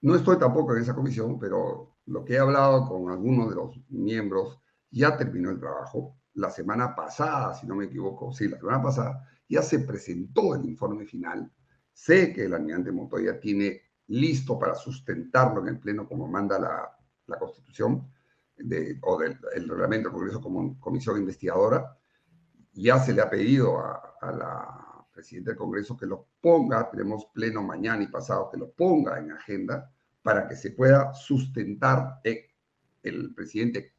No 0.00 0.16
estoy 0.16 0.38
tampoco 0.38 0.74
en 0.74 0.82
esa 0.82 0.94
comisión, 0.94 1.38
pero 1.38 1.96
lo 2.06 2.24
que 2.24 2.34
he 2.34 2.38
hablado 2.38 2.88
con 2.88 3.10
algunos 3.10 3.50
de 3.50 3.54
los 3.54 3.80
miembros, 3.88 4.58
ya 4.90 5.16
terminó 5.16 5.50
el 5.50 5.60
trabajo. 5.60 6.16
La 6.34 6.50
semana 6.50 6.94
pasada, 6.94 7.54
si 7.54 7.66
no 7.66 7.74
me 7.74 7.86
equivoco, 7.86 8.32
sí, 8.32 8.48
la 8.48 8.58
semana 8.58 8.82
pasada, 8.82 9.28
ya 9.48 9.62
se 9.62 9.80
presentó 9.80 10.54
el 10.54 10.64
informe 10.64 11.04
final. 11.04 11.50
Sé 11.92 12.32
que 12.32 12.44
el 12.44 12.54
almirante 12.54 12.90
Montoya 12.90 13.38
tiene 13.38 13.82
listo 14.08 14.58
para 14.58 14.74
sustentarlo 14.74 15.60
en 15.60 15.68
el 15.68 15.78
Pleno 15.78 16.08
como 16.08 16.26
manda 16.26 16.58
la, 16.58 16.98
la 17.26 17.38
Constitución 17.38 18.10
o 19.02 19.18
del 19.18 19.38
el 19.54 19.68
reglamento 19.68 20.08
del 20.08 20.16
Congreso 20.16 20.40
como 20.40 20.78
comisión 20.80 21.18
investigadora. 21.18 21.96
Ya 22.72 22.98
se 22.98 23.12
le 23.12 23.22
ha 23.22 23.28
pedido 23.28 23.78
a, 23.78 24.16
a, 24.20 24.32
la 24.32 25.06
presidenta 25.12 25.50
del 25.50 25.58
Congreso 25.58 25.96
que 25.96 26.06
lo 26.06 26.28
ponga, 26.40 26.90
tenemos 26.90 27.26
Pleno 27.34 27.62
mañana 27.62 28.02
y 28.02 28.06
pasado, 28.06 28.50
que 28.50 28.56
lo 28.56 28.72
ponga 28.72 29.18
en 29.18 29.32
agenda 29.32 29.92
para 30.22 30.46
que 30.46 30.56
se 30.56 30.70
pueda 30.70 31.12
sustentar, 31.12 32.20
eh, 32.24 32.50
el 33.02 33.34
presidente 33.34 33.96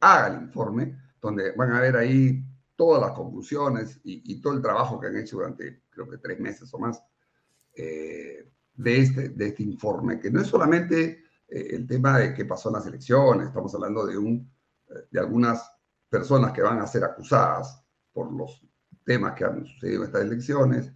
haga 0.00 0.28
el 0.28 0.42
informe, 0.44 0.96
donde 1.26 1.52
van 1.52 1.72
a 1.72 1.80
ver 1.80 1.96
ahí 1.96 2.44
todas 2.74 3.00
las 3.00 3.12
conclusiones 3.12 4.00
y, 4.04 4.40
todo 4.40 4.54
el 4.54 4.62
trabajo 4.62 5.00
que 5.00 5.08
han 5.08 5.16
hecho 5.16 5.36
durante 5.36 5.82
creo 5.90 6.08
que 6.08 6.18
tres 6.18 6.38
meses 6.40 6.72
o 6.72 6.78
más. 6.78 7.02
Eh, 7.74 8.50
de 8.76 9.00
este, 9.00 9.28
de 9.30 9.46
este 9.48 9.62
informe, 9.62 10.20
que 10.20 10.30
no 10.30 10.40
es 10.40 10.48
solamente 10.48 11.24
eh, 11.48 11.68
el 11.70 11.86
tema 11.86 12.18
de 12.18 12.34
qué 12.34 12.44
pasó 12.44 12.68
en 12.68 12.74
las 12.74 12.86
elecciones, 12.86 13.48
estamos 13.48 13.74
hablando 13.74 14.06
de, 14.06 14.18
un, 14.18 14.52
eh, 14.88 14.94
de 15.10 15.20
algunas 15.20 15.70
personas 16.08 16.52
que 16.52 16.62
van 16.62 16.80
a 16.80 16.86
ser 16.86 17.04
acusadas 17.04 17.82
por 18.12 18.32
los 18.32 18.62
temas 19.04 19.34
que 19.34 19.44
han 19.44 19.64
sucedido 19.64 20.02
en 20.02 20.06
estas 20.06 20.22
elecciones. 20.22 20.92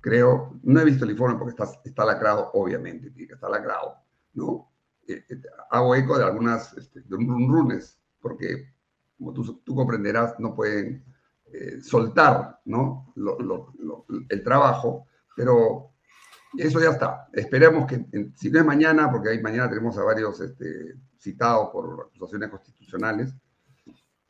Creo, 0.00 0.60
no 0.62 0.80
he 0.80 0.84
visto 0.84 1.04
el 1.04 1.12
informe 1.12 1.38
porque 1.38 1.50
está, 1.50 1.80
está 1.84 2.04
lacrado, 2.04 2.50
obviamente, 2.54 3.12
estar 3.32 3.50
lacrado, 3.50 3.96
¿no? 4.34 4.70
Eh, 5.06 5.24
hago 5.70 5.94
eco 5.94 6.16
de 6.16 6.24
algunas, 6.24 6.72
este, 6.74 7.00
de 7.00 7.16
un 7.16 7.52
runes, 7.52 7.98
porque 8.20 8.73
como 9.18 9.32
tú, 9.32 9.60
tú, 9.64 9.74
comprenderás, 9.74 10.38
no 10.38 10.54
pueden 10.54 11.04
eh, 11.46 11.80
soltar, 11.80 12.60
¿no? 12.64 13.12
El 14.28 14.42
trabajo, 14.42 15.06
pero 15.36 15.90
eso 16.56 16.80
ya 16.80 16.90
está. 16.90 17.28
Esperemos 17.32 17.86
que, 17.86 18.06
si 18.34 18.50
no 18.50 18.60
es 18.60 18.64
mañana, 18.64 19.10
porque 19.10 19.30
ahí 19.30 19.42
mañana 19.42 19.68
tenemos 19.68 19.96
a 19.98 20.04
varios 20.04 20.40
este, 20.40 20.96
citados 21.18 21.70
por 21.70 22.08
acusaciones 22.08 22.50
constitucionales. 22.50 23.34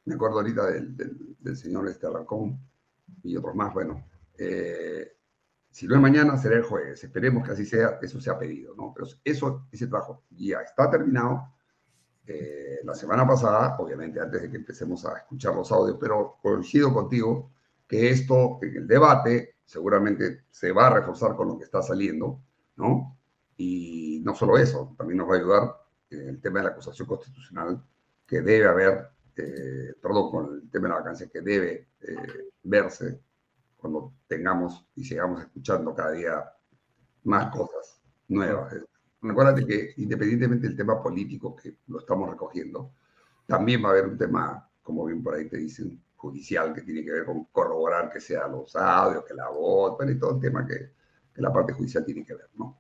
Me 0.05 0.14
acuerdo 0.14 0.37
ahorita 0.39 0.66
del, 0.66 0.97
del, 0.97 1.37
del 1.39 1.57
señor 1.57 1.89
este 1.89 2.07
Alarcón 2.07 2.59
y 3.22 3.37
otros 3.37 3.55
más. 3.55 3.72
Bueno, 3.72 4.05
eh, 4.39 5.16
si 5.70 5.87
no 5.87 5.97
es 5.97 6.01
mañana, 6.01 6.37
será 6.37 6.57
el 6.57 6.62
jueves. 6.62 7.03
Esperemos 7.03 7.45
que 7.45 7.53
así 7.53 7.64
sea, 7.66 7.99
eso 8.01 8.20
se 8.20 8.30
ha 8.30 8.39
pedido, 8.39 8.74
¿no? 8.76 8.93
Pero 8.95 9.09
eso, 9.24 9.66
ese 9.72 9.87
trabajo 9.87 10.24
ya 10.30 10.61
está 10.61 10.89
terminado. 10.91 11.53
Eh, 12.26 12.80
la 12.84 12.94
semana 12.94 13.26
pasada, 13.26 13.76
obviamente, 13.78 14.20
antes 14.20 14.42
de 14.42 14.50
que 14.50 14.56
empecemos 14.56 15.04
a 15.04 15.18
escuchar 15.18 15.54
los 15.54 15.70
audios, 15.72 15.98
pero 16.00 16.38
coincido 16.42 16.92
contigo 16.92 17.50
que 17.86 18.10
esto 18.10 18.58
en 18.62 18.76
el 18.76 18.86
debate 18.86 19.56
seguramente 19.64 20.44
se 20.50 20.72
va 20.72 20.86
a 20.86 20.94
reforzar 20.94 21.36
con 21.36 21.48
lo 21.48 21.58
que 21.58 21.64
está 21.64 21.82
saliendo, 21.82 22.40
¿no? 22.76 23.18
Y 23.56 24.20
no 24.24 24.34
solo 24.34 24.58
eso, 24.58 24.94
también 24.96 25.18
nos 25.18 25.28
va 25.28 25.34
a 25.34 25.38
ayudar 25.38 25.76
en 26.10 26.28
el 26.28 26.40
tema 26.40 26.60
de 26.60 26.64
la 26.64 26.70
acusación 26.70 27.06
constitucional 27.06 27.82
que 28.26 28.40
debe 28.40 28.66
haber, 28.66 29.10
eh, 29.36 29.94
perdón, 30.00 30.30
con 30.30 30.54
el 30.54 30.70
tema 30.70 30.88
de 30.88 30.94
la 30.94 31.00
vacancia 31.00 31.28
que 31.28 31.40
debe 31.40 31.88
eh, 32.00 32.50
verse 32.62 33.20
cuando 33.76 34.14
tengamos 34.26 34.86
y 34.94 35.04
sigamos 35.04 35.42
escuchando 35.42 35.94
cada 35.94 36.12
día 36.12 36.52
más 37.24 37.54
cosas 37.54 38.00
nuevas. 38.28 38.74
Recuérdate 39.24 39.66
que 39.66 39.94
independientemente 39.96 40.68
del 40.68 40.76
tema 40.76 41.02
político 41.02 41.56
que 41.56 41.78
lo 41.86 42.00
estamos 42.00 42.28
recogiendo, 42.28 42.92
también 43.46 43.82
va 43.82 43.88
a 43.88 43.92
haber 43.92 44.06
un 44.06 44.18
tema, 44.18 44.68
como 44.82 45.06
bien 45.06 45.22
por 45.22 45.34
ahí 45.34 45.48
te 45.48 45.56
dicen, 45.56 45.98
judicial 46.14 46.74
que 46.74 46.82
tiene 46.82 47.02
que 47.02 47.10
ver 47.10 47.24
con 47.24 47.46
corroborar 47.46 48.10
que 48.10 48.20
sean 48.20 48.52
los 48.52 48.76
audios, 48.76 49.24
que 49.24 49.34
la 49.34 49.48
voz, 49.48 49.96
y 50.08 50.18
todo 50.18 50.34
el 50.34 50.40
tema 50.40 50.66
que, 50.66 50.90
que, 51.34 51.42
la 51.42 51.52
parte 51.52 51.72
judicial 51.72 52.04
tiene 52.04 52.24
que 52.24 52.34
ver, 52.34 52.50
¿no? 52.54 52.78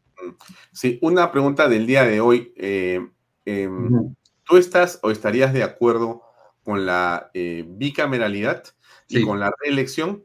Sí, 0.72 0.98
una 1.02 1.32
pregunta 1.32 1.68
del 1.68 1.86
día 1.86 2.04
de 2.04 2.20
hoy. 2.20 2.52
Eh, 2.56 3.00
-huh. 3.46 4.16
¿Tú 4.44 4.56
estás 4.58 5.00
o 5.02 5.10
estarías 5.10 5.52
de 5.52 5.62
acuerdo 5.62 6.22
con 6.62 6.84
la 6.84 7.30
eh, 7.32 7.64
bicameralidad 7.66 8.64
y 9.08 9.18
sí. 9.18 9.24
con 9.24 9.40
la 9.40 9.50
reelección? 9.62 10.24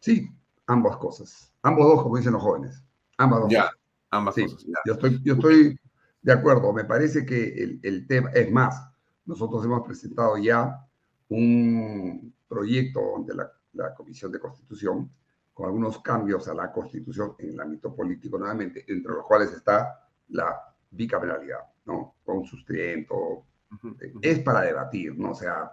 Sí, 0.00 0.30
ambas 0.66 0.96
cosas. 0.96 1.52
Ambos 1.62 1.86
dos, 1.86 2.02
como 2.02 2.16
dicen 2.16 2.32
los 2.32 2.42
jóvenes. 2.42 2.82
Ambas 3.18 3.40
dos. 3.40 3.50
Ya, 3.50 3.70
ambas 4.10 4.34
sí, 4.34 4.42
cosas. 4.44 4.64
Yo, 4.86 4.92
estoy, 4.94 5.20
yo 5.22 5.34
estoy 5.34 5.78
de 6.22 6.32
acuerdo. 6.32 6.72
Me 6.72 6.84
parece 6.84 7.24
que 7.24 7.48
el, 7.62 7.80
el 7.82 8.06
tema, 8.06 8.30
es 8.30 8.50
más, 8.50 8.88
nosotros 9.26 9.64
hemos 9.64 9.86
presentado 9.86 10.36
ya 10.38 10.86
un 11.28 12.34
proyecto 12.48 13.24
de 13.26 13.34
la, 13.34 13.52
la, 13.74 13.94
Comisión 13.94 14.32
de 14.32 14.40
Constitución 14.40 15.10
con 15.52 15.66
algunos 15.66 16.00
cambios 16.00 16.48
a 16.48 16.54
la 16.54 16.72
Constitución 16.72 17.34
en 17.38 17.50
el 17.50 17.60
ámbito 17.60 17.94
político 17.94 18.38
nuevamente, 18.38 18.84
entre 18.88 19.12
los 19.12 19.26
cuales 19.26 19.52
está 19.52 20.08
la 20.28 20.74
bicameralidad, 20.90 21.60
¿no? 21.84 22.14
Con 22.24 22.44
sustento. 22.44 23.16
Uh 23.16 23.44
-huh. 23.82 24.18
Es 24.22 24.38
para 24.40 24.62
debatir, 24.62 25.18
¿no? 25.18 25.32
O 25.32 25.34
sea, 25.34 25.70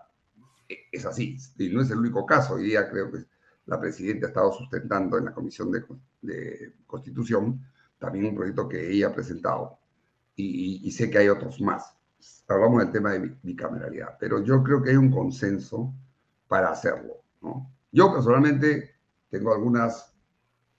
e, 0.67 0.77
es 0.91 1.05
así. 1.05 1.37
Y 1.57 1.69
no 1.69 1.81
es 1.81 1.91
el 1.91 1.99
único 1.99 2.25
caso. 2.25 2.55
Hoy 2.55 2.63
día 2.63 2.89
creo 2.89 3.11
que 3.11 3.25
la 3.67 3.79
presidenta 3.79 4.25
ha 4.25 4.29
estado 4.29 4.51
sustentando 4.51 5.17
en 5.17 5.25
la 5.25 5.33
Comisión 5.33 5.71
de, 5.71 5.85
de 6.21 6.73
Constitución 6.85 7.61
también 7.99 8.25
un 8.25 8.35
proyecto 8.35 8.67
que 8.67 8.91
ella 8.91 9.07
ha 9.07 9.13
presentado. 9.13 9.77
Y, 10.35 10.45
y, 10.83 10.87
y 10.87 10.91
sé 10.91 11.09
que 11.09 11.17
hay 11.19 11.29
otros 11.29 11.61
más. 11.61 11.93
Hablamos 12.47 12.79
del 12.83 12.91
tema 12.91 13.11
de 13.13 13.35
bicameralidad, 13.43 14.17
pero 14.19 14.43
yo 14.43 14.63
creo 14.63 14.81
que 14.81 14.91
hay 14.91 14.97
un 14.97 15.11
consenso 15.11 15.93
para 16.47 16.69
hacerlo. 16.71 17.13
¿no? 17.41 17.71
Yo 17.91 18.11
personalmente 18.13 18.95
tengo 19.29 19.53
algunas 19.53 20.13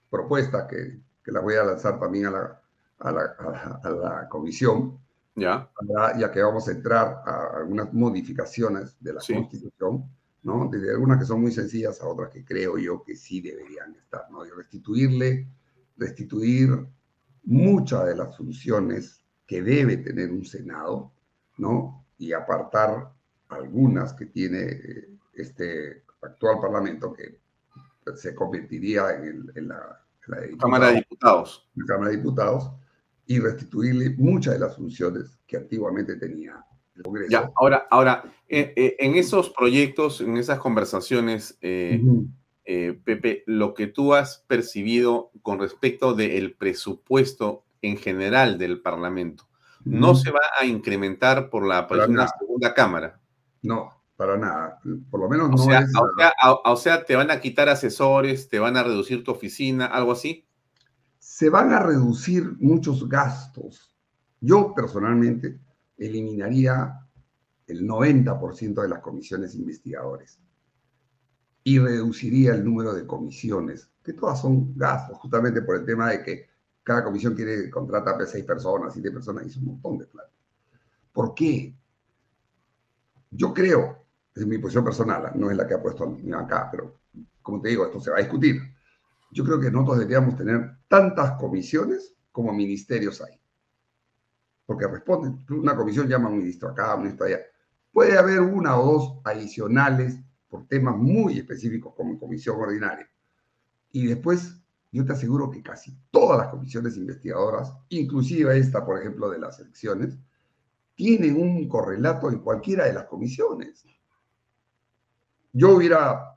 propuestas 0.09 0.67
que 0.67 0.99
que 1.23 1.33
las 1.33 1.43
voy 1.43 1.55
a 1.55 1.63
lanzar 1.65 1.99
también 1.99 2.27
a 2.27 2.31
la, 2.31 2.61
a 2.99 3.11
la, 3.11 3.21
a- 3.37 3.81
a 3.83 3.89
la 3.89 4.29
comisión, 4.29 4.97
Ya. 5.35 5.69
para- 5.75 6.17
ya 6.17 6.31
que 6.31 6.41
vamos 6.41 6.69
a 6.69 6.71
entrar 6.71 7.21
a 7.25 7.57
algunas 7.57 7.93
modificaciones 7.93 8.95
de 9.01 9.11
la 9.11 9.19
Sí. 9.19 9.33
Constitución, 9.33 10.09
¿no? 10.43 10.69
Desde 10.71 10.91
algunas 10.91 11.19
que 11.19 11.25
son 11.25 11.41
muy 11.41 11.51
sencillas 11.51 11.99
a 11.99 12.07
otras 12.07 12.29
que 12.29 12.45
creo 12.45 12.77
yo 12.77 13.03
que 13.03 13.17
sí 13.17 13.41
deberían 13.41 13.93
estar, 13.95 14.31
¿no? 14.31 14.45
Y 14.45 14.51
restituirle, 14.51 15.49
restituir 15.97 16.87
muchas 17.47 18.05
de 18.05 18.15
las 18.15 18.35
funciones 18.37 19.23
que 19.45 19.61
debe 19.61 19.97
tener 19.97 20.29
un 20.31 20.45
Senado, 20.45 21.11
¿no? 21.57 22.05
Y 22.17 22.33
apartar 22.33 23.11
algunas 23.49 24.13
que 24.13 24.25
tiene 24.25 24.59
eh, 24.63 25.09
este 25.33 26.03
actual 26.21 26.59
Parlamento 26.59 27.13
que 27.13 27.39
se 28.15 28.35
convertiría 28.35 29.15
en, 29.15 29.23
el- 29.23 29.51
en 29.55 29.67
la, 29.69 30.05
en 30.27 30.31
la 30.33 30.39
de 30.41 30.57
Cámara 30.57 30.87
de 30.89 30.95
Diputados. 30.95 31.69
la 31.75 31.85
Cámara 31.85 32.11
de 32.11 32.17
Diputados 32.17 32.71
y 33.25 33.39
restituirle 33.39 34.09
muchas 34.17 34.53
de 34.55 34.59
las 34.59 34.75
funciones 34.75 35.39
que 35.47 35.57
antiguamente 35.57 36.15
tenía 36.15 36.63
el 36.95 37.03
Congreso. 37.03 37.29
Ya, 37.31 37.49
ahora, 37.55 37.85
ahora 37.89 38.23
eh, 38.49 38.73
eh, 38.75 38.95
en 38.99 39.15
esos 39.15 39.49
proyectos, 39.51 40.19
en 40.21 40.35
esas 40.37 40.59
conversaciones, 40.59 41.57
eh, 41.61 42.01
eh, 42.69 42.99
Pepe, 43.01 43.43
lo 43.47 43.73
que 43.73 43.87
tú 43.87 44.13
has 44.13 44.39
percibido 44.45 45.31
con 45.41 45.57
respecto 45.57 46.13
del 46.13 46.53
presupuesto 46.53 47.63
en 47.81 47.95
general 47.95 48.57
del 48.57 48.81
Parlamento, 48.81 49.47
¿no 49.85 50.15
se 50.15 50.31
va 50.31 50.41
a 50.59 50.65
incrementar 50.65 51.49
por 51.49 51.65
la 51.65 51.87
una 51.89 52.07
nada. 52.07 52.33
segunda 52.37 52.73
Cámara? 52.73 53.21
No, 53.61 54.03
para 54.17 54.35
nada. 54.35 54.81
Por 55.09 55.21
lo 55.21 55.29
menos 55.29 55.47
O 55.47 55.51
no 55.51 55.57
sea, 55.59 55.79
es... 55.79 55.93
o, 55.95 56.09
sea, 56.17 56.33
o 56.65 56.75
sea, 56.75 57.05
te 57.05 57.15
van 57.15 57.31
a 57.31 57.39
quitar 57.39 57.69
asesores, 57.69 58.49
te 58.49 58.59
van 58.59 58.75
a 58.75 58.83
reducir 58.83 59.23
tu 59.23 59.31
oficina, 59.31 59.85
algo 59.85 60.11
así. 60.11 60.45
Se 61.19 61.49
van 61.49 61.71
a 61.71 61.79
reducir 61.79 62.51
muchos 62.59 63.07
gastos. 63.07 63.95
Yo 64.41 64.73
personalmente 64.75 65.57
eliminaría 65.97 66.99
el 67.65 67.87
90% 67.87 68.81
de 68.81 68.89
las 68.89 68.99
comisiones 68.99 69.55
investigadores 69.55 70.41
y 71.67 71.79
reduciría 71.79 72.53
el 72.53 72.63
número 72.63 72.93
de 72.93 73.05
comisiones, 73.05 73.91
que 74.01 74.13
todas 74.13 74.39
son 74.39 74.73
gastos, 74.77 75.17
justamente 75.17 75.61
por 75.61 75.75
el 75.75 75.83
tema 75.83 76.11
de 76.11 76.23
que 76.23 76.47
cada 76.81 77.03
comisión 77.03 77.35
quiere 77.35 77.69
contratar 77.69 78.21
a 78.21 78.25
seis 78.25 78.45
personas, 78.45 78.93
siete 78.93 79.11
personas, 79.11 79.43
y 79.43 79.49
es 79.49 79.57
un 79.57 79.65
montón 79.65 79.97
de 79.97 80.05
plata. 80.05 80.31
¿Por 81.11 81.35
qué? 81.35 81.75
Yo 83.31 83.53
creo, 83.53 84.05
es 84.33 84.47
mi 84.47 84.59
posición 84.59 84.85
personal, 84.85 85.29
no 85.35 85.51
es 85.51 85.57
la 85.57 85.67
que 85.67 85.73
ha 85.73 85.81
puesto 85.81 86.05
acá, 86.37 86.69
pero 86.71 87.01
como 87.41 87.61
te 87.61 87.67
digo, 87.67 87.85
esto 87.85 87.99
se 87.99 88.11
va 88.11 88.15
a 88.15 88.21
discutir. 88.21 88.61
Yo 89.31 89.43
creo 89.43 89.59
que 89.59 89.69
nosotros 89.69 89.99
deberíamos 89.99 90.37
tener 90.37 90.77
tantas 90.87 91.33
comisiones 91.33 92.15
como 92.31 92.53
ministerios 92.53 93.19
hay. 93.19 93.37
Porque 94.65 94.87
responden, 94.87 95.45
una 95.49 95.75
comisión 95.75 96.07
llama 96.07 96.29
a 96.29 96.31
un 96.31 96.37
ministro 96.37 96.69
acá, 96.69 96.93
a 96.93 96.95
un 96.95 97.01
ministro 97.01 97.25
allá. 97.25 97.39
Puede 97.91 98.17
haber 98.17 98.39
una 98.39 98.79
o 98.79 98.85
dos 98.85 99.21
adicionales 99.25 100.17
por 100.49 100.67
temas 100.67 100.95
muy 100.95 101.39
específicos 101.39 101.93
como 101.95 102.19
comisión 102.19 102.59
ordinaria. 102.59 103.09
Y 103.91 104.07
después, 104.07 104.61
yo 104.91 105.05
te 105.05 105.13
aseguro 105.13 105.49
que 105.49 105.61
casi 105.61 105.97
todas 106.11 106.37
las 106.37 106.47
comisiones 106.49 106.97
investigadoras, 106.97 107.73
inclusive 107.89 108.57
esta, 108.57 108.85
por 108.85 108.99
ejemplo, 108.99 109.29
de 109.29 109.39
las 109.39 109.59
elecciones, 109.59 110.17
tienen 110.95 111.37
un 111.39 111.67
correlato 111.67 112.29
en 112.29 112.39
cualquiera 112.39 112.85
de 112.85 112.93
las 112.93 113.05
comisiones. 113.05 113.85
Yo 115.53 115.75
hubiera, 115.75 116.35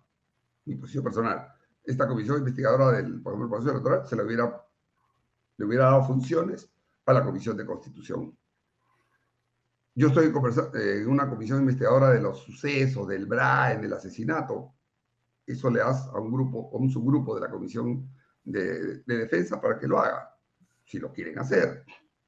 mi 0.64 0.76
posición 0.76 1.04
personal, 1.04 1.48
esta 1.84 2.06
comisión 2.06 2.38
investigadora 2.38 2.92
del, 2.92 3.20
por 3.22 3.32
ejemplo, 3.32 3.46
el 3.46 3.50
proceso 3.50 3.70
electoral, 3.72 4.06
se 4.06 4.16
le 4.16 4.24
hubiera, 4.24 4.64
le 5.56 5.64
hubiera 5.64 5.84
dado 5.84 6.04
funciones 6.04 6.70
a 7.06 7.12
la 7.12 7.24
comisión 7.24 7.56
de 7.56 7.66
constitución. 7.66 8.36
Yo 9.94 10.08
estoy 10.08 10.30
conversa- 10.32 10.70
eh, 10.74 11.00
en 11.02 11.08
una 11.08 11.28
comisión 11.28 11.60
investigadora 11.60 12.10
de 12.10 12.20
los 12.20 12.38
sucesos, 12.42 13.06
del 13.08 13.26
BRAEN, 13.26 13.82
del 13.82 13.92
asesinato. 13.92 14.72
Eso 15.46 15.68
le 15.70 15.80
das 15.80 16.06
a 16.08 16.18
un 16.18 16.30
grupo, 16.32 16.70
a 16.72 16.76
un 16.76 16.90
subgrupo 16.90 17.34
de 17.34 17.40
la 17.40 17.50
comisión 17.50 18.08
de, 18.44 18.98
de 19.00 19.16
defensa 19.18 19.60
para 19.60 19.78
que 19.78 19.88
lo 19.88 19.98
haga, 19.98 20.34
si 20.84 20.98
lo 20.98 21.12
quieren 21.12 21.38
hacer. 21.38 21.84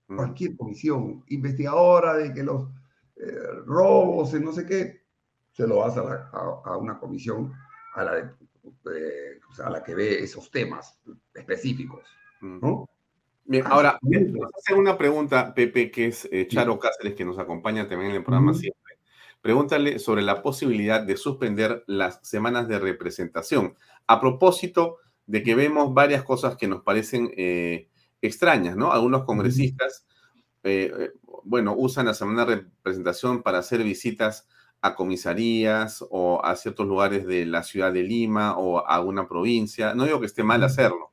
Cualquier 0.06 0.56
comisión 0.56 1.24
investigadora 1.28 2.14
de 2.14 2.34
que 2.34 2.42
los 2.42 2.68
eh, 3.16 3.32
robos, 3.66 4.34
en 4.34 4.44
no 4.44 4.52
sé 4.52 4.66
qué, 4.66 5.02
se 5.52 5.66
lo 5.66 5.76
das 5.80 5.96
a, 5.96 6.02
la- 6.04 6.30
a- 6.32 6.62
a 6.72 6.76
una 6.76 6.98
comisión 6.98 7.52
a 7.94 8.04
la, 8.04 8.14
de- 8.16 9.40
sea, 9.54 9.66
a 9.66 9.70
la 9.70 9.82
que 9.84 9.94
ve 9.94 10.22
esos 10.22 10.50
temas 10.50 10.98
específicos. 11.34 12.04
¿no? 12.40 12.88
Bien, 13.44 13.64
Ah, 13.66 13.70
ahora, 13.72 13.98
sí. 14.02 14.18
nos 14.20 14.50
hace 14.54 14.74
una 14.74 14.96
pregunta, 14.96 15.52
Pepe, 15.54 15.90
que 15.90 16.06
es 16.06 16.28
eh, 16.32 16.46
Charo 16.48 16.78
Cáceres, 16.78 17.14
que 17.14 17.24
nos 17.24 17.38
acompaña 17.38 17.88
también 17.88 18.10
en 18.10 18.16
el 18.18 18.24
programa 18.24 18.54
siempre. 18.54 18.80
Pregúntale 19.40 19.98
sobre 19.98 20.22
la 20.22 20.42
posibilidad 20.42 21.00
de 21.02 21.16
suspender 21.16 21.82
las 21.86 22.20
semanas 22.22 22.68
de 22.68 22.78
representación. 22.78 23.76
A 24.06 24.20
propósito 24.20 24.98
de 25.26 25.42
que 25.42 25.54
vemos 25.54 25.92
varias 25.94 26.22
cosas 26.22 26.56
que 26.56 26.68
nos 26.68 26.82
parecen 26.82 27.32
eh, 27.36 27.88
extrañas, 28.20 28.76
¿no? 28.76 28.92
Algunos 28.92 29.24
congresistas, 29.24 30.06
eh, 30.62 30.92
eh, 30.96 31.10
bueno, 31.44 31.74
usan 31.76 32.06
la 32.06 32.14
semana 32.14 32.44
de 32.44 32.56
representación 32.56 33.42
para 33.42 33.58
hacer 33.58 33.82
visitas 33.82 34.46
a 34.80 34.94
comisarías 34.94 36.04
o 36.10 36.44
a 36.44 36.54
ciertos 36.56 36.86
lugares 36.86 37.26
de 37.26 37.46
la 37.46 37.62
ciudad 37.62 37.92
de 37.92 38.02
Lima 38.02 38.56
o 38.58 38.86
a 38.86 39.00
una 39.00 39.28
provincia. 39.28 39.94
No 39.94 40.04
digo 40.04 40.20
que 40.20 40.26
esté 40.26 40.42
mal 40.44 40.62
hacerlo. 40.64 41.11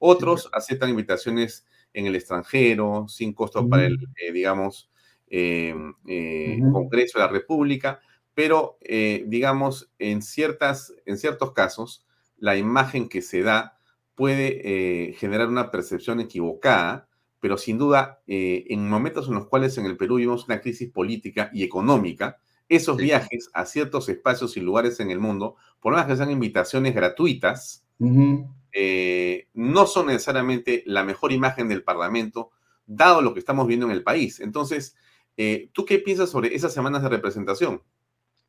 Otros 0.00 0.48
aceptan 0.52 0.90
invitaciones 0.90 1.64
en 1.94 2.06
el 2.06 2.16
extranjero, 2.16 3.06
sin 3.08 3.32
costo 3.34 3.68
para 3.68 3.86
el, 3.86 3.98
eh, 4.16 4.32
digamos, 4.32 4.90
eh, 5.28 5.74
eh, 6.08 6.58
Ujú. 6.60 6.72
Congreso 6.72 7.18
de 7.18 7.24
la 7.26 7.30
República, 7.30 8.00
pero, 8.34 8.78
eh, 8.82 9.24
digamos, 9.28 9.92
en, 10.00 10.22
ciertas, 10.22 10.92
en 11.06 11.18
ciertos 11.18 11.52
casos, 11.52 12.06
la 12.38 12.56
imagen 12.56 13.08
que 13.08 13.22
se 13.22 13.42
da 13.42 13.78
puede 14.16 14.62
eh, 15.10 15.12
generar 15.14 15.48
una 15.48 15.70
percepción 15.70 16.20
equivocada, 16.20 17.08
pero 17.40 17.56
sin 17.58 17.78
duda, 17.78 18.22
eh, 18.26 18.64
en 18.68 18.88
momentos 18.88 19.28
en 19.28 19.34
los 19.34 19.46
cuales 19.48 19.78
en 19.78 19.86
el 19.86 19.96
Perú 19.96 20.16
vivimos 20.16 20.46
una 20.46 20.60
crisis 20.60 20.90
política 20.90 21.50
y 21.54 21.64
económica, 21.64 22.38
esos 22.68 22.96
viajes 22.98 23.50
a 23.54 23.66
ciertos 23.66 24.08
espacios 24.08 24.56
y 24.56 24.60
lugares 24.60 25.00
en 25.00 25.10
el 25.10 25.18
mundo, 25.20 25.56
por 25.80 25.92
más 25.94 26.06
que 26.06 26.16
sean 26.16 26.30
invitaciones 26.30 26.94
gratuitas, 26.94 27.84
Ujú. 27.98 28.48
Eh, 28.72 29.48
no 29.54 29.86
son 29.86 30.06
necesariamente 30.06 30.82
la 30.86 31.04
mejor 31.04 31.32
imagen 31.32 31.68
del 31.68 31.84
Parlamento, 31.84 32.50
dado 32.86 33.22
lo 33.22 33.32
que 33.34 33.40
estamos 33.40 33.66
viendo 33.66 33.86
en 33.86 33.92
el 33.92 34.02
país. 34.02 34.40
Entonces, 34.40 34.96
eh, 35.36 35.70
¿tú 35.72 35.84
qué 35.84 35.98
piensas 35.98 36.30
sobre 36.30 36.54
esas 36.54 36.72
semanas 36.74 37.02
de 37.02 37.08
representación? 37.08 37.82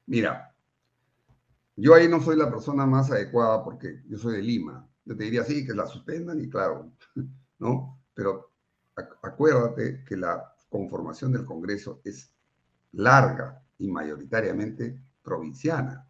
Mira, 0.05 0.53
yo 1.76 1.93
ahí 1.95 2.07
no 2.07 2.22
soy 2.22 2.36
la 2.38 2.49
persona 2.49 2.86
más 2.86 3.11
adecuada 3.11 3.63
porque 3.63 4.01
yo 4.07 4.17
soy 4.17 4.38
de 4.38 4.41
Lima. 4.43 4.88
Yo 5.05 5.15
te 5.17 5.24
diría 5.24 5.43
sí, 5.43 5.65
que 5.65 5.74
la 5.74 5.88
suspendan 5.88 6.39
y 6.41 6.49
claro, 6.49 6.91
¿no? 7.59 7.99
Pero 8.13 8.51
ac- 8.95 9.17
acuérdate 9.24 10.03
que 10.05 10.17
la 10.17 10.53
conformación 10.69 11.32
del 11.32 11.45
Congreso 11.45 12.01
es 12.03 12.32
larga 12.93 13.63
y 13.80 13.89
mayoritariamente 13.89 14.99
provinciana. 15.24 16.07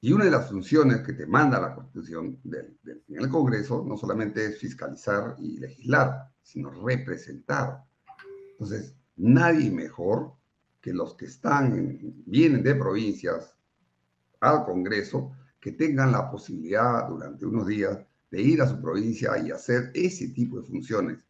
Y 0.00 0.12
una 0.12 0.24
de 0.26 0.30
las 0.30 0.48
funciones 0.48 0.98
que 1.00 1.14
te 1.14 1.26
manda 1.26 1.60
la 1.60 1.74
Constitución 1.74 2.38
del, 2.44 2.76
del- 2.82 3.02
en 3.08 3.16
el 3.22 3.28
Congreso 3.28 3.84
no 3.86 3.96
solamente 3.96 4.44
es 4.44 4.58
fiscalizar 4.58 5.34
y 5.38 5.58
legislar, 5.58 6.30
sino 6.42 6.70
representar. 6.70 7.82
Entonces, 8.52 8.94
nadie 9.16 9.70
mejor 9.70 10.32
que 10.80 10.92
los 10.92 11.14
que 11.14 11.24
están, 11.26 11.72
en- 11.76 12.22
vienen 12.26 12.62
de 12.62 12.74
provincias 12.74 13.54
al 14.40 14.64
Congreso, 14.64 15.32
que 15.60 15.72
tengan 15.72 16.12
la 16.12 16.30
posibilidad 16.30 17.08
durante 17.08 17.46
unos 17.46 17.66
días 17.66 17.98
de 18.30 18.42
ir 18.42 18.60
a 18.62 18.68
su 18.68 18.80
provincia 18.80 19.36
y 19.38 19.50
hacer 19.50 19.90
ese 19.94 20.28
tipo 20.28 20.60
de 20.60 20.66
funciones. 20.66 21.24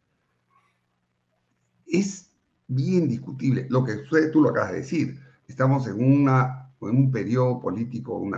Es 1.87 2.29
bien 2.67 3.07
discutible. 3.07 3.65
Lo 3.69 3.83
que 3.83 3.95
tú 4.31 4.41
lo 4.41 4.49
acabas 4.49 4.71
de 4.73 4.77
decir, 4.79 5.19
estamos 5.47 5.87
en, 5.87 6.03
una, 6.03 6.69
en 6.81 6.89
un 6.89 7.11
periodo 7.11 7.59
político, 7.61 8.17
un 8.17 8.35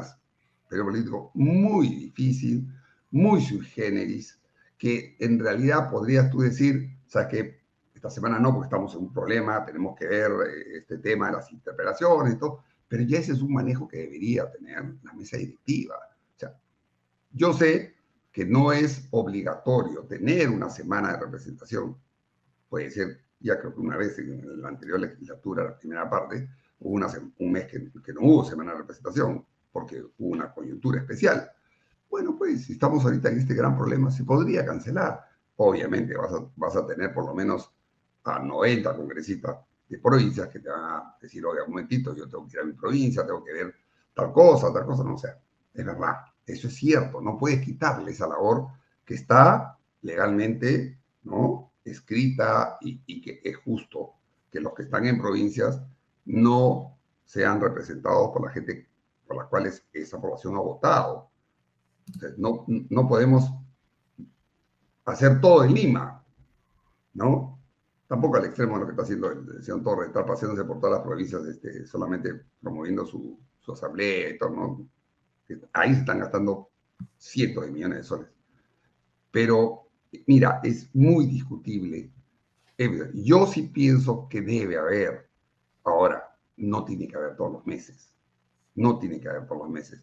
periodo 0.70 0.92
político 0.92 1.32
muy 1.34 1.90
difícil, 1.90 2.68
muy 3.12 3.42
sui 3.42 3.60
generis, 3.62 4.40
que 4.78 5.18
en 5.20 5.40
realidad 5.40 5.90
podrías 5.90 6.30
tú 6.30 6.40
decir, 6.40 6.98
o 7.06 7.10
sea, 7.10 7.28
que 7.28 7.60
esta 7.94 8.10
semana 8.10 8.40
no, 8.40 8.54
porque 8.54 8.68
estamos 8.68 8.94
en 8.96 9.02
un 9.02 9.14
problema, 9.14 9.66
tenemos 9.66 9.98
que 9.98 10.08
ver 10.08 10.32
eh, 10.32 10.78
este 10.78 11.00
tema 11.00 11.28
de 11.28 11.34
las 11.34 11.52
interpelaciones 11.52 12.36
y 12.36 12.38
todo, 12.38 12.64
pero 12.88 13.04
ya 13.04 13.20
ese 13.20 13.34
es 13.34 13.42
un 13.42 13.54
manejo 13.54 13.88
que 13.88 13.98
debería 13.98 14.50
tener 14.50 14.96
la 15.04 15.14
mesa 15.14 15.38
directiva. 15.38 15.96
O 16.36 16.40
sea, 16.40 16.58
yo 17.32 17.52
sé 17.52 17.96
que 18.32 18.46
no 18.46 18.72
es 18.72 19.08
obligatorio 19.12 20.06
tener 20.06 20.50
una 20.50 20.70
semana 20.70 21.12
de 21.12 21.20
representación. 21.20 21.98
Puede 22.70 22.90
ser, 22.90 23.20
ya 23.42 23.60
creo 23.60 23.74
que 23.74 23.82
una 23.82 23.98
vez 23.98 24.18
en 24.20 24.62
la 24.62 24.70
anterior 24.70 25.00
legislatura, 25.00 25.66
la 25.66 25.78
primera 25.78 26.10
parte, 26.10 26.48
hubo 26.80 26.94
una, 26.94 27.08
un 27.40 27.52
mes 27.52 27.66
que, 27.66 27.92
que 28.02 28.14
no 28.14 28.22
hubo 28.22 28.46
semana 28.46 28.72
de 28.72 28.78
representación 28.78 29.46
porque 29.72 30.02
hubo 30.18 30.34
una 30.34 30.52
coyuntura 30.52 31.00
especial. 31.00 31.50
Bueno, 32.10 32.36
pues 32.38 32.66
si 32.66 32.74
estamos 32.74 33.04
ahorita 33.06 33.30
en 33.30 33.40
este 33.40 33.54
gran 33.54 33.78
problema, 33.78 34.10
se 34.10 34.24
podría 34.24 34.66
cancelar, 34.66 35.22
obviamente 35.58 36.16
vas 36.16 36.34
a, 36.34 36.46
vas 36.56 36.76
a 36.76 36.86
tener 36.86 37.14
por 37.14 37.26
lo 37.26 37.34
menos 37.34 37.72
a 38.24 38.40
90 38.40 38.96
congresistas 38.96 39.58
de 39.88 39.98
provincias 40.00 40.48
que 40.48 40.60
te 40.60 40.70
van 40.70 40.84
a 40.84 41.16
decir, 41.22 41.46
oiga, 41.46 41.64
un 41.64 41.72
momentito, 41.72 42.16
yo 42.16 42.28
tengo 42.28 42.48
que 42.48 42.58
ir 42.58 42.60
a 42.62 42.66
mi 42.66 42.74
provincia, 42.74 43.26
tengo 43.26 43.44
que 43.44 43.54
ver 43.54 43.76
tal 44.14 44.32
cosa, 44.32 44.72
tal 44.72 44.86
cosa, 44.86 45.04
no 45.04 45.18
sé. 45.18 45.30
Es 45.74 45.86
verdad, 45.86 46.16
eso 46.46 46.68
es 46.68 46.76
cierto, 46.76 47.22
no 47.22 47.38
puedes 47.38 47.62
quitarle 47.64 48.12
esa 48.12 48.28
labor 48.28 48.68
que 49.06 49.16
está 49.16 49.78
legalmente, 50.02 51.00
¿no? 51.24 51.74
Escrita 51.84 52.78
y, 52.82 53.02
y 53.06 53.22
que 53.22 53.42
es 53.44 53.58
justo 53.58 54.14
que 54.52 54.60
los 54.60 54.74
que 54.74 54.84
están 54.84 55.06
en 55.06 55.20
provincias 55.20 55.82
no 56.26 56.98
sean 57.26 57.62
representados 57.62 58.32
por 58.32 58.46
la 58.46 58.52
gente 58.52 58.89
por 59.30 59.38
la 59.38 59.46
cual 59.46 59.72
esa 59.94 60.20
población 60.20 60.56
ha 60.56 60.60
votado. 60.60 61.30
no, 62.38 62.66
no 62.68 63.08
podemos 63.08 63.54
hacer 65.06 65.40
todo 65.40 65.64
en 65.64 65.76
Lima, 65.76 66.26
¿no? 67.14 67.60
Tampoco 68.08 68.38
al 68.38 68.46
extremo 68.46 68.74
de 68.74 68.80
lo 68.80 68.86
que 68.88 68.94
está 68.94 69.04
haciendo 69.04 69.32
el, 69.32 69.64
señor 69.64 69.84
Torres, 69.84 70.08
estar 70.08 70.26
paseándose 70.26 70.66
por 70.66 70.80
todas 70.80 70.98
las 70.98 71.06
provincias 71.06 71.46
este, 71.46 71.86
solamente 71.86 72.42
promoviendo 72.60 73.06
su, 73.06 73.40
su 73.60 73.74
asamblea 73.74 74.32
y 74.32 74.38
todo, 74.40 74.50
¿no? 74.50 74.90
Ahí 75.74 75.94
se 75.94 76.00
están 76.00 76.20
gastando 76.20 76.72
cientos 77.18 77.66
de 77.66 77.72
millones 77.72 78.00
de 78.00 78.04
soles. 78.04 78.30
Pero, 79.30 79.92
mira, 80.26 80.60
es 80.64 80.90
muy 80.96 81.28
discutible. 81.28 82.12
Yo 83.14 83.46
sí 83.46 83.64
pienso 83.64 84.28
que 84.28 84.42
debe 84.42 84.78
haber, 84.78 85.30
ahora, 85.84 86.36
no 86.58 86.84
tiene 86.84 87.08
que 87.08 87.16
haber 87.16 87.36
todos 87.36 87.52
los 87.54 87.68
meses, 87.68 88.12
no 88.80 88.98
tiene 88.98 89.20
que 89.20 89.30
haber 89.30 89.46
todos 89.46 89.64
los 89.64 89.70
meses. 89.70 90.02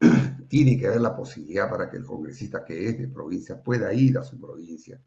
tiene 0.48 0.78
que 0.78 0.86
haber 0.86 1.00
la 1.00 1.16
posibilidad 1.16 1.68
para 1.68 1.90
que 1.90 1.96
el 1.96 2.04
congresista 2.04 2.64
que 2.64 2.88
es 2.88 2.98
de 2.98 3.08
provincia 3.08 3.60
pueda 3.60 3.92
ir 3.92 4.16
a 4.18 4.22
su 4.22 4.40
provincia, 4.40 5.00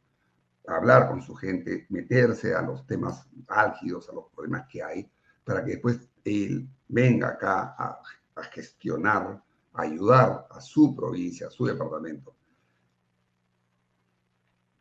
hablar 0.67 1.07
con 1.07 1.21
su 1.21 1.33
gente, 1.35 1.87
meterse 1.89 2.53
a 2.53 2.61
los 2.61 2.85
temas 2.85 3.27
álgidos, 3.47 4.09
a 4.09 4.13
los 4.13 4.25
problemas 4.35 4.67
que 4.69 4.83
hay, 4.83 5.09
para 5.43 5.63
que 5.63 5.71
después 5.71 6.09
él 6.25 6.69
venga 6.87 7.29
acá 7.29 7.75
a, 7.77 8.01
a 8.35 8.43
gestionar, 8.43 9.41
a 9.73 9.81
ayudar 9.81 10.47
a 10.51 10.59
su 10.59 10.93
provincia, 10.93 11.47
a 11.47 11.51
su 11.51 11.65
departamento. 11.65 12.35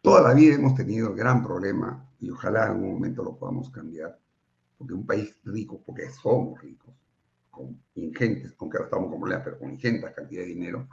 Toda 0.03 0.21
la 0.23 0.35
vida 0.35 0.57
hemos 0.57 0.75
tenido 0.75 1.11
el 1.11 1.17
gran 1.17 1.45
problema, 1.45 2.09
y 2.19 2.31
ojalá 2.31 2.67
en 2.67 2.73
algún 2.73 2.93
momento 2.95 3.23
lo 3.23 3.37
podamos 3.37 3.71
cambiar, 3.71 4.19
porque 4.77 4.95
un 4.95 5.07
país 5.07 5.35
rico, 5.45 5.81
porque 5.85 6.11
somos 6.11 6.61
ricos, 6.61 6.98
con 7.59 7.83
ingentes, 7.97 8.55
aunque 8.61 8.77
ahora 8.77 8.87
estamos 8.87 9.11
como 9.11 9.27
lea, 9.27 9.43
pero 9.43 9.59
con 9.59 9.73
ingentes 9.73 10.15
cantidad 10.15 10.43
de 10.43 10.49
dinero, 10.49 10.89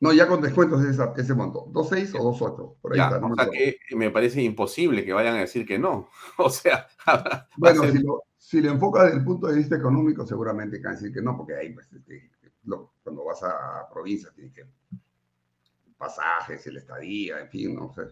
No, 0.00 0.12
ya 0.14 0.26
con 0.26 0.40
descuentos 0.40 0.82
ese, 0.82 1.02
ese 1.16 1.34
monto. 1.34 1.66
¿2.6 1.66 2.18
o 2.18 2.32
2.8? 2.32 2.76
Por 2.80 2.92
ahí 2.92 2.98
ya, 2.98 3.04
está, 3.04 3.20
no 3.20 3.28
o 3.28 3.34
sea 3.34 3.50
que 3.50 3.76
me 3.94 4.10
parece 4.10 4.42
imposible 4.42 5.04
que 5.04 5.12
vayan 5.12 5.36
a 5.36 5.40
decir 5.40 5.66
que 5.66 5.78
no. 5.78 6.08
O 6.38 6.48
sea, 6.48 6.88
bueno, 7.56 7.82
ser... 7.82 7.92
si, 7.92 7.98
lo, 7.98 8.22
si 8.38 8.60
lo 8.62 8.70
enfocas 8.70 9.04
desde 9.04 9.18
el 9.18 9.24
punto 9.24 9.46
de 9.46 9.56
vista 9.56 9.76
económico, 9.76 10.26
seguramente 10.26 10.78
van 10.78 10.92
a 10.92 10.96
decir 10.96 11.12
que 11.12 11.20
no, 11.20 11.36
porque 11.36 11.54
ahí, 11.54 11.74
pues, 11.74 11.92
este, 11.92 12.30
lo, 12.64 12.94
cuando 13.02 13.24
vas 13.24 13.42
a 13.42 13.86
provincia, 13.92 14.30
tienes 14.34 14.54
que 14.54 14.64
pasajes, 15.98 16.66
el 16.66 16.78
estadía, 16.78 17.40
en 17.40 17.48
fin, 17.50 17.74
no 17.74 17.92
sé. 17.92 18.02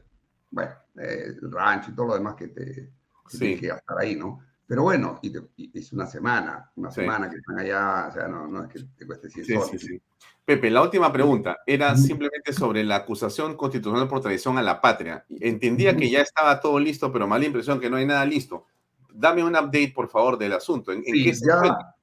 Bueno, 0.51 0.73
eh, 0.97 1.33
el 1.41 1.51
rancho 1.51 1.91
y 1.91 1.95
todo 1.95 2.09
lo 2.09 2.15
demás 2.15 2.35
que 2.35 2.49
te 2.49 2.65
que 2.65 3.37
sí. 3.37 3.39
tienes 3.39 3.61
que 3.61 3.69
gastar 3.69 3.99
ahí, 3.99 4.15
¿no? 4.15 4.41
Pero 4.69 4.83
bueno, 4.83 5.19
y, 5.23 5.31
te, 5.31 5.41
y 5.57 5.79
es 5.79 5.93
una 5.95 6.07
semana, 6.07 6.71
una 6.77 6.91
sí. 6.91 7.01
semana 7.01 7.31
que 7.31 7.39
están 7.39 7.59
allá, 7.59 8.09
o 8.11 8.13
sea, 8.13 8.29
no, 8.29 8.47
no 8.47 8.65
es 8.65 8.69
que 8.69 8.81
te 8.99 9.07
cueste 9.07 9.31
100 9.31 9.47
sí, 9.47 9.55
soles. 9.55 9.81
Sí, 9.81 10.01
Pepe, 10.45 10.71
la 10.71 10.83
última 10.83 11.11
pregunta 11.11 11.59
era 11.67 11.97
simplemente 11.97 12.53
sobre 12.53 12.85
la 12.85 12.97
acusación 12.97 13.57
constitucional 13.57 14.09
por 14.09 14.21
traición 14.21 14.59
a 14.59 14.63
la 14.63 14.81
patria. 14.81 15.25
Entendía 15.29 15.97
que 15.97 16.11
ya 16.11 16.21
estaba 16.21 16.61
todo 16.61 16.79
listo, 16.79 17.11
pero 17.11 17.27
mala 17.27 17.47
impresión 17.47 17.81
que 17.81 17.89
no 17.89 17.97
hay 17.97 18.05
nada 18.07 18.25
listo. 18.27 18.67
Dame 19.13 19.43
un 19.43 19.57
update, 19.57 19.93
por 19.95 20.09
favor, 20.09 20.39
del 20.39 20.53
asunto. 20.53 20.93
¿En, 20.93 21.03
en 21.05 21.25
qué 21.25 21.35
se 21.35 21.47
ya, 21.47 21.95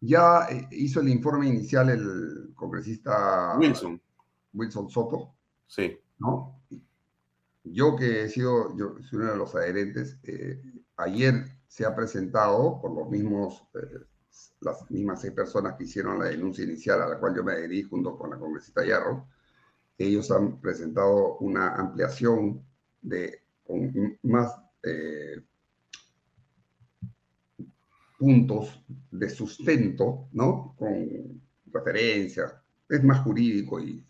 ya 0.00 0.46
eh, 0.48 0.68
hizo 0.70 1.00
el 1.00 1.08
informe 1.08 1.48
inicial 1.48 1.90
el 1.90 2.52
congresista 2.54 3.56
Wilson. 3.58 4.00
Wilson 4.52 4.88
Soto. 4.88 5.34
Sí. 5.66 5.98
¿no? 6.18 6.60
Yo 7.64 7.96
que 7.96 8.24
he 8.24 8.28
sido, 8.28 8.76
yo 8.76 8.94
soy 9.02 9.18
uno 9.18 9.32
de 9.32 9.36
los 9.36 9.54
adherentes, 9.54 10.18
eh, 10.24 10.60
ayer 10.96 11.44
se 11.72 11.86
ha 11.86 11.96
presentado 11.96 12.78
por 12.82 12.94
los 12.94 13.08
mismos, 13.08 13.64
eh, 13.72 14.04
las 14.60 14.90
mismas 14.90 15.22
seis 15.22 15.32
personas 15.32 15.74
que 15.74 15.84
hicieron 15.84 16.18
la 16.18 16.26
denuncia 16.26 16.64
inicial 16.64 17.00
a 17.00 17.08
la 17.08 17.18
cual 17.18 17.34
yo 17.34 17.42
me 17.42 17.52
adherí 17.52 17.82
junto 17.82 18.14
con 18.18 18.28
la 18.28 18.36
congresista 18.36 18.84
Yarro. 18.84 19.26
Ellos 19.96 20.30
han 20.30 20.60
presentado 20.60 21.38
una 21.38 21.74
ampliación 21.76 22.62
de 23.00 23.40
con 23.66 23.90
más 24.24 24.54
eh, 24.82 25.42
puntos 28.18 28.84
de 29.10 29.30
sustento, 29.30 30.28
¿no? 30.32 30.74
Con 30.76 31.40
referencia, 31.72 32.62
es 32.86 33.02
más 33.02 33.20
jurídico 33.20 33.80
y 33.80 34.04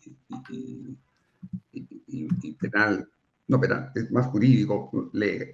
penal, 2.59 3.09
no 3.47 3.61
penal, 3.61 3.89
es 3.95 4.11
más 4.11 4.27
jurídico 4.27 4.91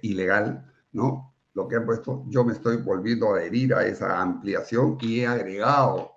y 0.02 0.14
legal, 0.14 0.72
¿no? 0.90 1.29
Lo 1.54 1.66
que 1.66 1.76
han 1.76 1.86
puesto, 1.86 2.24
yo 2.28 2.44
me 2.44 2.52
estoy 2.52 2.76
volviendo 2.78 3.28
a 3.28 3.38
adherir 3.38 3.74
a 3.74 3.84
esa 3.84 4.20
ampliación 4.20 4.98
y 5.00 5.20
he 5.20 5.26
agregado 5.26 6.12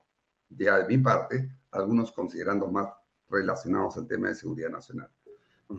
ya 0.50 0.80
de 0.80 0.88
mi 0.88 1.04
parte 1.04 1.50
algunos 1.72 2.12
considerando 2.12 2.68
más 2.68 2.90
relacionados 3.30 3.98
al 3.98 4.08
tema 4.08 4.28
de 4.28 4.36
seguridad 4.36 4.70
nacional. 4.70 5.10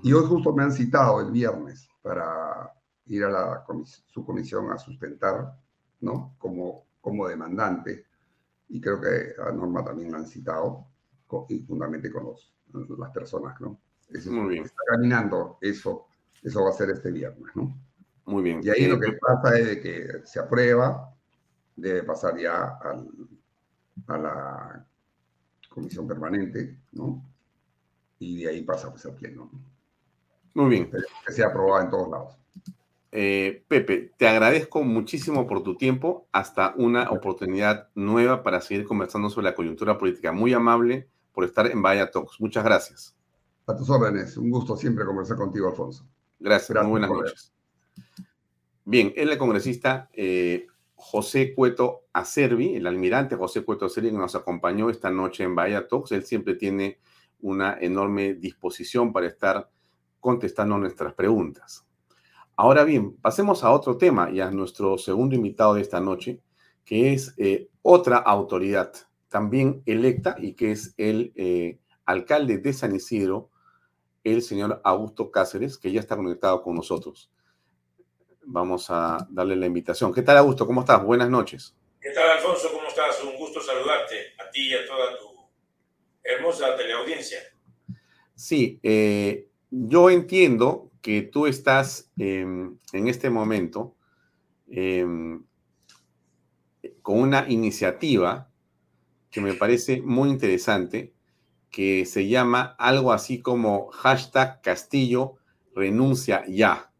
Y 0.02 0.12
hoy 0.12 0.26
justo 0.26 0.52
me 0.52 0.64
han 0.64 0.72
citado 0.72 1.20
el 1.20 1.30
viernes 1.30 1.88
para 2.02 2.72
ir 3.06 3.24
a 3.24 3.30
la 3.30 3.64
su 4.06 4.24
comisión 4.24 4.72
a 4.72 4.78
sustentar, 4.78 5.56
¿no? 6.00 6.34
Como, 6.38 6.86
como 7.00 7.28
demandante, 7.28 8.06
y 8.68 8.80
creo 8.80 9.00
que 9.00 9.40
a 9.40 9.52
Norma 9.52 9.84
también 9.84 10.10
la 10.10 10.18
han 10.18 10.26
citado, 10.26 10.86
con, 11.26 11.44
y 11.48 11.60
fundamentalmente 11.60 12.10
con 12.10 12.24
los, 12.24 12.98
las 12.98 13.10
personas, 13.10 13.60
¿no? 13.60 13.78
Eso, 14.08 14.32
Muy 14.32 14.54
bien. 14.54 14.64
Está 14.64 14.82
caminando, 14.88 15.58
eso, 15.60 16.06
eso 16.42 16.64
va 16.64 16.70
a 16.70 16.72
ser 16.72 16.90
este 16.90 17.10
viernes, 17.10 17.54
¿no? 17.54 17.76
Muy 18.26 18.42
bien. 18.42 18.60
Y 18.62 18.70
ahí 18.70 18.86
lo 18.86 18.98
que 18.98 19.12
pasa 19.12 19.58
es 19.58 19.66
de 19.66 19.80
que 19.80 20.08
se 20.24 20.40
aprueba, 20.40 21.14
debe 21.76 22.02
pasar 22.02 22.38
ya 22.38 22.78
al, 22.82 23.08
a 24.06 24.18
la 24.18 24.86
comisión 25.68 26.06
permanente, 26.06 26.78
¿no? 26.92 27.22
Y 28.18 28.44
de 28.44 28.50
ahí 28.50 28.62
pasa 28.62 28.90
pues 28.90 29.04
al 29.06 29.14
pleno. 29.14 29.50
Muy 30.54 30.70
bien. 30.70 30.90
Que 31.26 31.32
sea 31.32 31.48
aprobado 31.48 31.82
en 31.82 31.90
todos 31.90 32.08
lados. 32.08 32.38
Eh, 33.10 33.64
Pepe, 33.68 34.12
te 34.16 34.26
agradezco 34.26 34.82
muchísimo 34.82 35.46
por 35.46 35.62
tu 35.62 35.76
tiempo. 35.76 36.26
Hasta 36.32 36.74
una 36.76 37.10
oportunidad 37.10 37.88
nueva 37.94 38.42
para 38.42 38.60
seguir 38.60 38.86
conversando 38.86 39.30
sobre 39.30 39.44
la 39.44 39.54
coyuntura 39.54 39.98
política. 39.98 40.32
Muy 40.32 40.52
amable 40.52 41.08
por 41.32 41.44
estar 41.44 41.66
en 41.66 41.82
Vaya 41.82 42.10
Talks. 42.10 42.40
Muchas 42.40 42.64
gracias. 42.64 43.16
A 43.66 43.76
tus 43.76 43.90
órdenes. 43.90 44.36
Un 44.36 44.50
gusto 44.50 44.76
siempre 44.76 45.04
conversar 45.04 45.36
contigo, 45.36 45.68
Alfonso. 45.68 46.06
Gracias. 46.38 46.70
gracias 46.70 46.88
Muy 46.88 47.00
buenas 47.00 47.10
noches. 47.10 47.52
Bien, 48.86 49.14
el 49.16 49.38
congresista 49.38 50.10
eh, 50.12 50.66
José 50.94 51.54
Cueto 51.54 52.04
Acervi, 52.12 52.74
el 52.74 52.86
almirante 52.86 53.34
José 53.34 53.64
Cueto 53.64 53.86
Acervi, 53.86 54.10
que 54.10 54.18
nos 54.18 54.34
acompañó 54.34 54.90
esta 54.90 55.10
noche 55.10 55.44
en 55.44 55.54
Bahía 55.54 55.88
Talks. 55.88 56.12
Él 56.12 56.24
siempre 56.24 56.54
tiene 56.54 56.98
una 57.40 57.78
enorme 57.80 58.34
disposición 58.34 59.10
para 59.10 59.26
estar 59.26 59.70
contestando 60.20 60.76
nuestras 60.76 61.14
preguntas. 61.14 61.86
Ahora 62.56 62.84
bien, 62.84 63.16
pasemos 63.16 63.64
a 63.64 63.70
otro 63.70 63.96
tema 63.96 64.30
y 64.30 64.40
a 64.40 64.50
nuestro 64.50 64.98
segundo 64.98 65.34
invitado 65.34 65.74
de 65.74 65.80
esta 65.80 66.00
noche, 66.00 66.42
que 66.84 67.14
es 67.14 67.34
eh, 67.38 67.70
otra 67.80 68.18
autoridad 68.18 68.92
también 69.28 69.82
electa 69.86 70.36
y 70.38 70.52
que 70.52 70.72
es 70.72 70.94
el 70.98 71.32
eh, 71.36 71.80
alcalde 72.04 72.58
de 72.58 72.72
San 72.74 72.94
Isidro, 72.94 73.50
el 74.24 74.42
señor 74.42 74.82
Augusto 74.84 75.30
Cáceres, 75.30 75.78
que 75.78 75.90
ya 75.90 76.00
está 76.00 76.16
conectado 76.16 76.62
con 76.62 76.74
nosotros. 76.74 77.30
Vamos 78.46 78.90
a 78.90 79.26
darle 79.30 79.56
la 79.56 79.66
invitación. 79.66 80.12
¿Qué 80.12 80.22
tal, 80.22 80.38
Augusto? 80.38 80.66
¿Cómo 80.66 80.80
estás? 80.80 81.02
Buenas 81.02 81.30
noches. 81.30 81.74
¿Qué 82.00 82.10
tal, 82.10 82.30
Alfonso? 82.30 82.68
¿Cómo 82.72 82.88
estás? 82.88 83.22
Un 83.24 83.36
gusto 83.36 83.60
saludarte 83.60 84.34
a 84.38 84.50
ti 84.50 84.68
y 84.68 84.74
a 84.74 84.86
toda 84.86 85.16
tu 85.18 85.24
hermosa 86.22 86.76
teleaudiencia. 86.76 87.38
Sí, 88.34 88.80
eh, 88.82 89.48
yo 89.70 90.10
entiendo 90.10 90.90
que 91.00 91.22
tú 91.22 91.46
estás 91.46 92.10
em, 92.16 92.78
en 92.92 93.08
este 93.08 93.30
momento 93.30 93.96
em, 94.68 95.44
con 97.02 97.20
una 97.20 97.46
iniciativa 97.48 98.50
que 99.30 99.40
me 99.40 99.54
parece 99.54 100.00
muy 100.00 100.30
interesante, 100.30 101.12
que 101.70 102.06
se 102.06 102.28
llama 102.28 102.76
algo 102.78 103.12
así 103.12 103.42
como 103.42 103.88
hashtag 103.90 104.62
Castillo 104.62 105.34
renuncia 105.74 106.44
ya. 106.46 106.92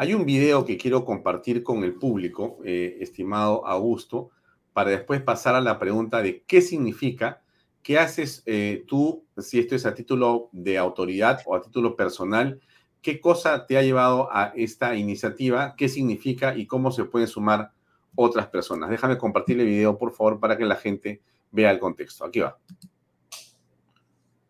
Hay 0.00 0.14
un 0.14 0.24
video 0.24 0.64
que 0.64 0.78
quiero 0.78 1.04
compartir 1.04 1.62
con 1.62 1.84
el 1.84 1.92
público, 1.92 2.56
eh, 2.64 2.96
estimado 3.00 3.66
Augusto, 3.66 4.30
para 4.72 4.88
después 4.88 5.20
pasar 5.20 5.54
a 5.54 5.60
la 5.60 5.78
pregunta 5.78 6.22
de 6.22 6.42
qué 6.44 6.62
significa, 6.62 7.42
qué 7.82 7.98
haces 7.98 8.42
eh, 8.46 8.82
tú, 8.88 9.26
si 9.36 9.58
esto 9.58 9.74
es 9.74 9.84
a 9.84 9.94
título 9.94 10.48
de 10.52 10.78
autoridad 10.78 11.42
o 11.44 11.54
a 11.54 11.60
título 11.60 11.96
personal, 11.96 12.62
qué 13.02 13.20
cosa 13.20 13.66
te 13.66 13.76
ha 13.76 13.82
llevado 13.82 14.30
a 14.32 14.54
esta 14.56 14.94
iniciativa, 14.94 15.74
qué 15.76 15.90
significa 15.90 16.56
y 16.56 16.66
cómo 16.66 16.92
se 16.92 17.04
pueden 17.04 17.28
sumar 17.28 17.72
otras 18.14 18.46
personas. 18.46 18.88
Déjame 18.88 19.18
compartir 19.18 19.60
el 19.60 19.66
video, 19.66 19.98
por 19.98 20.12
favor, 20.12 20.40
para 20.40 20.56
que 20.56 20.64
la 20.64 20.76
gente 20.76 21.20
vea 21.50 21.70
el 21.70 21.78
contexto. 21.78 22.24
Aquí 22.24 22.40
va. 22.40 22.56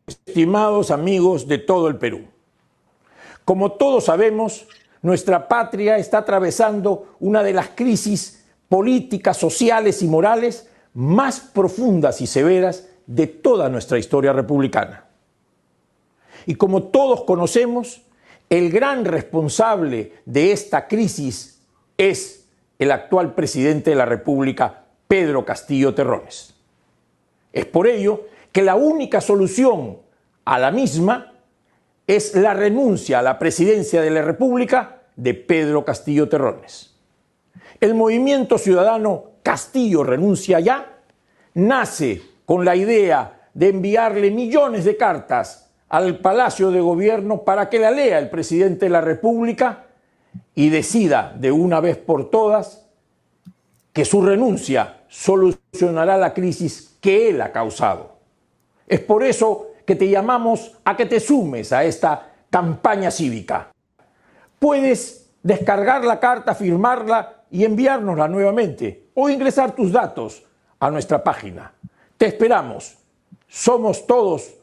Estimados 0.06 0.92
amigos 0.92 1.48
de 1.48 1.58
todo 1.58 1.88
el 1.88 1.98
Perú, 1.98 2.28
como 3.44 3.72
todos 3.72 4.04
sabemos, 4.04 4.68
nuestra 5.02 5.48
patria 5.48 5.96
está 5.96 6.18
atravesando 6.18 7.16
una 7.20 7.42
de 7.42 7.52
las 7.52 7.70
crisis 7.70 8.44
políticas, 8.68 9.36
sociales 9.36 10.02
y 10.02 10.08
morales 10.08 10.68
más 10.94 11.40
profundas 11.40 12.20
y 12.20 12.26
severas 12.26 12.88
de 13.06 13.26
toda 13.26 13.68
nuestra 13.68 13.98
historia 13.98 14.32
republicana. 14.32 15.04
Y 16.46 16.54
como 16.54 16.84
todos 16.84 17.24
conocemos, 17.24 18.02
el 18.48 18.70
gran 18.70 19.04
responsable 19.04 20.12
de 20.26 20.52
esta 20.52 20.88
crisis 20.88 21.60
es 21.96 22.46
el 22.78 22.90
actual 22.90 23.34
presidente 23.34 23.90
de 23.90 23.96
la 23.96 24.06
República, 24.06 24.84
Pedro 25.06 25.44
Castillo 25.44 25.94
Terrones. 25.94 26.54
Es 27.52 27.66
por 27.66 27.86
ello 27.86 28.26
que 28.52 28.62
la 28.62 28.74
única 28.74 29.20
solución 29.20 29.98
a 30.44 30.58
la 30.58 30.70
misma 30.70 31.29
es 32.16 32.34
la 32.34 32.54
renuncia 32.54 33.20
a 33.20 33.22
la 33.22 33.38
presidencia 33.38 34.02
de 34.02 34.10
la 34.10 34.22
República 34.22 35.02
de 35.14 35.32
Pedro 35.32 35.84
Castillo 35.84 36.28
Terrones. 36.28 36.96
El 37.80 37.94
movimiento 37.94 38.58
ciudadano 38.58 39.26
Castillo 39.44 40.02
renuncia 40.02 40.58
ya 40.58 40.98
nace 41.54 42.20
con 42.46 42.64
la 42.64 42.74
idea 42.74 43.48
de 43.54 43.68
enviarle 43.68 44.32
millones 44.32 44.84
de 44.84 44.96
cartas 44.96 45.70
al 45.88 46.18
Palacio 46.18 46.72
de 46.72 46.80
Gobierno 46.80 47.44
para 47.44 47.68
que 47.68 47.78
la 47.78 47.92
lea 47.92 48.18
el 48.18 48.28
presidente 48.28 48.86
de 48.86 48.90
la 48.90 49.00
República 49.00 49.86
y 50.56 50.68
decida 50.68 51.32
de 51.38 51.52
una 51.52 51.78
vez 51.78 51.96
por 51.96 52.28
todas 52.28 52.88
que 53.92 54.04
su 54.04 54.20
renuncia 54.20 55.04
solucionará 55.06 56.16
la 56.16 56.34
crisis 56.34 56.96
que 57.00 57.28
él 57.28 57.40
ha 57.40 57.52
causado. 57.52 58.16
Es 58.88 58.98
por 58.98 59.22
eso 59.22 59.69
que 59.90 59.96
te 59.96 60.08
llamamos 60.08 60.78
a 60.84 60.96
que 60.96 61.04
te 61.04 61.18
sumes 61.18 61.72
a 61.72 61.82
esta 61.82 62.32
campaña 62.48 63.10
cívica. 63.10 63.72
Puedes 64.56 65.32
descargar 65.42 66.04
la 66.04 66.20
carta, 66.20 66.54
firmarla 66.54 67.42
y 67.50 67.64
enviárnosla 67.64 68.28
nuevamente 68.28 69.08
o 69.14 69.28
ingresar 69.28 69.74
tus 69.74 69.90
datos 69.90 70.44
a 70.78 70.92
nuestra 70.92 71.24
página. 71.24 71.72
Te 72.16 72.26
esperamos. 72.26 72.98
Somos 73.48 74.06
todos 74.06 74.54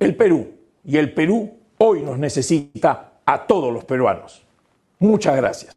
el 0.00 0.16
Perú 0.16 0.56
y 0.84 0.96
el 0.96 1.14
Perú 1.14 1.56
hoy 1.78 2.02
nos 2.02 2.18
necesita 2.18 3.12
a 3.24 3.46
todos 3.46 3.72
los 3.72 3.84
peruanos. 3.84 4.44
Muchas 4.98 5.36
gracias. 5.36 5.76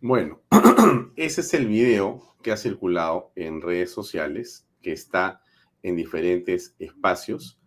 Bueno, 0.00 0.40
ese 1.14 1.40
es 1.40 1.54
el 1.54 1.68
video 1.68 2.34
que 2.42 2.50
ha 2.50 2.56
circulado 2.56 3.30
en 3.36 3.60
redes 3.60 3.92
sociales, 3.92 4.66
que 4.82 4.90
está 4.90 5.40
en 5.86 5.94
diferentes 5.94 6.74
espacios 6.80 7.60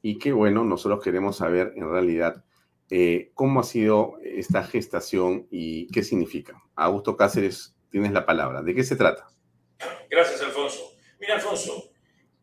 y 0.00 0.18
que, 0.18 0.32
bueno, 0.32 0.64
nosotros 0.64 1.04
queremos 1.04 1.36
saber 1.36 1.72
en 1.76 1.90
realidad 1.90 2.42
eh, 2.90 3.32
cómo 3.34 3.60
ha 3.60 3.64
sido 3.64 4.16
esta 4.24 4.64
gestación 4.64 5.46
y 5.50 5.88
qué 5.88 6.02
significa. 6.02 6.62
Augusto 6.74 7.16
Cáceres, 7.16 7.76
tienes 7.90 8.12
la 8.12 8.24
palabra. 8.24 8.62
¿De 8.62 8.74
qué 8.74 8.82
se 8.82 8.96
trata? 8.96 9.28
Gracias, 10.08 10.40
Alfonso. 10.40 10.96
Mira, 11.20 11.34
Alfonso, 11.34 11.90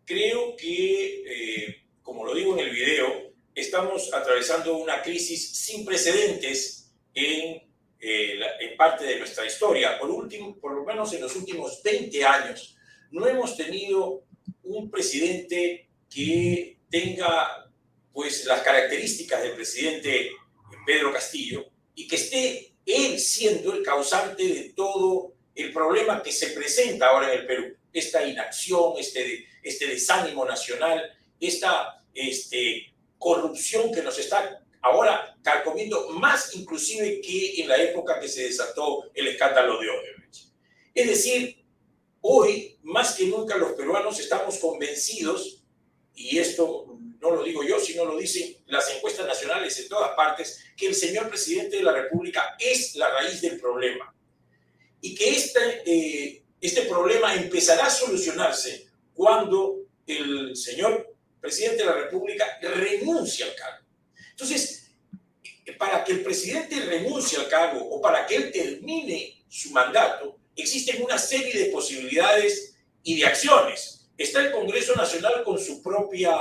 creo 0.06 0.56
que, 0.56 1.24
eh, 1.26 1.86
como 2.04 2.26
lo 2.26 2.36
digo 2.36 2.54
en 2.54 2.68
el 2.68 2.70
video, 2.70 3.34
estamos 3.56 4.14
atravesando 4.14 4.78
una 4.78 5.02
crisis 5.02 5.58
sin 5.58 5.84
precedentes 5.84 6.94
en, 7.16 7.60
eh, 8.00 8.40
en 8.60 8.78
parte 8.78 9.06
de 9.06 9.18
nuestra 9.18 9.48
historia. 9.48 9.98
Por, 10.00 10.12
último, 10.12 10.60
por 10.60 10.76
lo 10.76 10.84
menos 10.84 11.12
en 11.14 11.22
los 11.22 11.36
últimos 11.36 11.82
20 11.82 12.24
años, 12.24 12.78
no 13.10 13.26
hemos 13.26 13.58
tenido 13.58 14.26
un 14.64 14.90
presidente 14.90 15.88
que 16.10 16.78
tenga 16.90 17.72
pues 18.12 18.46
las 18.46 18.62
características 18.62 19.42
del 19.42 19.54
presidente 19.54 20.32
Pedro 20.86 21.12
Castillo 21.12 21.66
y 21.96 22.08
que 22.08 22.16
esté 22.16 22.74
él 22.86 23.20
siendo 23.20 23.74
el 23.74 23.84
causante 23.84 24.44
de 24.44 24.74
todo 24.76 25.34
el 25.56 25.72
problema 25.72 26.22
que 26.22 26.32
se 26.32 26.48
presenta 26.48 27.08
ahora 27.08 27.34
en 27.34 27.40
el 27.40 27.48
Perú 27.48 27.76
esta 27.94 28.26
inacción, 28.26 28.94
este, 28.98 29.48
este 29.62 29.88
desánimo 29.88 30.46
nacional, 30.46 31.02
esta 31.40 32.04
este, 32.14 32.94
corrupción 33.18 33.94
que 33.94 34.02
nos 34.02 34.18
está 34.18 34.64
ahora 34.82 35.38
carcomiendo 35.42 36.10
más 36.10 36.56
inclusive 36.56 37.22
que 37.22 37.62
en 37.62 37.68
la 37.68 37.78
época 37.78 38.20
que 38.20 38.28
se 38.28 38.44
desató 38.44 39.12
el 39.14 39.28
escándalo 39.28 39.80
de 39.80 39.90
Odebrecht. 39.90 40.36
Es 40.94 41.08
decir, 41.08 41.63
hoy 42.24 42.80
más 42.84 43.16
que 43.16 43.28
nunca 43.28 43.58
los 43.58 43.74
peruanos 43.74 44.20
estamos 44.20 44.58
convencidos, 44.58 45.62
y 46.16 46.40
esto 46.40 46.98
no 47.20 47.32
lo 47.32 47.44
digo 47.44 47.64
yo, 47.64 47.80
sino 47.80 48.06
lo 48.06 48.18
dicen 48.18 48.56
las 48.68 48.90
encuestas 48.92 49.28
nacionales 49.28 49.78
en 49.80 49.90
todas 49.90 50.12
partes, 50.16 50.64
que 50.76 50.88
el 50.88 50.96
señor 50.96 51.30
presidente 51.30 51.78
de 51.78 51.84
la 51.84 51.94
República 51.94 52.56
es 52.60 52.96
la 52.96 53.10
raíz 53.10 53.42
del 53.42 53.60
problema. 53.60 54.14
Y 55.02 55.16
que 55.16 55.30
este, 55.30 56.44
este 56.62 56.82
problema 56.84 57.36
empezará 57.36 57.88
a 57.88 57.90
solucionarse 57.90 58.88
cuando 59.14 59.82
el 60.08 60.56
señor 60.56 61.16
presidente 61.42 61.84
de 61.84 61.86
la 61.86 61.96
República 61.96 62.58
renuncie 62.62 63.46
al 63.46 63.56
cargo. 63.56 63.86
Entonces, 64.32 64.92
para 65.78 66.04
que 66.04 66.14
el 66.14 66.24
presidente 66.24 66.80
renuncie 66.82 67.38
al 67.38 67.50
cargo 67.50 67.86
o 67.86 68.02
para 68.02 68.26
que 68.26 68.36
él 68.36 68.52
termine 68.52 69.44
su 69.50 69.72
mandato, 69.72 70.40
existen 70.56 71.04
una 71.04 71.18
serie 71.18 71.58
de 71.58 71.72
posibilidades 71.72 72.76
y 73.04 73.20
de 73.20 73.26
acciones. 73.26 74.10
Está 74.18 74.42
el 74.42 74.52
Congreso 74.52 74.96
Nacional 74.96 75.44
con 75.44 75.60
su 75.60 75.82
propia 75.82 76.38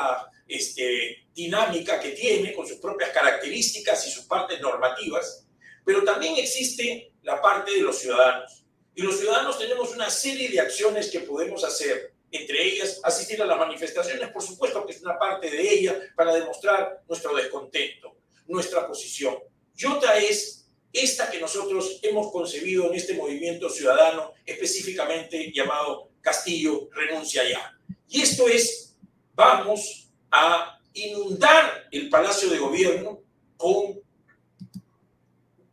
este, 0.46 1.26
dinámica 1.34 1.98
que 1.98 2.10
tiene, 2.10 2.52
con 2.52 2.66
sus 2.66 2.78
propias 2.78 3.10
características 3.10 4.06
y 4.06 4.10
sus 4.10 4.24
partes 4.24 4.60
normativas, 4.60 5.46
pero 5.84 6.04
también 6.04 6.36
existe 6.36 7.12
la 7.22 7.40
parte 7.40 7.72
de 7.72 7.80
los 7.80 7.98
ciudadanos. 7.98 8.64
Y 8.94 9.02
los 9.02 9.18
ciudadanos 9.18 9.58
tenemos 9.58 9.94
una 9.94 10.10
serie 10.10 10.50
de 10.50 10.60
acciones 10.60 11.10
que 11.10 11.20
podemos 11.20 11.64
hacer, 11.64 12.12
entre 12.30 12.62
ellas 12.62 13.00
asistir 13.02 13.40
a 13.42 13.46
las 13.46 13.58
manifestaciones, 13.58 14.30
por 14.30 14.42
supuesto 14.42 14.84
que 14.84 14.92
es 14.92 15.02
una 15.02 15.18
parte 15.18 15.50
de 15.50 15.74
ella 15.74 15.98
para 16.14 16.34
demostrar 16.34 17.02
nuestro 17.08 17.34
descontento, 17.34 18.16
nuestra 18.46 18.86
posición. 18.86 19.38
Y 19.74 19.86
otra 19.86 20.18
es 20.18 20.61
esta 20.92 21.30
que 21.30 21.40
nosotros 21.40 22.00
hemos 22.02 22.30
concebido 22.30 22.86
en 22.86 22.94
este 22.94 23.14
movimiento 23.14 23.70
ciudadano, 23.70 24.34
específicamente 24.44 25.50
llamado 25.52 26.10
Castillo 26.20 26.88
Renuncia 26.92 27.48
Ya. 27.48 27.78
Y 28.08 28.20
esto 28.20 28.46
es, 28.48 28.94
vamos 29.34 30.10
a 30.30 30.78
inundar 30.92 31.88
el 31.90 32.08
Palacio 32.08 32.50
de 32.50 32.58
Gobierno 32.58 33.22
con, 33.56 34.00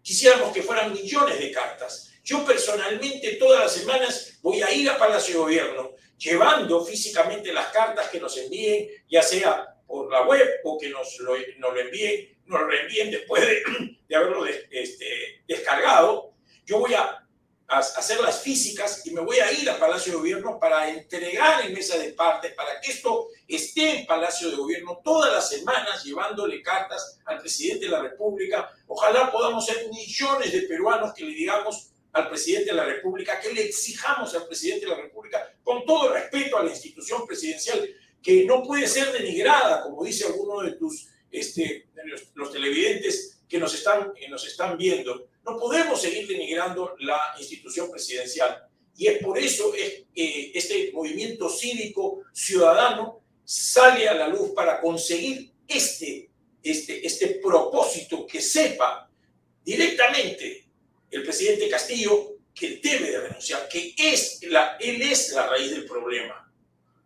quisiéramos 0.01 0.53
que 0.53 0.63
fueran 0.63 0.93
millones 0.93 1.39
de 1.39 1.51
cartas, 1.51 2.11
yo 2.23 2.45
personalmente 2.45 3.37
todas 3.37 3.59
las 3.59 3.73
semanas 3.73 4.37
voy 4.41 4.61
a 4.61 4.71
ir 4.71 4.89
a 4.89 4.97
Palacio 4.97 5.33
de 5.33 5.39
Gobierno 5.39 5.91
llevando 6.17 6.85
físicamente 6.85 7.51
las 7.51 7.67
cartas 7.67 8.09
que 8.09 8.19
nos 8.19 8.37
envíen, 8.37 8.87
ya 9.09 9.23
sea 9.23 9.75
por 9.87 10.11
la 10.11 10.21
web 10.23 10.47
o 10.63 10.77
que 10.77 10.89
nos 10.89 11.17
lo, 11.19 11.35
lo 11.35 11.79
envíen, 11.79 12.37
nos 12.49 12.61
lo 12.61 12.73
envíen 12.73 13.11
después 13.11 13.45
de, 13.45 13.63
de 14.07 14.15
haberlo 14.15 14.45
este, 14.45 15.43
descargado, 15.47 16.33
yo 16.65 16.79
voy 16.79 16.93
a, 16.93 17.15
hacer 17.71 18.19
las 18.21 18.41
físicas 18.41 19.05
y 19.05 19.11
me 19.11 19.21
voy 19.21 19.37
a 19.37 19.51
ir 19.51 19.69
a 19.69 19.77
Palacio 19.77 20.13
de 20.13 20.17
Gobierno 20.17 20.59
para 20.59 20.89
entregar 20.89 21.63
en 21.63 21.71
mesa 21.71 21.99
de 21.99 22.13
parte, 22.13 22.49
para 22.49 22.81
que 22.81 22.91
esto 22.91 23.27
esté 23.47 23.99
en 23.99 24.07
Palacio 24.07 24.49
de 24.49 24.55
Gobierno 24.55 24.99
todas 25.03 25.31
las 25.31 25.49
semanas 25.49 26.03
llevándole 26.03 26.63
cartas 26.63 27.19
al 27.25 27.37
presidente 27.37 27.85
de 27.85 27.91
la 27.91 28.01
República. 28.01 28.71
Ojalá 28.87 29.31
podamos 29.31 29.67
ser 29.67 29.87
millones 29.87 30.51
de 30.51 30.63
peruanos 30.63 31.13
que 31.13 31.23
le 31.23 31.31
digamos 31.31 31.91
al 32.11 32.27
presidente 32.27 32.71
de 32.71 32.75
la 32.75 32.85
República, 32.85 33.39
que 33.39 33.53
le 33.53 33.65
exijamos 33.65 34.33
al 34.33 34.47
presidente 34.47 34.87
de 34.87 34.95
la 34.95 35.01
República, 35.03 35.53
con 35.63 35.85
todo 35.85 36.11
respeto 36.11 36.57
a 36.57 36.63
la 36.63 36.71
institución 36.71 37.27
presidencial, 37.27 37.87
que 38.19 38.45
no 38.45 38.63
puede 38.63 38.87
ser 38.87 39.11
denigrada, 39.11 39.83
como 39.83 40.03
dice 40.03 40.25
alguno 40.25 40.61
de 40.61 40.71
tus 40.71 41.07
este, 41.31 41.87
los, 42.35 42.51
televidentes 42.51 43.41
que 43.47 43.57
nos, 43.57 43.73
están, 43.73 44.13
que 44.13 44.27
nos 44.27 44.45
están 44.45 44.77
viendo. 44.77 45.29
No 45.45 45.57
podemos 45.57 46.01
seguir 46.01 46.27
denigrando 46.27 46.95
la 46.99 47.35
institución 47.37 47.89
presidencial. 47.91 48.67
Y 48.95 49.07
es 49.07 49.23
por 49.23 49.37
eso 49.37 49.73
es 49.73 50.03
que 50.13 50.51
este 50.53 50.91
movimiento 50.93 51.49
cívico 51.49 52.23
ciudadano 52.33 53.21
sale 53.45 54.07
a 54.07 54.13
la 54.13 54.27
luz 54.27 54.51
para 54.51 54.81
conseguir 54.81 55.51
este, 55.67 56.29
este, 56.61 57.05
este 57.05 57.39
propósito 57.41 58.27
que 58.27 58.41
sepa 58.41 59.09
directamente 59.63 60.65
el 61.09 61.23
presidente 61.23 61.69
Castillo 61.69 62.35
que 62.53 62.79
debe 62.83 63.11
de 63.11 63.19
renunciar, 63.21 63.69
que 63.69 63.93
es 63.97 64.43
la, 64.43 64.77
él 64.79 65.01
es 65.01 65.31
la 65.31 65.47
raíz 65.47 65.71
del 65.71 65.85
problema 65.85 66.48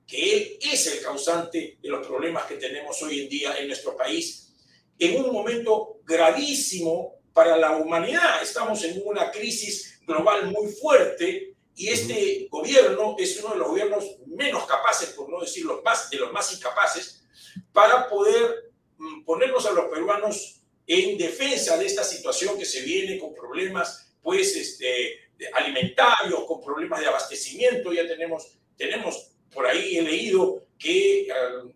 que 0.07 0.35
él 0.35 0.57
es 0.61 0.87
el 0.87 1.01
causante 1.01 1.77
de 1.81 1.89
los 1.89 2.05
problemas 2.05 2.45
que 2.45 2.55
tenemos 2.55 3.01
hoy 3.01 3.21
en 3.21 3.29
día 3.29 3.55
en 3.57 3.67
nuestro 3.67 3.95
país, 3.95 4.53
en 4.99 5.23
un 5.23 5.31
momento 5.31 5.99
gravísimo 6.03 7.19
para 7.33 7.57
la 7.57 7.77
humanidad. 7.77 8.41
Estamos 8.41 8.83
en 8.83 9.01
una 9.05 9.31
crisis 9.31 9.99
global 10.05 10.51
muy 10.51 10.71
fuerte 10.71 11.55
y 11.75 11.87
este 11.87 12.47
gobierno 12.49 13.15
es 13.17 13.39
uno 13.39 13.53
de 13.53 13.59
los 13.59 13.67
gobiernos 13.69 14.05
menos 14.27 14.65
capaces, 14.65 15.09
por 15.09 15.29
no 15.29 15.41
decir 15.41 15.65
los 15.65 15.83
más, 15.83 16.09
de 16.09 16.17
los 16.17 16.31
más 16.31 16.53
incapaces, 16.53 17.23
para 17.71 18.07
poder 18.07 18.71
mm, 18.97 19.23
ponernos 19.23 19.65
a 19.65 19.71
los 19.71 19.85
peruanos 19.85 20.61
en 20.85 21.17
defensa 21.17 21.77
de 21.77 21.85
esta 21.85 22.03
situación 22.03 22.57
que 22.57 22.65
se 22.65 22.81
viene 22.81 23.17
con 23.17 23.33
problemas 23.33 24.13
pues 24.21 24.55
este, 24.55 25.19
alimentarios, 25.53 26.45
con 26.45 26.61
problemas 26.61 26.99
de 26.99 27.07
abastecimiento. 27.07 27.91
Ya 27.91 28.07
tenemos, 28.07 28.57
tenemos 28.77 29.32
por 29.53 29.65
ahí 29.67 29.97
he 29.97 30.01
leído 30.01 30.65
que 30.77 31.21
eh, 31.21 31.33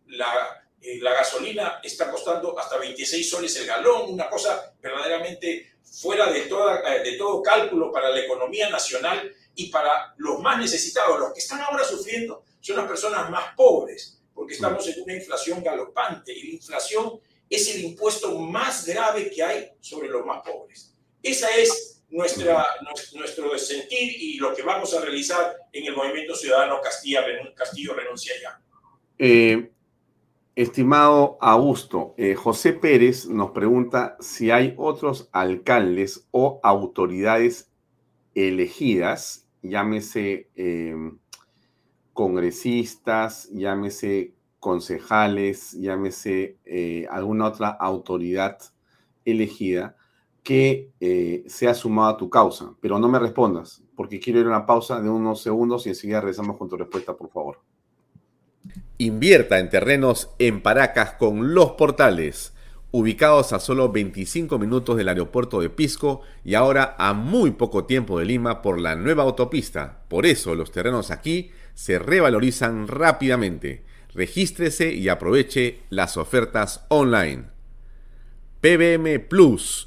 la, 0.07 0.67
eh, 0.82 0.99
la, 1.01 1.13
gasolina 1.13 1.80
está 1.84 2.11
costando 2.11 2.57
hasta 2.57 2.78
26 2.78 3.30
soles 3.30 3.55
el 3.57 3.67
galón, 3.67 4.13
una 4.13 4.30
cosa 4.30 4.73
verdaderamente 4.82 5.78
fuera 5.84 6.32
de, 6.32 6.41
toda, 6.41 6.82
eh, 6.95 7.03
de 7.03 7.17
todo 7.17 7.41
cálculo 7.41 7.91
para 7.91 8.09
la 8.09 8.19
economía 8.19 8.69
nacional 8.69 9.34
y 9.55 9.67
para 9.69 10.13
los 10.17 10.39
más 10.39 10.59
necesitados. 10.59 11.19
Los 11.19 11.34
que 11.34 11.39
están 11.39 11.61
ahora 11.61 11.84
sufriendo 11.84 12.43
son 12.59 12.78
las 12.78 12.88
personas 12.88 13.30
más 13.30 13.55
pobres, 13.55 14.19
porque 14.34 14.53
estamos 14.53 14.88
en 14.88 15.01
una 15.01 15.13
inflación 15.13 15.63
galopante 15.63 16.34
y 16.34 16.47
la 16.47 16.53
inflación 16.55 17.19
es 17.49 17.73
el 17.73 17.84
impuesto 17.84 18.38
más 18.38 18.86
grave 18.86 19.32
que 19.32 19.41
hay 19.41 19.71
sobre 19.80 20.09
los 20.09 20.25
más 20.25 20.43
pobres. 20.43 20.93
Esa 21.23 21.49
es 21.55 21.97
nuestra, 22.10 22.66
nuestro 23.16 23.58
sentir 23.58 24.14
y 24.20 24.38
lo 24.38 24.53
que 24.53 24.64
vamos 24.64 24.93
a 24.93 25.01
realizar 25.01 25.55
en 25.72 25.86
el 25.86 25.95
Movimiento 25.95 26.36
Ciudadano 26.36 26.80
Castilla, 26.82 27.22
Castillo 27.55 27.93
Renuncia 27.93 28.34
Ya. 28.41 28.62
Eh, 29.20 29.72
estimado 30.55 31.38
Augusto, 31.41 32.14
eh, 32.18 32.36
José 32.36 32.74
Pérez 32.74 33.26
nos 33.28 33.51
pregunta 33.51 34.16
si 34.20 34.51
hay 34.51 34.74
otros 34.78 35.30
alcaldes 35.32 36.28
o 36.32 36.60
autoridades 36.64 37.70
elegidas, 38.34 39.47
llámese 39.62 40.49
em, 40.55 41.18
congresistas, 42.14 43.49
llámese 43.51 44.34
concejales, 44.60 45.74
llámese 45.74 46.58
eh, 46.66 47.05
alguna 47.10 47.47
otra 47.47 47.70
autoridad 47.70 48.58
elegida, 49.26 49.97
que 50.48 50.93
eh, 51.02 51.43
se 51.48 51.68
ha 51.68 51.74
sumado 51.74 52.08
a 52.08 52.16
tu 52.16 52.30
causa, 52.30 52.74
pero 52.80 52.98
no 53.00 53.10
me 53.10 53.20
respondas, 53.20 53.84
porque 53.98 54.18
quiero 54.18 54.39
ir 54.39 54.45
a 54.45 54.50
una 54.52 54.66
pausa 54.66 55.02
de 55.02 55.10
unos 55.10 55.41
segundos 55.41 55.86
y 55.86 55.89
enseguida 55.89 56.22
regresamos 56.22 56.56
con 56.56 56.70
tu 56.70 56.78
respuesta, 56.78 57.18
por 57.18 57.30
favor. 57.30 57.60
Invierta 58.98 59.60
en 59.60 59.70
terrenos 59.70 60.30
en 60.39 60.62
Paracas 60.62 61.16
con 61.16 61.54
Los 61.54 61.72
Portales, 61.72 62.54
ubicados 62.91 63.52
a 63.52 63.60
solo 63.60 63.91
25 63.91 64.58
minutos 64.58 64.95
del 64.95 65.10
aeropuerto 65.10 65.60
de 65.60 65.70
Pisco 65.70 66.22
y 66.45 66.54
ahora 66.54 66.95
a 66.98 67.12
muy 67.12 67.52
poco 67.52 67.84
tiempo 67.84 68.18
de 68.18 68.24
Lima 68.24 68.62
por 68.62 68.80
la 68.80 68.95
nueva 68.95 69.24
autopista. 69.24 70.06
Por 70.08 70.26
eso 70.26 70.56
los 70.56 70.72
terrenos 70.72 71.12
aquí 71.12 71.52
se 71.74 72.00
revalorizan 72.00 72.88
rápidamente. 72.88 73.84
Regístrese 74.14 74.93
y 74.93 75.10
aproveche 75.10 75.82
las 75.89 76.16
ofertas 76.16 76.86
online. 76.88 77.48
PBM 78.62 79.20
Plus 79.28 79.87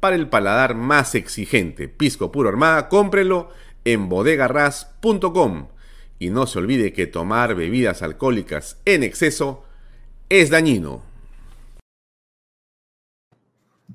para 0.00 0.16
el 0.16 0.28
paladar 0.28 0.74
más 0.74 1.14
exigente. 1.14 1.88
Pisco 1.88 2.30
Puro 2.30 2.48
Armada, 2.48 2.88
cómprelo 2.88 3.50
en 3.84 4.08
bodegarras.com. 4.08 5.68
Y 6.18 6.30
no 6.30 6.46
se 6.46 6.58
olvide 6.58 6.92
que 6.92 7.06
tomar 7.06 7.54
bebidas 7.54 8.02
alcohólicas 8.02 8.80
en 8.84 9.02
exceso 9.02 9.64
es 10.28 10.50
dañino. 10.50 11.04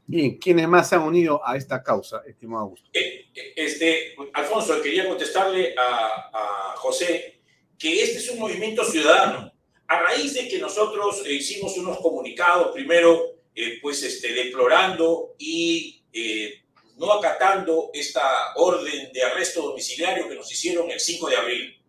Bien, 0.06 0.38
¿quiénes 0.38 0.68
más 0.68 0.89
se 0.89 0.95
han 0.95 1.04
unido 1.04 1.41
a 1.45 1.56
esta 1.56 1.82
causa, 1.82 2.22
estimado 2.28 2.64
Augusto? 2.64 2.89
Eh, 2.93 3.28
eh, 3.34 3.54
este, 3.56 4.16
Alfonso, 4.34 4.82
quería 4.82 5.08
contestarle 5.08 5.74
a, 5.78 6.30
a, 6.34 6.76
José 6.76 7.41
que 7.80 8.04
este 8.04 8.18
es 8.18 8.30
un 8.30 8.39
movimiento 8.39 8.84
ciudadano. 8.84 9.51
A 9.88 9.99
raíz 9.99 10.34
de 10.34 10.47
que 10.47 10.60
nosotros 10.60 11.24
hicimos 11.28 11.78
unos 11.78 11.99
comunicados, 11.99 12.74
primero 12.74 13.42
eh, 13.56 13.80
pues 13.82 14.04
este, 14.04 14.34
deplorando 14.34 15.36
y 15.38 16.04
eh, 16.12 16.64
no 16.97 17.14
acatando 17.14 17.89
esta 17.93 18.54
orden 18.56 19.12
de 19.12 19.24
arresto 19.24 19.62
domiciliario 19.62 20.28
que 20.28 20.36
nos 20.36 20.51
hicieron 20.51 20.89
el 20.89 20.99
5 20.99 21.30
de 21.30 21.36
abril. 21.36 21.80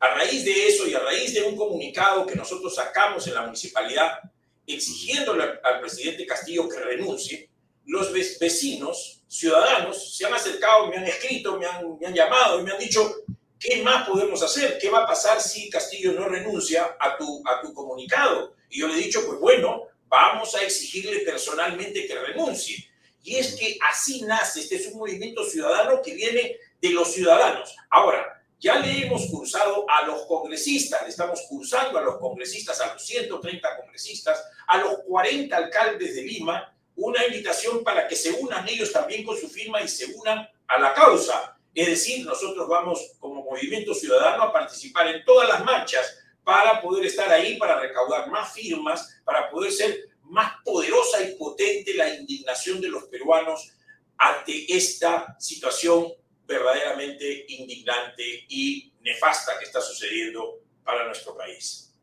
A 0.00 0.14
raíz 0.14 0.44
de 0.44 0.68
eso 0.68 0.86
y 0.86 0.94
a 0.94 1.00
raíz 1.00 1.34
de 1.34 1.42
un 1.42 1.56
comunicado 1.56 2.26
que 2.26 2.34
nosotros 2.34 2.74
sacamos 2.74 3.26
en 3.26 3.34
la 3.34 3.42
municipalidad 3.42 4.20
exigiéndole 4.66 5.44
al 5.62 5.80
presidente 5.80 6.26
Castillo 6.26 6.68
que 6.68 6.78
renuncie, 6.78 7.50
los 7.86 8.12
vecinos, 8.12 9.22
ciudadanos, 9.26 10.16
se 10.16 10.26
han 10.26 10.34
acercado, 10.34 10.86
me 10.86 10.96
han 10.96 11.06
escrito, 11.06 11.58
me 11.58 11.66
han, 11.66 11.98
me 11.98 12.06
han 12.06 12.14
llamado 12.14 12.60
y 12.60 12.62
me 12.62 12.72
han 12.72 12.78
dicho, 12.78 13.12
¿qué 13.58 13.82
más 13.82 14.08
podemos 14.08 14.42
hacer? 14.42 14.78
¿Qué 14.78 14.88
va 14.90 15.04
a 15.04 15.06
pasar 15.06 15.40
si 15.40 15.68
Castillo 15.68 16.12
no 16.12 16.28
renuncia 16.28 16.96
a 16.98 17.16
tu, 17.16 17.42
a 17.46 17.60
tu 17.60 17.74
comunicado? 17.74 18.54
Y 18.68 18.80
yo 18.80 18.88
le 18.88 18.94
he 18.94 19.04
dicho, 19.04 19.26
pues 19.26 19.40
bueno, 19.40 19.86
vamos 20.10 20.54
a 20.56 20.62
exigirle 20.62 21.20
personalmente 21.20 22.06
que 22.06 22.18
renuncie. 22.18 22.84
Y 23.22 23.36
es 23.36 23.54
que 23.54 23.78
así 23.90 24.22
nace, 24.22 24.60
este 24.60 24.76
es 24.76 24.86
un 24.88 24.98
movimiento 24.98 25.44
ciudadano 25.44 26.02
que 26.02 26.14
viene 26.14 26.56
de 26.80 26.90
los 26.90 27.12
ciudadanos. 27.12 27.76
Ahora, 27.88 28.42
ya 28.58 28.78
le 28.80 29.06
hemos 29.06 29.26
cursado 29.26 29.88
a 29.88 30.04
los 30.06 30.26
congresistas, 30.26 31.02
le 31.02 31.08
estamos 31.08 31.40
cursando 31.48 31.98
a 31.98 32.02
los 32.02 32.18
congresistas, 32.18 32.80
a 32.80 32.92
los 32.92 33.06
130 33.06 33.76
congresistas, 33.76 34.44
a 34.66 34.78
los 34.78 34.98
40 35.06 35.56
alcaldes 35.56 36.16
de 36.16 36.22
Lima, 36.22 36.74
una 36.96 37.24
invitación 37.26 37.84
para 37.84 38.08
que 38.08 38.16
se 38.16 38.32
unan 38.32 38.68
ellos 38.68 38.92
también 38.92 39.24
con 39.24 39.38
su 39.38 39.48
firma 39.48 39.80
y 39.80 39.88
se 39.88 40.06
unan 40.14 40.46
a 40.66 40.78
la 40.78 40.92
causa. 40.92 41.56
Es 41.74 41.86
decir, 41.86 42.26
nosotros 42.26 42.68
vamos 42.68 43.12
como 43.20 43.44
movimiento 43.44 43.94
ciudadano 43.94 44.42
a 44.42 44.52
participar 44.52 45.08
en 45.08 45.24
todas 45.24 45.48
las 45.48 45.64
marchas 45.64 46.18
para 46.50 46.80
poder 46.80 47.04
estar 47.04 47.30
ahí, 47.30 47.56
para 47.58 47.78
recaudar 47.78 48.28
más 48.28 48.52
firmas, 48.52 49.22
para 49.24 49.48
poder 49.48 49.70
ser 49.70 50.08
más 50.24 50.54
poderosa 50.64 51.22
y 51.22 51.36
potente 51.36 51.94
la 51.94 52.12
indignación 52.12 52.80
de 52.80 52.88
los 52.88 53.04
peruanos 53.04 53.72
ante 54.18 54.66
esta 54.76 55.36
situación 55.38 56.08
verdaderamente 56.48 57.44
indignante 57.50 58.46
y 58.48 58.92
nefasta 59.00 59.60
que 59.60 59.64
está 59.66 59.80
sucediendo 59.80 60.58
para 60.82 61.06
nuestro 61.06 61.36
país. 61.36 61.94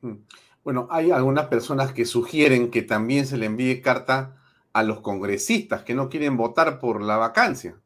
Mm. 0.00 0.16
Bueno, 0.64 0.88
hay 0.90 1.12
algunas 1.12 1.46
personas 1.46 1.92
que 1.92 2.04
sugieren 2.04 2.72
que 2.72 2.82
también 2.82 3.24
se 3.24 3.36
le 3.36 3.46
envíe 3.46 3.82
carta 3.82 4.36
a 4.72 4.82
los 4.82 5.00
congresistas 5.00 5.84
que 5.84 5.94
no 5.94 6.08
quieren 6.08 6.36
votar 6.36 6.80
por 6.80 7.00
la 7.00 7.18
vacancia. 7.18 7.80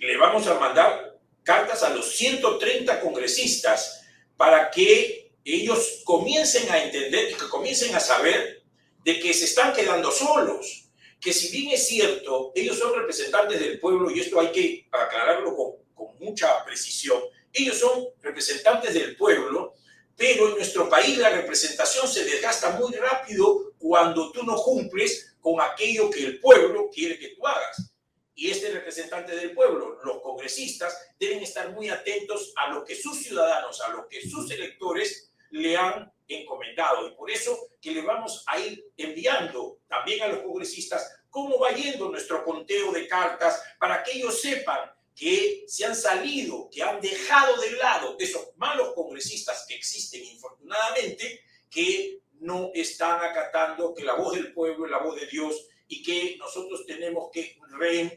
Le 0.00 0.18
vamos 0.18 0.46
a 0.46 0.60
mandar 0.60 1.18
cartas 1.42 1.82
a 1.82 1.88
los 1.94 2.14
130 2.14 3.00
congresistas 3.00 4.02
para 4.36 4.70
que 4.70 5.32
ellos 5.44 6.02
comiencen 6.04 6.70
a 6.70 6.82
entender 6.82 7.30
y 7.30 7.34
que 7.34 7.48
comiencen 7.48 7.94
a 7.94 8.00
saber 8.00 8.62
de 9.04 9.20
que 9.20 9.32
se 9.32 9.44
están 9.44 9.72
quedando 9.72 10.10
solos, 10.10 10.88
que 11.20 11.32
si 11.32 11.50
bien 11.50 11.72
es 11.72 11.86
cierto, 11.86 12.52
ellos 12.54 12.78
son 12.78 12.94
representantes 12.94 13.60
del 13.60 13.78
pueblo, 13.78 14.10
y 14.10 14.20
esto 14.20 14.40
hay 14.40 14.50
que 14.52 14.88
aclararlo 14.90 15.54
con, 15.54 15.72
con 15.94 16.18
mucha 16.18 16.64
precisión, 16.64 17.20
ellos 17.52 17.78
son 17.78 18.08
representantes 18.20 18.92
del 18.94 19.16
pueblo, 19.16 19.74
pero 20.16 20.48
en 20.48 20.56
nuestro 20.56 20.88
país 20.88 21.16
la 21.18 21.30
representación 21.30 22.08
se 22.08 22.24
desgasta 22.24 22.70
muy 22.78 22.92
rápido 22.94 23.72
cuando 23.78 24.32
tú 24.32 24.42
no 24.42 24.56
cumples 24.56 25.36
con 25.40 25.60
aquello 25.60 26.10
que 26.10 26.24
el 26.24 26.40
pueblo 26.40 26.90
quiere 26.92 27.18
que 27.18 27.28
tú 27.28 27.46
hagas. 27.46 27.92
Y 28.36 28.50
este 28.50 28.70
representante 28.70 29.34
del 29.34 29.54
pueblo, 29.54 29.98
los 30.04 30.20
congresistas, 30.20 30.96
deben 31.18 31.40
estar 31.40 31.72
muy 31.72 31.88
atentos 31.88 32.52
a 32.56 32.70
lo 32.70 32.84
que 32.84 32.94
sus 32.94 33.16
ciudadanos, 33.22 33.80
a 33.80 33.88
lo 33.88 34.06
que 34.06 34.20
sus 34.20 34.50
electores 34.50 35.32
le 35.50 35.74
han 35.74 36.12
encomendado. 36.28 37.08
Y 37.08 37.14
por 37.14 37.30
eso 37.30 37.58
que 37.80 37.92
le 37.92 38.02
vamos 38.02 38.44
a 38.46 38.60
ir 38.60 38.92
enviando 38.98 39.78
también 39.88 40.22
a 40.22 40.28
los 40.28 40.40
congresistas 40.40 41.18
cómo 41.30 41.58
va 41.58 41.70
yendo 41.70 42.10
nuestro 42.10 42.44
conteo 42.44 42.92
de 42.92 43.08
cartas 43.08 43.62
para 43.78 44.02
que 44.02 44.12
ellos 44.12 44.38
sepan 44.38 44.92
que 45.14 45.64
se 45.66 45.86
han 45.86 45.96
salido, 45.96 46.68
que 46.70 46.82
han 46.82 47.00
dejado 47.00 47.58
de 47.58 47.70
lado 47.72 48.16
esos 48.18 48.54
malos 48.56 48.92
congresistas 48.94 49.64
que 49.66 49.76
existen 49.76 50.22
infortunadamente, 50.22 51.42
que 51.70 52.20
no 52.40 52.70
están 52.74 53.24
acatando 53.24 53.94
que 53.94 54.04
la 54.04 54.14
voz 54.14 54.34
del 54.34 54.52
pueblo 54.52 54.86
la 54.86 54.98
voz 54.98 55.18
de 55.18 55.26
Dios 55.26 55.68
y 55.88 56.02
que 56.02 56.36
nosotros 56.38 56.84
tenemos 56.86 57.30
que 57.32 57.58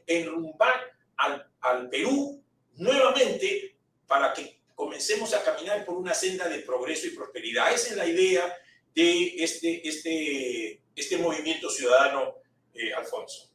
enrumbar 0.08 0.76
al, 1.18 1.48
al 1.62 1.90
Perú 1.90 2.44
nuevamente 2.76 3.76
para 4.08 4.34
que 4.34 4.60
comencemos 4.76 5.34
a 5.34 5.44
caminar 5.44 5.86
por 5.86 5.98
una 5.98 6.14
senda 6.14 6.48
de 6.48 6.60
progreso 6.60 7.08
y 7.08 7.12
prosperidad. 7.12 7.74
Esa 7.74 7.90
es 7.90 7.98
la 7.98 8.06
idea 8.08 8.54
de 8.96 9.44
este, 9.44 9.88
este, 9.88 10.82
este 10.96 11.18
movimiento 11.18 11.70
ciudadano, 11.70 12.36
eh, 12.74 12.94
Alfonso. 12.94 13.50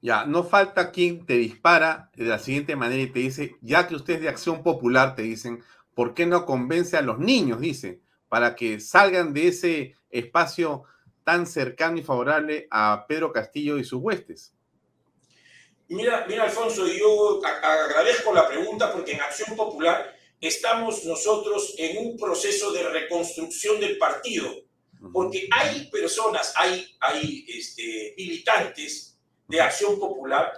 Ya, 0.00 0.24
no 0.24 0.44
falta 0.44 0.92
quien 0.92 1.26
te 1.26 1.34
dispara 1.34 2.10
de 2.14 2.24
la 2.24 2.38
siguiente 2.38 2.76
manera 2.76 3.02
y 3.02 3.12
te 3.12 3.18
dice, 3.18 3.56
ya 3.60 3.88
que 3.88 3.96
usted 3.96 4.14
es 4.14 4.20
de 4.20 4.28
acción 4.28 4.62
popular, 4.62 5.16
te 5.16 5.22
dicen, 5.22 5.64
¿por 5.94 6.14
qué 6.14 6.26
no 6.26 6.46
convence 6.46 6.96
a 6.96 7.02
los 7.02 7.18
niños, 7.18 7.60
dice, 7.60 8.00
para 8.28 8.54
que 8.54 8.78
salgan 8.78 9.34
de 9.34 9.48
ese 9.48 9.96
espacio 10.10 10.84
tan 11.28 11.46
cercano 11.46 11.98
y 11.98 12.02
favorable 12.02 12.66
a 12.70 13.04
Pedro 13.06 13.30
Castillo 13.30 13.76
y 13.76 13.84
sus 13.84 14.00
huestes? 14.00 14.54
Mira, 15.88 16.24
mira, 16.26 16.44
Alfonso, 16.44 16.86
yo 16.86 17.42
agradezco 17.44 18.32
la 18.32 18.48
pregunta 18.48 18.90
porque 18.90 19.12
en 19.12 19.20
Acción 19.20 19.54
Popular 19.54 20.16
estamos 20.40 21.04
nosotros 21.04 21.74
en 21.76 21.98
un 21.98 22.16
proceso 22.16 22.72
de 22.72 22.82
reconstrucción 22.88 23.78
del 23.78 23.98
partido, 23.98 24.50
porque 25.12 25.46
hay 25.50 25.90
personas, 25.90 26.54
hay, 26.56 26.96
hay 26.98 27.44
este, 27.46 28.14
militantes 28.16 29.18
de 29.48 29.60
Acción 29.60 30.00
Popular 30.00 30.50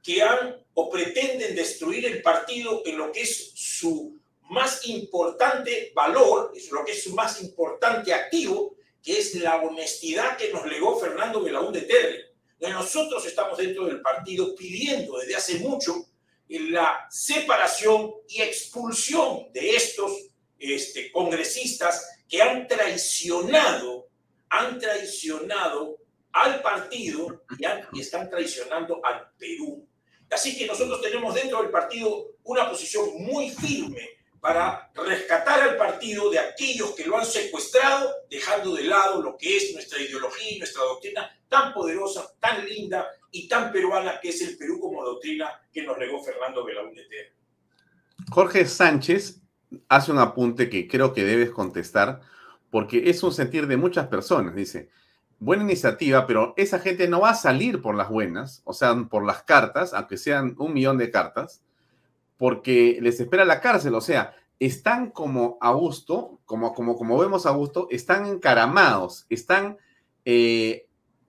que 0.00 0.22
han 0.22 0.64
o 0.74 0.90
pretenden 0.90 1.56
destruir 1.56 2.06
el 2.06 2.22
partido 2.22 2.82
en 2.84 2.98
lo 2.98 3.10
que 3.10 3.22
es 3.22 3.50
su 3.56 4.16
más 4.42 4.86
importante 4.86 5.90
valor, 5.92 6.52
es 6.54 6.70
lo 6.70 6.84
que 6.84 6.92
es 6.92 7.02
su 7.02 7.16
más 7.16 7.42
importante 7.42 8.14
activo, 8.14 8.76
que 9.04 9.18
es 9.18 9.34
la 9.34 9.56
honestidad 9.56 10.38
que 10.38 10.50
nos 10.50 10.66
legó 10.66 10.98
Fernando 10.98 11.42
Belaúnde 11.42 11.82
Terry. 11.82 12.24
Nosotros 12.60 13.26
estamos 13.26 13.58
dentro 13.58 13.84
del 13.84 14.00
partido 14.00 14.54
pidiendo 14.56 15.18
desde 15.18 15.36
hace 15.36 15.58
mucho 15.58 16.06
la 16.48 17.06
separación 17.10 18.14
y 18.28 18.40
expulsión 18.40 19.52
de 19.52 19.76
estos 19.76 20.10
este, 20.58 21.12
congresistas 21.12 22.22
que 22.26 22.40
han 22.40 22.66
traicionado, 22.66 24.08
han 24.48 24.78
traicionado 24.78 25.98
al 26.32 26.62
partido 26.62 27.44
y, 27.92 28.00
están 28.00 28.30
traicionando 28.30 29.04
al 29.04 29.30
Perú. 29.36 29.86
Así 30.30 30.56
que 30.56 30.66
nosotros 30.66 31.02
tenemos 31.02 31.34
dentro 31.34 31.60
del 31.60 31.70
partido 31.70 32.36
una 32.44 32.70
posición 32.70 33.22
muy 33.22 33.50
firme 33.50 34.08
para 34.44 34.90
rescatar 34.94 35.62
al 35.62 35.78
partido 35.78 36.28
de 36.28 36.38
aquellos 36.38 36.90
que 36.94 37.06
lo 37.06 37.16
han 37.16 37.24
secuestrado, 37.24 38.10
dejando 38.28 38.74
de 38.74 38.82
lado 38.82 39.22
lo 39.22 39.38
que 39.38 39.56
es 39.56 39.72
nuestra 39.72 39.98
ideología 39.98 40.50
y 40.50 40.58
nuestra 40.58 40.82
doctrina 40.82 41.34
tan 41.48 41.72
poderosa, 41.72 42.26
tan 42.40 42.62
linda 42.66 43.06
y 43.30 43.48
tan 43.48 43.72
peruana 43.72 44.20
que 44.20 44.28
es 44.28 44.42
el 44.42 44.58
Perú 44.58 44.78
como 44.78 45.02
doctrina 45.02 45.48
que 45.72 45.82
nos 45.82 45.96
legó 45.96 46.22
Fernando 46.22 46.62
Belaúnde 46.62 47.06
Jorge 48.30 48.66
Sánchez 48.66 49.40
hace 49.88 50.12
un 50.12 50.18
apunte 50.18 50.68
que 50.68 50.88
creo 50.88 51.14
que 51.14 51.24
debes 51.24 51.48
contestar 51.48 52.20
porque 52.68 53.08
es 53.08 53.22
un 53.22 53.32
sentir 53.32 53.66
de 53.66 53.78
muchas 53.78 54.08
personas. 54.08 54.54
Dice, 54.54 54.90
buena 55.38 55.62
iniciativa, 55.62 56.26
pero 56.26 56.52
esa 56.58 56.80
gente 56.80 57.08
no 57.08 57.20
va 57.20 57.30
a 57.30 57.34
salir 57.34 57.80
por 57.80 57.94
las 57.94 58.10
buenas, 58.10 58.60
o 58.66 58.74
sea, 58.74 58.94
por 59.08 59.24
las 59.24 59.42
cartas, 59.44 59.94
aunque 59.94 60.18
sean 60.18 60.54
un 60.58 60.74
millón 60.74 60.98
de 60.98 61.10
cartas, 61.10 61.64
porque 62.36 62.98
les 63.00 63.20
espera 63.20 63.44
la 63.44 63.60
cárcel, 63.60 63.94
o 63.94 64.00
sea, 64.00 64.34
están 64.58 65.10
como 65.10 65.58
a 65.60 65.72
gusto, 65.72 66.40
como, 66.44 66.74
como, 66.74 66.96
como 66.96 67.18
vemos 67.18 67.46
a 67.46 67.50
gusto, 67.50 67.88
están 67.90 68.26
encaramados, 68.26 69.26
están 69.28 69.76
eh, 70.24 70.86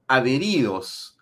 adheridos, 0.07 1.17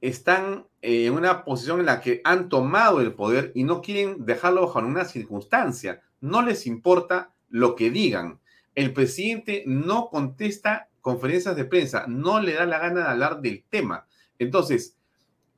están 0.00 0.66
eh, 0.82 1.06
en 1.06 1.14
una 1.14 1.44
posición 1.44 1.80
en 1.80 1.86
la 1.86 2.00
que 2.00 2.20
han 2.24 2.48
tomado 2.48 3.00
el 3.00 3.14
poder 3.14 3.52
y 3.54 3.64
no 3.64 3.80
quieren 3.82 4.24
dejarlo 4.24 4.62
bajo 4.62 4.80
ninguna 4.80 5.04
circunstancia, 5.04 6.02
no 6.20 6.42
les 6.42 6.66
importa 6.66 7.32
lo 7.48 7.74
que 7.74 7.90
digan. 7.90 8.40
El 8.74 8.92
presidente 8.92 9.64
no 9.66 10.08
contesta 10.08 10.88
conferencias 11.00 11.56
de 11.56 11.64
prensa, 11.64 12.06
no 12.06 12.40
le 12.40 12.54
da 12.54 12.66
la 12.66 12.78
gana 12.78 13.00
de 13.02 13.08
hablar 13.08 13.40
del 13.40 13.64
tema. 13.68 14.06
Entonces, 14.38 14.96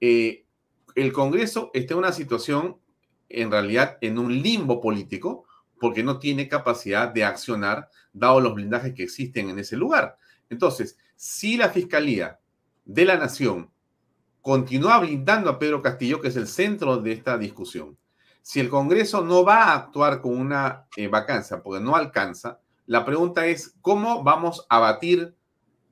eh, 0.00 0.44
el 0.94 1.12
Congreso 1.12 1.70
está 1.74 1.94
en 1.94 1.98
una 1.98 2.12
situación, 2.12 2.78
en 3.30 3.50
realidad, 3.50 3.98
en 4.00 4.18
un 4.18 4.42
limbo 4.42 4.80
político, 4.80 5.46
porque 5.78 6.02
no 6.02 6.18
tiene 6.18 6.48
capacidad 6.48 7.08
de 7.08 7.24
accionar, 7.24 7.88
dado 8.12 8.40
los 8.40 8.54
blindajes 8.54 8.94
que 8.94 9.04
existen 9.04 9.48
en 9.48 9.58
ese 9.58 9.76
lugar. 9.76 10.18
Entonces, 10.50 10.98
si 11.16 11.56
la 11.56 11.70
Fiscalía 11.70 12.38
de 12.84 13.04
la 13.04 13.16
Nación 13.16 13.70
continúa 14.42 14.98
blindando 14.98 15.48
a 15.48 15.58
Pedro 15.58 15.80
Castillo, 15.80 16.20
que 16.20 16.28
es 16.28 16.36
el 16.36 16.48
centro 16.48 16.98
de 16.98 17.12
esta 17.12 17.38
discusión, 17.38 17.96
si 18.42 18.60
el 18.60 18.68
Congreso 18.68 19.22
no 19.22 19.44
va 19.44 19.64
a 19.64 19.74
actuar 19.74 20.20
con 20.20 20.38
una 20.38 20.86
eh, 20.96 21.08
vacancia, 21.08 21.62
porque 21.62 21.82
no 21.82 21.96
alcanza, 21.96 22.60
la 22.86 23.04
pregunta 23.04 23.46
es, 23.46 23.74
¿cómo 23.80 24.22
vamos 24.22 24.66
a 24.68 24.78
batir 24.80 25.34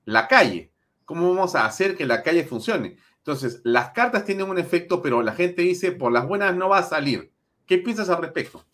la 0.09 0.27
calle. 0.27 0.73
¿Cómo 1.05 1.28
vamos 1.35 1.55
a 1.55 1.66
hacer 1.66 1.94
que 1.94 2.06
la 2.06 2.23
calle 2.23 2.44
funcione? 2.44 2.97
Entonces, 3.19 3.61
las 3.65 3.90
cartas 3.90 4.24
tienen 4.24 4.49
un 4.49 4.59
efecto, 4.59 5.03
pero 5.03 5.23
la 5.23 5.35
gente 5.35 5.62
dice, 5.62 5.93
por 5.93 6.12
las 6.12 6.27
buenas 6.27 6.57
no 6.57 6.69
va 6.69 6.78
a 6.78 6.89
salir. 6.89 7.31
¿Qué 7.66 7.78
piensas 7.78 8.09
al 8.09 8.23
respecto? 8.23 8.65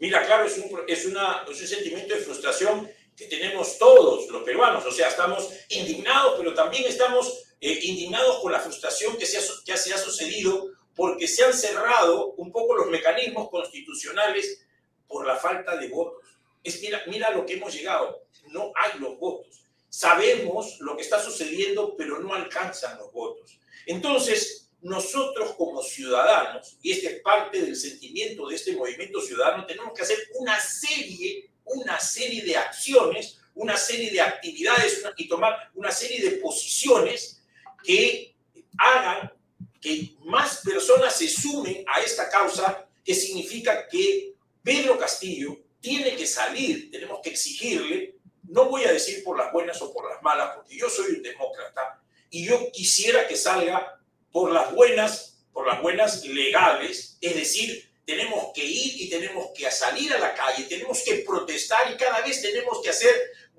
Mira, 0.00 0.26
claro, 0.26 0.44
es 0.44 0.58
un, 0.58 0.80
es 0.88 1.06
una, 1.06 1.44
un 1.46 1.54
sentimiento 1.54 2.14
de 2.14 2.20
frustración 2.20 2.90
que 3.16 3.26
tenemos 3.26 3.78
todos 3.78 4.28
los 4.28 4.42
peruanos. 4.42 4.84
O 4.84 4.90
sea, 4.90 5.08
estamos 5.08 5.48
indignados, 5.68 6.34
pero 6.36 6.52
también 6.52 6.84
estamos 6.86 7.44
eh, 7.60 7.78
indignados 7.82 8.40
con 8.40 8.50
la 8.50 8.60
frustración 8.60 9.16
que 9.16 9.26
se, 9.26 9.38
ha, 9.38 9.42
que 9.64 9.76
se 9.76 9.94
ha 9.94 9.98
sucedido 9.98 10.70
porque 10.94 11.28
se 11.28 11.44
han 11.44 11.52
cerrado 11.52 12.32
un 12.32 12.50
poco 12.50 12.74
los 12.74 12.88
mecanismos 12.88 13.48
constitucionales 13.50 14.66
por 15.06 15.26
la 15.26 15.36
falta 15.36 15.76
de 15.76 15.88
votos. 15.88 16.22
Es, 16.62 16.80
mira, 16.80 17.02
mira 17.06 17.30
lo 17.30 17.46
que 17.46 17.54
hemos 17.54 17.72
llegado. 17.72 18.26
No 18.48 18.72
hay 18.74 18.98
los 18.98 19.18
votos 19.18 19.63
sabemos 19.94 20.80
lo 20.80 20.96
que 20.96 21.02
está 21.02 21.22
sucediendo, 21.22 21.96
pero 21.96 22.18
no 22.18 22.34
alcanzan 22.34 22.98
los 22.98 23.12
votos. 23.12 23.60
Entonces, 23.86 24.68
nosotros 24.80 25.54
como 25.54 25.84
ciudadanos, 25.84 26.76
y 26.82 26.90
este 26.90 27.06
es 27.06 27.22
parte 27.22 27.62
del 27.62 27.76
sentimiento 27.76 28.48
de 28.48 28.56
este 28.56 28.74
movimiento 28.74 29.20
ciudadano, 29.20 29.64
tenemos 29.64 29.92
que 29.94 30.02
hacer 30.02 30.18
una 30.40 30.60
serie, 30.60 31.48
una 31.64 32.00
serie 32.00 32.42
de 32.42 32.56
acciones, 32.56 33.38
una 33.54 33.76
serie 33.76 34.10
de 34.10 34.20
actividades 34.20 35.00
y 35.16 35.28
tomar 35.28 35.70
una 35.74 35.92
serie 35.92 36.28
de 36.28 36.38
posiciones 36.38 37.40
que 37.84 38.34
hagan 38.76 39.32
que 39.80 40.16
más 40.24 40.60
personas 40.64 41.16
se 41.16 41.28
sumen 41.28 41.84
a 41.86 42.00
esta 42.00 42.28
causa, 42.28 42.84
que 43.04 43.14
significa 43.14 43.86
que 43.86 44.34
Pedro 44.60 44.98
Castillo 44.98 45.56
tiene 45.80 46.16
que 46.16 46.26
salir, 46.26 46.90
tenemos 46.90 47.20
que 47.22 47.30
exigirle, 47.30 48.16
no 48.48 48.66
voy 48.66 48.84
a 48.84 48.92
decir 48.92 49.22
por 49.24 49.38
las 49.38 49.52
buenas 49.52 49.80
o 49.82 49.92
por 49.92 50.08
las 50.10 50.22
malas, 50.22 50.56
porque 50.56 50.76
yo 50.76 50.88
soy 50.88 51.12
un 51.16 51.22
demócrata 51.22 52.00
y 52.30 52.46
yo 52.46 52.70
quisiera 52.72 53.26
que 53.26 53.36
salga 53.36 54.00
por 54.32 54.52
las 54.52 54.74
buenas, 54.74 55.44
por 55.52 55.66
las 55.66 55.80
buenas 55.80 56.24
legales, 56.24 57.16
es 57.20 57.34
decir, 57.34 57.90
tenemos 58.04 58.52
que 58.54 58.64
ir 58.64 59.02
y 59.02 59.08
tenemos 59.08 59.50
que 59.56 59.70
salir 59.70 60.12
a 60.12 60.18
la 60.18 60.34
calle, 60.34 60.64
tenemos 60.64 61.02
que 61.02 61.24
protestar 61.26 61.90
y 61.92 61.96
cada 61.96 62.20
vez 62.20 62.42
tenemos 62.42 62.82
que 62.82 62.90
hacer, 62.90 63.14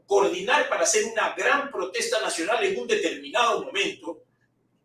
coordinar 0.06 0.70
para 0.70 0.84
hacer 0.84 1.06
una 1.06 1.34
gran 1.36 1.72
protesta 1.72 2.22
nacional 2.22 2.64
en 2.64 2.80
un 2.80 2.88
determinado 2.88 3.64
momento. 3.64 4.22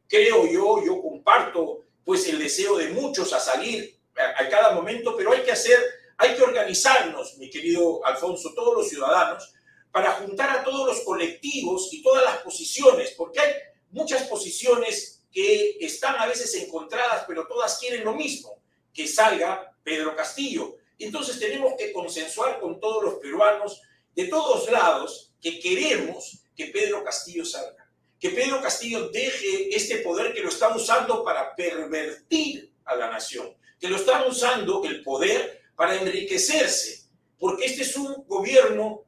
Creo 0.08 0.46
yo, 0.46 0.82
yo 0.84 1.02
comparto 1.02 1.84
pues 2.04 2.26
el 2.28 2.38
deseo 2.38 2.78
de 2.78 2.88
muchos 2.88 3.32
a 3.34 3.40
salir 3.40 3.98
a, 4.16 4.42
a 4.42 4.48
cada 4.48 4.72
momento, 4.72 5.14
pero 5.14 5.32
hay 5.32 5.42
que 5.42 5.52
hacer, 5.52 5.78
hay 6.16 6.34
que 6.34 6.42
organizarnos, 6.42 7.36
mi 7.36 7.50
querido 7.50 8.04
Alfonso, 8.06 8.54
todos 8.54 8.74
los 8.74 8.88
ciudadanos, 8.88 9.52
para 9.90 10.12
juntar 10.12 10.50
a 10.50 10.64
todos 10.64 10.86
los 10.86 11.00
colectivos 11.04 11.88
y 11.92 12.02
todas 12.02 12.24
las 12.24 12.38
posiciones, 12.38 13.14
porque 13.16 13.40
hay 13.40 13.52
muchas 13.90 14.22
posiciones 14.28 15.24
que 15.32 15.76
están 15.80 16.16
a 16.16 16.26
veces 16.26 16.54
encontradas, 16.54 17.24
pero 17.26 17.46
todas 17.46 17.78
quieren 17.78 18.04
lo 18.04 18.14
mismo 18.14 18.60
que 18.92 19.06
salga 19.06 19.76
Pedro 19.82 20.14
Castillo. 20.14 20.76
Entonces 20.98 21.38
tenemos 21.38 21.74
que 21.78 21.92
consensuar 21.92 22.60
con 22.60 22.80
todos 22.80 23.04
los 23.04 23.14
peruanos 23.14 23.80
de 24.14 24.26
todos 24.26 24.70
lados 24.70 25.32
que 25.40 25.58
queremos 25.60 26.44
que 26.56 26.66
Pedro 26.66 27.02
Castillo 27.02 27.44
salga, 27.44 27.88
que 28.18 28.30
Pedro 28.30 28.60
Castillo 28.60 29.08
deje 29.08 29.74
este 29.74 29.98
poder 29.98 30.34
que 30.34 30.42
lo 30.42 30.50
está 30.50 30.74
usando 30.74 31.24
para 31.24 31.54
pervertir 31.54 32.72
a 32.84 32.96
la 32.96 33.10
nación, 33.10 33.56
que 33.78 33.88
lo 33.88 33.96
están 33.96 34.28
usando 34.28 34.84
el 34.84 35.02
poder 35.02 35.62
para 35.74 35.94
enriquecerse, 35.96 37.08
porque 37.38 37.64
este 37.64 37.82
es 37.82 37.96
un 37.96 38.26
gobierno 38.26 39.04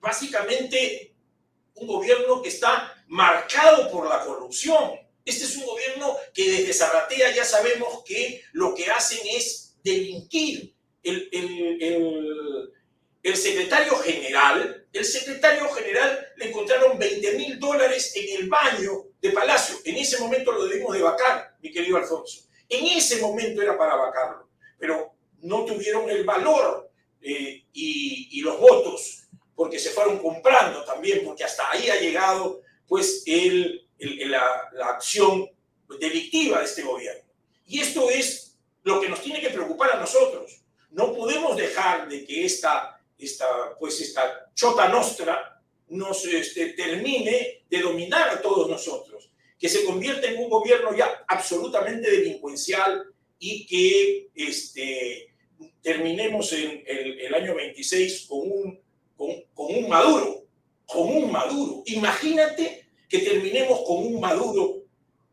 básicamente 0.00 1.14
un 1.74 1.86
gobierno 1.86 2.42
que 2.42 2.48
está 2.48 3.04
marcado 3.06 3.90
por 3.90 4.08
la 4.08 4.24
corrupción, 4.24 4.98
este 5.28 5.44
es 5.44 5.56
un 5.56 5.66
gobierno 5.66 6.16
que 6.32 6.50
desde 6.50 6.72
Zarratea 6.72 7.34
ya 7.34 7.44
sabemos 7.44 8.02
que 8.04 8.42
lo 8.52 8.74
que 8.74 8.86
hacen 8.86 9.18
es 9.24 9.76
delinquir. 9.84 10.74
El, 11.02 11.28
el, 13.22 13.36
secretario 13.36 13.94
general, 13.98 14.86
el 14.90 15.04
secretario 15.04 15.68
general 15.68 16.28
le 16.36 16.48
encontraron 16.48 16.98
20 16.98 17.32
mil 17.36 17.58
dólares 17.60 18.12
en 18.16 18.40
el 18.40 18.48
baño 18.48 19.04
de 19.20 19.30
Palacio. 19.30 19.76
En 19.84 19.96
ese 19.96 20.18
momento 20.18 20.50
lo 20.50 20.64
debimos 20.64 20.94
de 20.94 21.02
vacar, 21.02 21.56
mi 21.62 21.70
querido 21.70 21.98
Alfonso. 21.98 22.48
En 22.68 22.86
ese 22.86 23.20
momento 23.20 23.60
era 23.60 23.76
para 23.76 23.96
vacarlo, 23.96 24.48
pero 24.78 25.12
no 25.42 25.66
tuvieron 25.66 26.08
el 26.08 26.24
valor 26.24 26.90
eh, 27.20 27.64
y 27.74 28.40
los 28.40 28.58
votos, 28.58 29.27
porque 29.58 29.80
se 29.80 29.90
fueron 29.90 30.20
comprando 30.20 30.84
también, 30.84 31.24
porque 31.24 31.42
hasta 31.42 31.68
ahí 31.72 31.90
ha 31.90 31.98
llegado 32.00 32.62
pues 32.86 33.24
el 33.26 33.88
la, 33.98 34.70
la 34.72 34.86
acción 34.90 35.50
delictiva 35.98 36.60
de 36.60 36.64
este 36.64 36.82
gobierno. 36.82 37.28
Y 37.66 37.80
esto 37.80 38.08
es 38.08 38.56
lo 38.84 39.00
que 39.00 39.08
nos 39.08 39.20
tiene 39.20 39.40
que 39.40 39.50
preocupar 39.50 39.90
a 39.90 39.98
nosotros. 39.98 40.62
No 40.92 41.12
podemos 41.12 41.56
dejar 41.56 42.08
de 42.08 42.24
que 42.24 42.44
esta, 42.44 43.00
esta, 43.18 43.76
pues 43.80 44.00
esta 44.00 44.48
chota 44.54 44.88
nostra 44.90 45.60
nos 45.88 46.24
este, 46.24 46.74
termine 46.74 47.64
de 47.68 47.80
dominar 47.80 48.28
a 48.28 48.40
todos 48.40 48.70
nosotros, 48.70 49.28
que 49.58 49.68
se 49.68 49.84
convierta 49.84 50.28
en 50.28 50.38
un 50.38 50.50
gobierno 50.50 50.96
ya 50.96 51.24
absolutamente 51.26 52.08
delincuencial 52.08 53.12
y 53.40 53.66
que 53.66 54.28
este, 54.36 55.34
terminemos 55.82 56.52
en 56.52 56.84
el, 56.86 57.20
el 57.22 57.34
año 57.34 57.56
26 57.56 58.26
con 58.28 58.38
un, 58.52 58.87
con, 59.18 59.74
un 59.74 59.88
Maduro, 59.88 60.46
con 60.86 61.08
un 61.08 61.32
Maduro. 61.32 61.82
Imagínate 61.86 62.86
que 63.08 63.18
terminemos 63.18 63.82
con 63.84 64.06
un 64.06 64.20
Maduro 64.20 64.76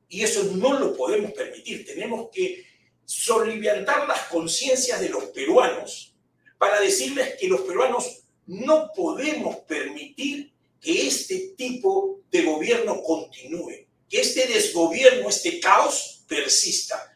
y 0.10 0.24
eso 0.24 0.44
no 0.56 0.80
lo 0.80 0.96
podemos 0.96 1.32
permitir. 1.32 1.86
Tenemos 1.86 2.30
que 2.32 2.66
soliviantar 3.06 4.08
las 4.08 4.24
conciencias 4.24 5.00
de 5.00 5.10
los 5.10 5.26
peruanos 5.26 6.16
para 6.58 6.82
decirles 6.82 7.36
que 7.40 7.48
los 7.48 7.62
peruanos 7.62 8.24
no 8.48 8.92
podemos 8.96 9.58
permitir 9.68 10.52
que 10.82 11.08
este 11.08 11.54
tipo 11.56 12.22
de 12.32 12.44
gobierno 12.44 13.02
continúe, 13.04 13.88
que 14.10 14.22
este 14.22 14.48
desgobierno, 14.48 15.30
este 15.30 15.60
caos 15.60 16.24
persista. 16.28 17.12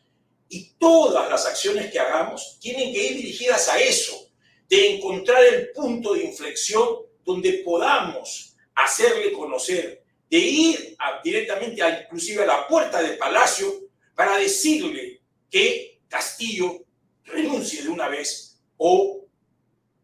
Y 0.49 0.71
todas 0.79 1.29
las 1.29 1.45
acciones 1.45 1.91
que 1.91 1.99
hagamos 1.99 2.57
tienen 2.59 2.91
que 2.91 3.03
ir 3.03 3.17
dirigidas 3.17 3.69
a 3.69 3.79
eso, 3.79 4.28
de 4.69 4.95
encontrar 4.95 5.43
el 5.43 5.71
punto 5.71 6.13
de 6.13 6.25
inflexión 6.25 6.87
donde 7.25 7.61
podamos 7.65 8.55
hacerle 8.75 9.33
conocer 9.33 10.03
de 10.29 10.37
ir 10.37 10.97
directamente 11.23 11.81
inclusive 12.03 12.43
a 12.43 12.45
la 12.45 12.67
puerta 12.67 13.01
del 13.01 13.17
palacio 13.17 13.89
para 14.15 14.37
decirle 14.37 15.21
que 15.49 16.01
Castillo 16.07 16.85
renuncie 17.25 17.83
de 17.83 17.89
una 17.89 18.07
vez 18.07 18.61
o 18.77 19.25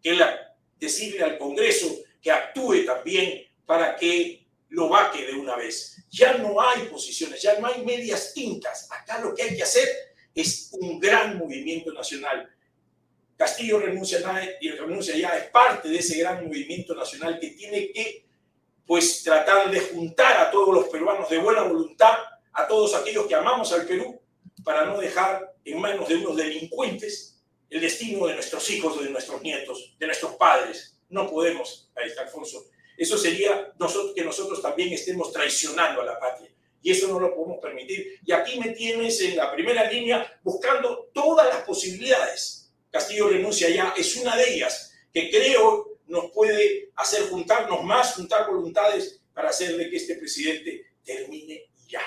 que 0.02 0.14
la, 0.14 0.56
decirle 0.80 1.24
al 1.24 1.38
Congreso 1.38 1.88
que 2.22 2.32
actúe 2.32 2.86
también 2.86 3.44
para 3.66 3.96
que 3.96 4.48
lo 4.70 4.90
vaque 4.90 5.26
de 5.26 5.34
una 5.34 5.56
vez. 5.56 6.04
Ya 6.10 6.38
no 6.38 6.60
hay 6.62 6.84
posiciones, 6.84 7.42
ya 7.42 7.60
no 7.60 7.68
hay 7.68 7.84
medias 7.84 8.34
tintas. 8.34 8.88
Acá 8.92 9.20
lo 9.20 9.34
que 9.34 9.44
hay 9.44 9.56
que 9.56 9.64
hacer 9.64 9.88
es 10.34 10.70
un 10.74 11.00
gran 11.00 11.38
movimiento 11.38 11.94
nacional. 11.94 12.50
Castillo 13.38 13.80
renuncia, 13.80 14.20
y 14.62 14.70
renuncia 14.70 15.16
ya, 15.18 15.38
es 15.38 15.50
parte 15.50 15.90
de 15.90 15.98
ese 15.98 16.20
gran 16.20 16.46
movimiento 16.46 16.96
nacional 16.96 17.40
que 17.40 17.50
tiene 17.50 17.92
que 17.92 18.26
pues 18.86 19.24
tratar 19.24 19.70
de 19.72 19.80
juntar 19.80 20.38
a 20.38 20.52
todos 20.52 20.74
los 20.74 20.88
peruanos 20.88 21.30
de 21.30 21.40
buena 21.40 21.64
voluntad, 21.64 22.18
a 22.54 22.68
todos 22.68 22.94
aquellos 22.94 23.26
que 23.28 23.36
amamos 23.36 23.72
al 23.74 23.86
Perú, 23.86 24.22
para 24.64 24.86
no 24.86 25.00
dejar 25.00 25.56
en 25.64 25.80
manos 25.80 26.08
de 26.08 26.16
unos 26.16 26.38
delincuentes 26.38 27.42
el 27.70 27.82
destino 27.82 28.28
de 28.28 28.36
nuestros 28.36 28.70
hijos, 28.70 29.04
de 29.04 29.10
nuestros 29.10 29.42
nietos, 29.42 29.96
de 30.00 30.06
nuestros 30.06 30.36
padres. 30.36 30.98
No 31.10 31.30
podemos, 31.30 31.90
ahí 31.96 32.08
está 32.08 32.22
Alfonso. 32.22 32.66
Eso 32.98 33.18
sería 33.18 33.74
nosotros, 33.80 34.14
que 34.16 34.24
nosotros 34.24 34.62
también 34.62 34.94
estemos 34.94 35.32
traicionando 35.34 36.02
a 36.02 36.06
la 36.06 36.20
patria. 36.20 36.50
Y 36.82 36.92
eso 36.92 37.08
no 37.08 37.20
lo 37.20 37.36
podemos 37.36 37.58
permitir. 37.60 38.20
Y 38.24 38.32
aquí 38.32 38.60
me 38.60 38.70
tienes 38.70 39.20
en 39.22 39.36
la 39.36 39.52
primera 39.52 39.90
línea 39.90 40.40
buscando 40.44 41.10
todas 41.14 41.48
las 41.48 41.64
posibilidades. 41.64 42.65
Castillo 42.96 43.28
renuncia 43.28 43.70
ya, 43.70 43.94
es 43.98 44.16
una 44.16 44.38
de 44.38 44.56
ellas, 44.56 44.94
que 45.14 45.30
creo 45.30 46.00
nos 46.08 46.32
puede 46.32 46.92
hacer 46.96 47.28
juntarnos 47.30 47.84
más, 47.84 48.16
juntar 48.16 48.50
voluntades 48.50 49.20
para 49.34 49.50
hacer 49.50 49.76
de 49.76 49.90
que 49.90 49.98
este 49.98 50.16
presidente 50.16 50.86
termine 51.04 51.64
ya, 51.90 52.00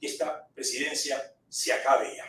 que 0.00 0.06
esta 0.06 0.46
presidencia 0.54 1.20
se 1.48 1.72
acabe 1.72 2.14
ya. 2.16 2.24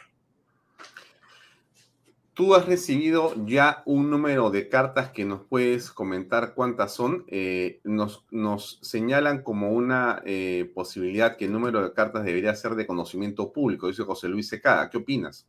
Tú 2.34 2.56
has 2.56 2.66
recibido 2.66 3.36
ya 3.46 3.84
un 3.86 4.10
número 4.10 4.50
de 4.50 4.70
cartas 4.70 5.12
que 5.12 5.26
nos 5.26 5.42
puedes 5.42 5.92
comentar 5.92 6.56
cuántas 6.56 6.96
son. 6.96 7.26
Eh, 7.28 7.80
nos, 7.84 8.26
nos, 8.32 8.80
señalan 8.82 9.44
como 9.44 9.72
una 9.72 10.24
eh, 10.26 10.72
posibilidad 10.74 11.38
que 11.38 11.46
el 11.46 11.52
número 11.52 11.84
de 11.84 11.94
cartas 11.94 12.24
debería 12.24 12.56
ser 12.56 12.74
de 12.74 12.88
conocimiento 12.88 13.54
público, 13.54 13.88
dice 13.88 14.02
José 14.02 14.30
Luis 14.30 14.48
Secada. 14.48 14.90
¿Qué 14.90 14.98
opinas? 14.98 15.48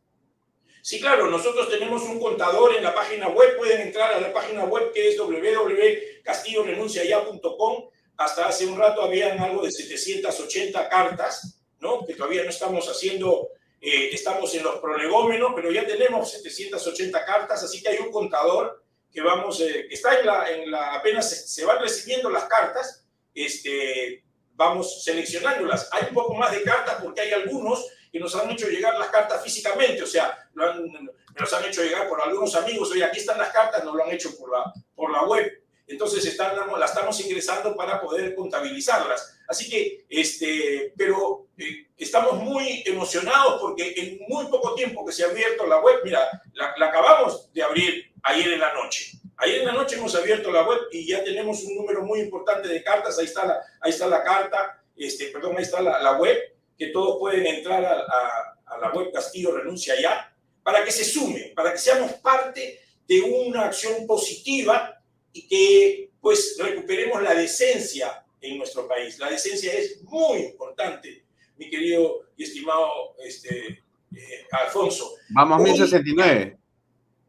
Sí, 0.81 0.99
claro, 0.99 1.27
nosotros 1.27 1.69
tenemos 1.69 2.01
un 2.03 2.19
contador 2.19 2.75
en 2.75 2.83
la 2.83 2.93
página 2.95 3.27
web, 3.27 3.55
pueden 3.55 3.81
entrar 3.81 4.15
a 4.15 4.19
la 4.19 4.33
página 4.33 4.65
web 4.65 4.91
que 4.91 5.09
es 5.09 5.17
www.castillorenunciaya.com. 5.17 7.89
Hasta 8.17 8.47
hace 8.47 8.65
un 8.65 8.79
rato 8.79 9.03
habían 9.03 9.39
algo 9.39 9.61
de 9.63 9.71
780 9.71 10.89
cartas, 10.89 11.61
¿no? 11.79 12.03
Que 12.05 12.15
todavía 12.15 12.43
no 12.43 12.49
estamos 12.49 12.87
haciendo, 12.87 13.49
eh, 13.79 14.09
estamos 14.11 14.53
en 14.55 14.63
los 14.63 14.79
prolegómenos, 14.79 15.51
pero 15.55 15.71
ya 15.71 15.85
tenemos 15.85 16.31
780 16.31 17.23
cartas, 17.25 17.63
así 17.63 17.79
que 17.81 17.89
hay 17.89 17.99
un 17.99 18.11
contador 18.11 18.83
que 19.11 19.21
vamos, 19.21 19.61
eh, 19.61 19.85
que 19.87 19.93
está 19.93 20.19
en 20.19 20.25
la, 20.25 20.49
en 20.49 20.71
la 20.71 20.95
apenas 20.95 21.29
se, 21.29 21.47
se, 21.47 21.63
van 21.65 21.79
recibiendo 21.79 22.27
las 22.29 22.45
cartas, 22.45 23.05
este, 23.35 24.23
vamos 24.53 25.03
seleccionándolas. 25.03 25.89
Hay 25.91 26.07
un 26.09 26.15
poco 26.15 26.33
más 26.33 26.51
de 26.51 26.63
cartas 26.63 27.03
porque 27.03 27.21
hay 27.21 27.33
algunos 27.33 27.85
que 28.11 28.19
nos 28.19 28.35
han 28.35 28.49
hecho 28.51 28.67
llegar 28.67 28.97
las 28.99 29.09
cartas 29.09 29.41
físicamente, 29.43 30.03
o 30.03 30.07
sea, 30.07 30.49
nos 30.53 31.53
han 31.53 31.65
hecho 31.65 31.81
llegar 31.83 32.09
por 32.09 32.21
algunos 32.21 32.53
amigos, 32.55 32.91
oye, 32.91 33.03
aquí 33.03 33.19
están 33.19 33.37
las 33.37 33.51
cartas, 33.51 33.83
nos 33.83 33.95
lo 33.95 34.03
han 34.03 34.11
hecho 34.11 34.37
por 34.37 34.51
la, 34.51 34.73
por 34.93 35.11
la 35.11 35.23
web. 35.23 35.59
Entonces 35.87 36.25
están, 36.25 36.55
las 36.79 36.91
estamos 36.91 37.19
ingresando 37.19 37.75
para 37.75 37.99
poder 37.99 38.33
contabilizarlas. 38.33 39.39
Así 39.47 39.69
que, 39.69 40.05
este, 40.07 40.93
pero 40.95 41.47
eh, 41.57 41.87
estamos 41.97 42.35
muy 42.35 42.81
emocionados 42.85 43.59
porque 43.61 43.93
en 43.97 44.19
muy 44.29 44.45
poco 44.45 44.73
tiempo 44.73 45.05
que 45.05 45.11
se 45.11 45.25
ha 45.25 45.27
abierto 45.27 45.67
la 45.67 45.79
web, 45.79 45.99
mira, 46.03 46.29
la, 46.53 46.73
la 46.77 46.85
acabamos 46.87 47.51
de 47.51 47.63
abrir 47.63 48.13
ayer 48.23 48.53
en 48.53 48.59
la 48.61 48.73
noche. 48.73 49.11
Ayer 49.37 49.61
en 49.61 49.67
la 49.67 49.73
noche 49.73 49.97
hemos 49.97 50.15
abierto 50.15 50.51
la 50.51 50.63
web 50.63 50.79
y 50.91 51.07
ya 51.07 51.23
tenemos 51.23 51.61
un 51.63 51.75
número 51.75 52.03
muy 52.03 52.21
importante 52.21 52.69
de 52.69 52.83
cartas. 52.83 53.19
Ahí 53.19 53.25
está 53.25 53.45
la, 53.45 53.61
ahí 53.81 53.91
está 53.91 54.07
la 54.07 54.23
carta, 54.23 54.81
este, 54.95 55.27
perdón, 55.27 55.57
ahí 55.57 55.63
está 55.63 55.81
la, 55.81 56.01
la 56.01 56.13
web 56.13 56.37
que 56.81 56.87
todos 56.87 57.19
pueden 57.19 57.45
entrar 57.45 57.85
a, 57.85 57.93
a- 57.99 58.57
a 58.65 58.77
la 58.79 58.91
web 58.91 59.11
Castillo 59.13 59.55
Renuncia 59.55 59.93
Ya, 60.01 60.35
para 60.63 60.83
que 60.83 60.91
se 60.91 61.03
sumen, 61.05 61.53
para 61.53 61.71
que 61.71 61.77
seamos 61.77 62.13
parte 62.13 62.79
de 63.07 63.21
una 63.21 63.65
acción 63.65 64.07
positiva 64.07 64.99
y 65.31 65.47
que 65.47 66.09
pues 66.19 66.57
recuperemos 66.59 67.21
la 67.21 67.35
decencia 67.35 68.25
en 68.41 68.57
nuestro 68.57 68.87
país. 68.87 69.19
La 69.19 69.29
decencia 69.29 69.71
es 69.73 70.01
muy 70.03 70.39
importante, 70.39 71.23
mi 71.57 71.69
querido 71.69 72.21
y 72.35 72.43
estimado 72.45 73.15
este, 73.23 73.83
eh, 74.15 74.45
Alfonso. 74.51 75.13
Vamos 75.29 75.59
a 75.59 75.61
Hoy- 75.61 75.69
1069. 75.69 76.57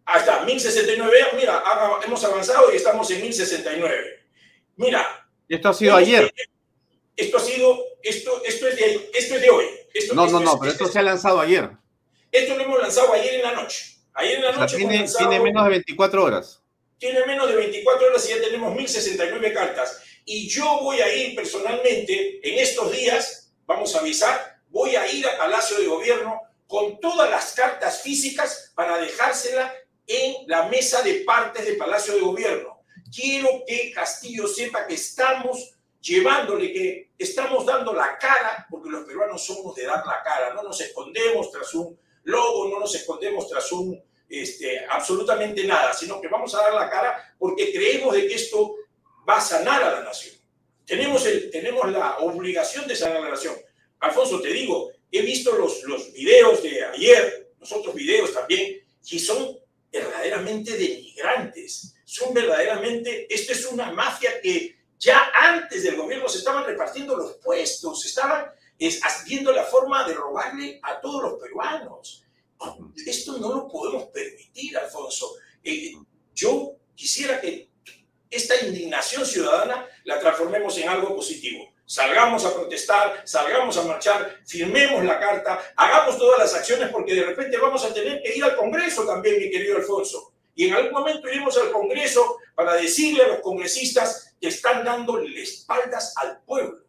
Ahí 0.07 0.21
está, 0.21 0.45
1069. 0.47 1.17
Mira, 1.37 1.63
hemos 2.07 2.25
avanzado 2.25 2.73
y 2.73 2.77
estamos 2.77 3.11
en 3.11 3.21
1069. 3.21 4.27
Mira, 4.77 5.29
Esto 5.49 5.69
ha 5.69 5.75
sido 5.75 5.95
ayer. 5.97 6.33
esto 7.17 7.37
ha 7.37 7.41
sido, 7.41 7.79
esto, 8.03 8.43
esto, 8.45 8.69
es, 8.69 8.77
de, 8.77 9.11
esto 9.15 9.35
es 9.37 9.41
de 9.43 9.51
hoy. 9.51 9.67
Esto, 9.95 10.15
No, 10.15 10.25
esto 10.27 10.39
no, 10.41 10.45
no, 10.45 10.53
es- 10.53 10.59
pero 10.61 10.73
esto 10.73 10.87
se 10.89 10.99
ha 10.99 11.03
lanzado 11.03 11.41
ayer. 11.41 11.71
esto 12.31 12.57
lo 12.57 12.63
hemos 12.65 12.81
lanzado 12.81 13.13
ayer 13.13 13.35
en 13.35 13.43
la 13.43 13.53
noche. 13.53 13.97
Ayer 14.15 14.37
en 14.37 14.43
la 14.43 14.51
O 14.51 14.53
sea, 14.53 14.61
noche 14.63 14.77
hemos 14.77 14.89
tiene, 14.89 15.05
lanzado- 15.05 15.29
tiene 15.29 15.45
menos 15.45 15.65
de 15.65 15.71
24 15.71 16.25
horas. 16.25 16.63
tiene 16.99 17.27
menos 17.27 17.49
de 17.49 17.57
24 17.57 18.07
horas 18.07 18.27
y 18.27 18.29
ya 18.31 18.41
tenemos 18.41 18.75
1069 18.75 19.53
cartas. 19.53 20.01
Y 20.25 20.49
yo 20.49 20.79
voy 20.83 21.01
a 21.01 21.13
ir 21.15 21.35
personalmente, 21.35 22.41
en 22.49 22.59
estos 22.61 22.93
días, 22.93 23.53
vamos 23.67 23.95
a 23.97 23.99
avisar, 24.01 24.59
voy 24.69 24.95
a 24.97 25.11
ir 25.11 25.27
a 25.27 25.37
Palacio 25.37 25.79
de 25.79 25.87
Gobierno 25.87 26.41
con 26.69 27.01
todas 27.01 27.29
las 27.29 27.53
cartas 27.55 28.03
físicas 28.03 28.73
para 28.75 28.99
dejársela 28.99 29.75
en 30.07 30.35
la 30.47 30.69
mesa 30.69 31.03
de 31.03 31.15
partes 31.27 31.67
de 31.67 31.75
Palacio 31.75 32.15
de 32.15 32.21
Gobierno. 32.21 32.83
Quiero 33.15 33.63
que 33.67 33.91
Castillo 33.93 34.47
sepa 34.47 34.87
que 34.87 34.95
estamos 34.95 35.75
llevándole, 36.03 36.73
que 36.73 37.11
estamos 37.17 37.65
dando 37.65 37.95
la 37.95 38.19
cara, 38.19 38.67
porque 38.69 38.91
los 38.91 39.05
peruanos 39.05 39.45
somos 39.45 39.75
de 39.75 39.87
dar 39.87 40.05
la 40.05 40.21
cara, 40.23 40.53
no 40.53 40.63
nos 40.63 40.81
escondemos 40.81 41.51
tras 41.51 41.73
un 41.75 41.99
logo, 42.25 42.69
no 42.69 42.81
nos 42.81 42.95
escondemos 42.95 43.49
tras 43.49 43.71
un 43.73 44.03
este, 44.29 44.85
absolutamente 44.89 45.65
nada, 45.65 45.93
sino 45.93 46.21
que 46.21 46.29
vamos 46.29 46.55
a 46.55 46.63
dar 46.63 46.75
la 46.75 46.91
cara 46.91 47.35
porque 47.39 47.73
creemos 47.73 48.15
de 48.15 48.27
que 48.27 48.35
esto 48.35 48.75
va 49.29 49.37
a 49.37 49.41
sanar 49.41 49.83
a 49.83 49.93
la 49.93 50.03
nación. 50.03 50.35
Tenemos, 50.85 51.25
el, 51.27 51.51
tenemos 51.51 51.91
la 51.91 52.19
obligación 52.19 52.87
de 52.89 52.97
sanar 52.97 53.19
a 53.19 53.21
la 53.21 53.31
nación. 53.31 53.55
Alfonso, 54.01 54.41
te 54.41 54.49
digo, 54.49 54.91
he 55.11 55.23
visto 55.23 55.53
los, 55.57 55.85
los 55.85 56.13
videos 56.13 56.63
de 56.63 56.85
ayer, 56.85 57.53
los 57.61 57.71
otros 57.71 57.95
videos 57.95 58.33
también, 58.33 58.83
y 59.09 59.19
son 59.19 59.57
verdaderamente 59.93 60.73
denigrantes. 60.73 61.95
Son 62.05 62.35
verdaderamente, 62.35 63.33
esto 63.33 63.53
es 63.53 63.65
una 63.67 63.93
mafia 63.93 64.41
que 64.41 64.82
ya 65.03 65.33
antes 65.35 65.83
del 65.83 65.97
gobierno 65.97 66.29
se 66.29 66.39
estaban 66.39 66.65
repartiendo 66.65 67.17
los 67.17 67.33
puestos, 67.39 68.03
se 68.03 68.09
estaban 68.09 68.47
es, 68.79 69.01
la 69.45 69.65
forma 69.65 70.07
de 70.07 70.15
robarle 70.15 70.79
a 70.81 71.01
todos 71.01 71.23
los 71.23 71.41
peruanos. 71.41 72.25
Esto 73.05 73.39
no 73.39 73.53
lo 73.53 73.69
podemos 73.69 74.05
permitir, 74.11 74.79
Alfonso. 74.79 75.35
Eh, 75.65 75.95
yo 76.33 76.77
quisiera 76.95 77.41
que 77.41 77.69
esta 78.31 78.65
indignación 78.65 79.27
ciudadana 79.27 79.89
la 80.05 80.21
transformemos 80.21 80.79
en 80.79 80.89
algo 80.89 81.17
positivo. 81.17 81.73
Salgamos 81.85 82.45
a 82.45 82.55
protestar, 82.55 83.23
salgamos 83.25 83.77
a 83.77 83.83
marchar, 83.83 84.39
firmemos 84.47 85.05
la 85.05 85.19
carta, 85.19 85.61
hagamos 85.77 86.17
todas 86.17 86.39
las 86.39 86.55
acciones 86.55 86.91
porque 86.91 87.15
de 87.15 87.25
repente 87.25 87.59
vamos 87.59 87.85
a 87.85 87.93
tener 87.93 88.23
que 88.23 88.37
ir 88.37 88.45
al 88.45 88.57
Congreso 88.57 89.05
también, 89.05 89.41
mi 89.41 89.51
querido 89.51 89.77
Alfonso. 89.79 90.33
Y 90.55 90.69
en 90.69 90.75
algún 90.75 90.93
momento 90.93 91.29
iremos 91.29 91.59
al 91.59 91.73
Congreso 91.73 92.39
para 92.55 92.75
decirle 92.75 93.23
a 93.23 93.29
los 93.29 93.41
congresistas 93.41 94.35
que 94.41 94.49
están 94.49 94.85
dando 94.85 95.21
espaldas 95.21 96.15
al 96.17 96.43
pueblo. 96.45 96.85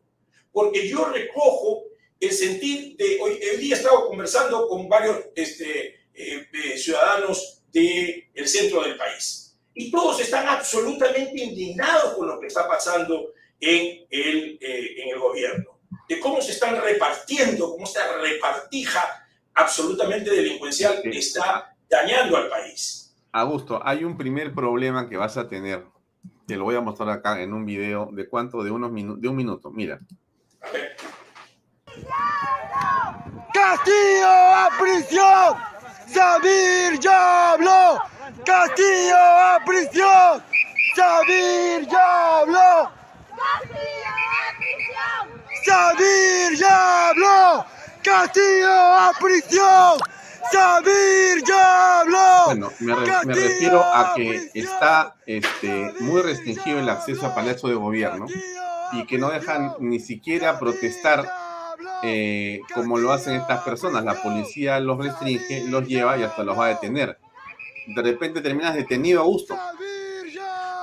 Porque 0.52 0.88
yo 0.88 1.06
recojo 1.06 1.84
el 2.20 2.32
sentir 2.32 2.96
de 2.98 3.20
hoy, 3.22 3.34
hoy 3.34 3.58
día 3.58 3.76
he 3.76 3.78
estado 3.78 4.08
conversando 4.08 4.68
con 4.68 4.88
varios 4.88 5.18
este, 5.36 5.96
eh, 6.14 6.48
eh, 6.54 6.78
ciudadanos 6.78 7.64
del 7.72 8.48
centro 8.48 8.84
del 8.84 8.98
país 8.98 9.44
y 9.74 9.92
todos 9.92 10.20
están 10.20 10.48
absolutamente 10.48 11.44
indignados 11.44 12.14
con 12.14 12.28
lo 12.28 12.40
que 12.40 12.48
está 12.48 12.68
pasando 12.68 13.34
en 13.60 14.06
el, 14.10 14.58
eh, 14.62 15.04
en 15.04 15.10
el 15.10 15.20
gobierno, 15.20 15.80
de 16.08 16.20
cómo 16.20 16.42
se 16.42 16.52
están 16.52 16.80
repartiendo, 16.82 17.72
cómo 17.72 17.86
esta 17.86 18.18
repartija 18.18 19.28
absolutamente 19.54 20.30
delincuencial 20.30 21.02
está 21.06 21.76
dañando 21.90 22.38
al 22.38 22.50
país. 22.50 23.03
Augusto, 23.34 23.82
hay 23.84 24.04
un 24.04 24.16
primer 24.16 24.54
problema 24.54 25.10
que 25.10 25.18
vas 25.18 25.38
a 25.38 25.50
tener. 25.50 25.84
Te 26.46 26.56
lo 26.56 26.66
voy 26.66 26.76
a 26.76 26.82
mostrar 26.82 27.10
acá 27.10 27.42
en 27.42 27.52
un 27.52 27.66
video 27.66 28.10
de 28.12 28.30
cuánto, 28.30 28.64
de 28.64 28.70
unos 28.70 28.92
minu 28.92 29.18
de 29.18 29.28
un 29.28 29.36
minuto. 29.36 29.72
Mira. 29.72 30.00
Castillo 33.52 34.28
a 34.28 34.70
prisión. 34.80 35.58
Sabir 36.06 37.00
ya 37.00 37.54
habló. 37.54 38.04
Castillo 38.46 39.18
a 39.18 39.60
prisión. 39.66 40.44
Sabir 40.96 41.88
ya 41.88 42.38
habló. 42.38 42.92
Sabir 45.66 46.56
ya 46.56 47.10
habló. 47.10 47.66
Castillo 48.04 48.72
a 48.72 49.12
prisión. 49.20 50.13
Sabir 50.52 51.44
ya 51.48 52.00
habló. 52.00 52.46
Bueno, 52.48 52.72
me, 52.80 52.96
re 52.96 53.12
me 53.26 53.34
refiero 53.34 53.84
a 53.84 54.14
que 54.16 54.50
está 54.54 55.16
este, 55.26 55.94
muy 56.00 56.22
restringido 56.22 56.80
el 56.80 56.90
acceso 56.90 57.26
a 57.26 57.36
Palacio 57.36 57.70
de 57.70 57.76
Gobierno 57.76 58.26
y 58.94 59.06
que 59.06 59.18
no 59.18 59.30
dejan 59.32 59.74
ni 59.80 60.00
siquiera 60.00 60.60
protestar 60.60 61.26
eh, 62.04 62.62
como 62.74 62.98
lo 62.98 63.12
hacen 63.12 63.36
estas 63.36 63.64
personas. 63.64 64.04
La 64.04 64.22
policía 64.22 64.80
los 64.80 64.98
restringe, 64.98 65.64
los 65.68 65.88
lleva 65.88 66.18
y 66.18 66.24
hasta 66.24 66.44
los 66.44 66.58
va 66.58 66.66
a 66.66 66.70
detener. 66.70 67.18
De 67.88 68.02
repente 68.02 68.42
terminas 68.42 68.76
detenido 68.76 69.22
a 69.22 69.26
gusto. 69.26 69.58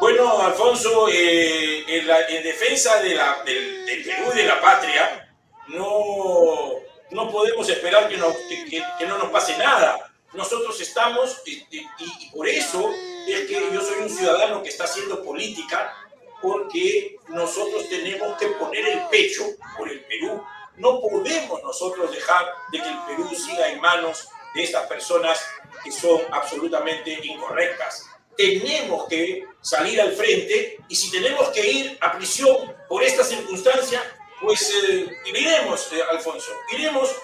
Bueno, 0.00 0.40
Alfonso, 0.40 1.08
eh, 1.12 1.84
en, 1.86 2.06
la, 2.06 2.26
en, 2.26 2.42
defensa 2.42 3.02
de 3.02 3.14
la, 3.14 3.36
del, 3.44 3.84
del, 3.84 4.02
Perú 4.02 4.30
y 4.32 4.36
de 4.38 4.44
la 4.46 4.58
patria, 4.58 5.30
no, 5.68 6.70
no 7.10 7.30
podemos 7.30 7.68
esperar 7.68 8.08
que, 8.08 8.16
no, 8.16 8.34
que, 8.48 8.82
que, 8.98 9.06
no 9.06 9.18
nos 9.18 9.30
pase 9.30 9.56
nada. 9.58 10.12
Nosotros 10.32 10.80
estamos, 10.80 11.42
y, 11.44 11.66
y, 11.70 11.88
y 11.98 12.30
por 12.30 12.48
eso 12.48 12.90
es 13.26 13.46
que 13.46 13.54
yo 13.72 13.80
soy 13.80 14.02
un 14.02 14.10
ciudadano 14.10 14.62
que 14.62 14.68
está 14.68 14.84
haciendo 14.84 15.24
política, 15.24 15.92
porque 16.40 17.18
nosotros 17.28 17.88
tenemos 17.88 18.36
que 18.38 18.46
poner 18.48 18.86
el 18.86 19.00
pecho 19.10 19.44
por 19.76 19.88
el 19.88 20.00
Perú. 20.04 20.42
No 20.76 21.00
podemos 21.00 21.62
nosotros 21.62 22.10
dejar 22.12 22.46
de 22.72 22.78
que 22.80 22.88
el 22.88 22.98
Perú 23.06 23.28
siga 23.34 23.68
en 23.68 23.80
manos 23.80 24.28
de 24.54 24.62
estas 24.62 24.86
personas 24.86 25.38
que 25.84 25.92
son 25.92 26.20
absolutamente 26.30 27.12
incorrectas. 27.22 28.06
Tenemos 28.36 29.06
que 29.08 29.44
salir 29.60 30.00
al 30.00 30.12
frente 30.12 30.78
y 30.88 30.94
si 30.94 31.10
tenemos 31.10 31.50
que 31.50 31.70
ir 31.70 31.98
a 32.00 32.16
prisión 32.16 32.74
por 32.88 33.02
esta 33.02 33.22
circunstancia, 33.22 34.02
pues 34.40 34.72
eh, 34.88 35.16
iremos, 35.26 35.92
eh, 35.92 36.02
Alfonso, 36.10 36.50
iremos 36.72 37.14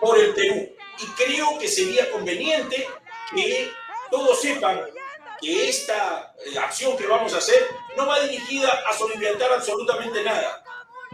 por 0.00 0.18
el 0.18 0.34
Perú. 0.34 0.74
Y 0.98 1.06
creo 1.24 1.58
que 1.58 1.68
sería 1.68 2.10
conveniente 2.10 2.88
que 3.34 3.70
todos 4.10 4.40
sepan 4.40 4.80
que 5.40 5.68
esta 5.68 6.34
eh, 6.44 6.58
acción 6.58 6.96
que 6.96 7.06
vamos 7.06 7.32
a 7.34 7.38
hacer 7.38 7.68
no 7.96 8.06
va 8.06 8.20
dirigida 8.20 8.68
a 8.88 8.92
soliviantar 8.92 9.52
absolutamente 9.52 10.22
nada. 10.22 10.64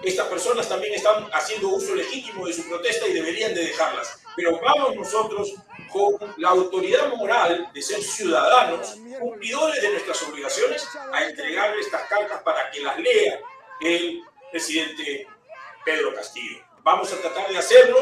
Estas 0.03 0.27
personas 0.29 0.69
también 0.69 0.95
están 0.95 1.29
haciendo 1.33 1.69
uso 1.69 1.95
legítimo 1.95 2.47
de 2.47 2.53
su 2.53 2.69
protesta 2.69 3.07
y 3.07 3.13
deberían 3.13 3.55
de 3.55 3.67
dejarlas. 3.67 4.21
Pero 4.37 4.59
vamos 4.61 4.97
nosotros 4.97 5.55
con 5.91 6.35
la 6.39 6.49
autoridad 6.51 7.15
moral 7.15 7.71
de 7.73 7.83
ser 7.83 8.03
ciudadanos, 8.03 8.97
cumplidores 9.21 9.81
de 9.81 9.91
nuestras 9.91 10.23
obligaciones, 10.25 10.87
a 11.13 11.25
entregarle 11.25 11.81
estas 11.81 12.03
cartas 12.09 12.43
para 12.43 12.71
que 12.71 12.81
las 12.81 12.99
lea 12.99 13.41
el 13.81 14.23
presidente 14.51 15.27
Pedro 15.85 16.15
Castillo. 16.15 16.59
Vamos 16.83 17.13
a 17.13 17.21
tratar 17.21 17.49
de 17.49 17.59
hacerlo 17.59 17.99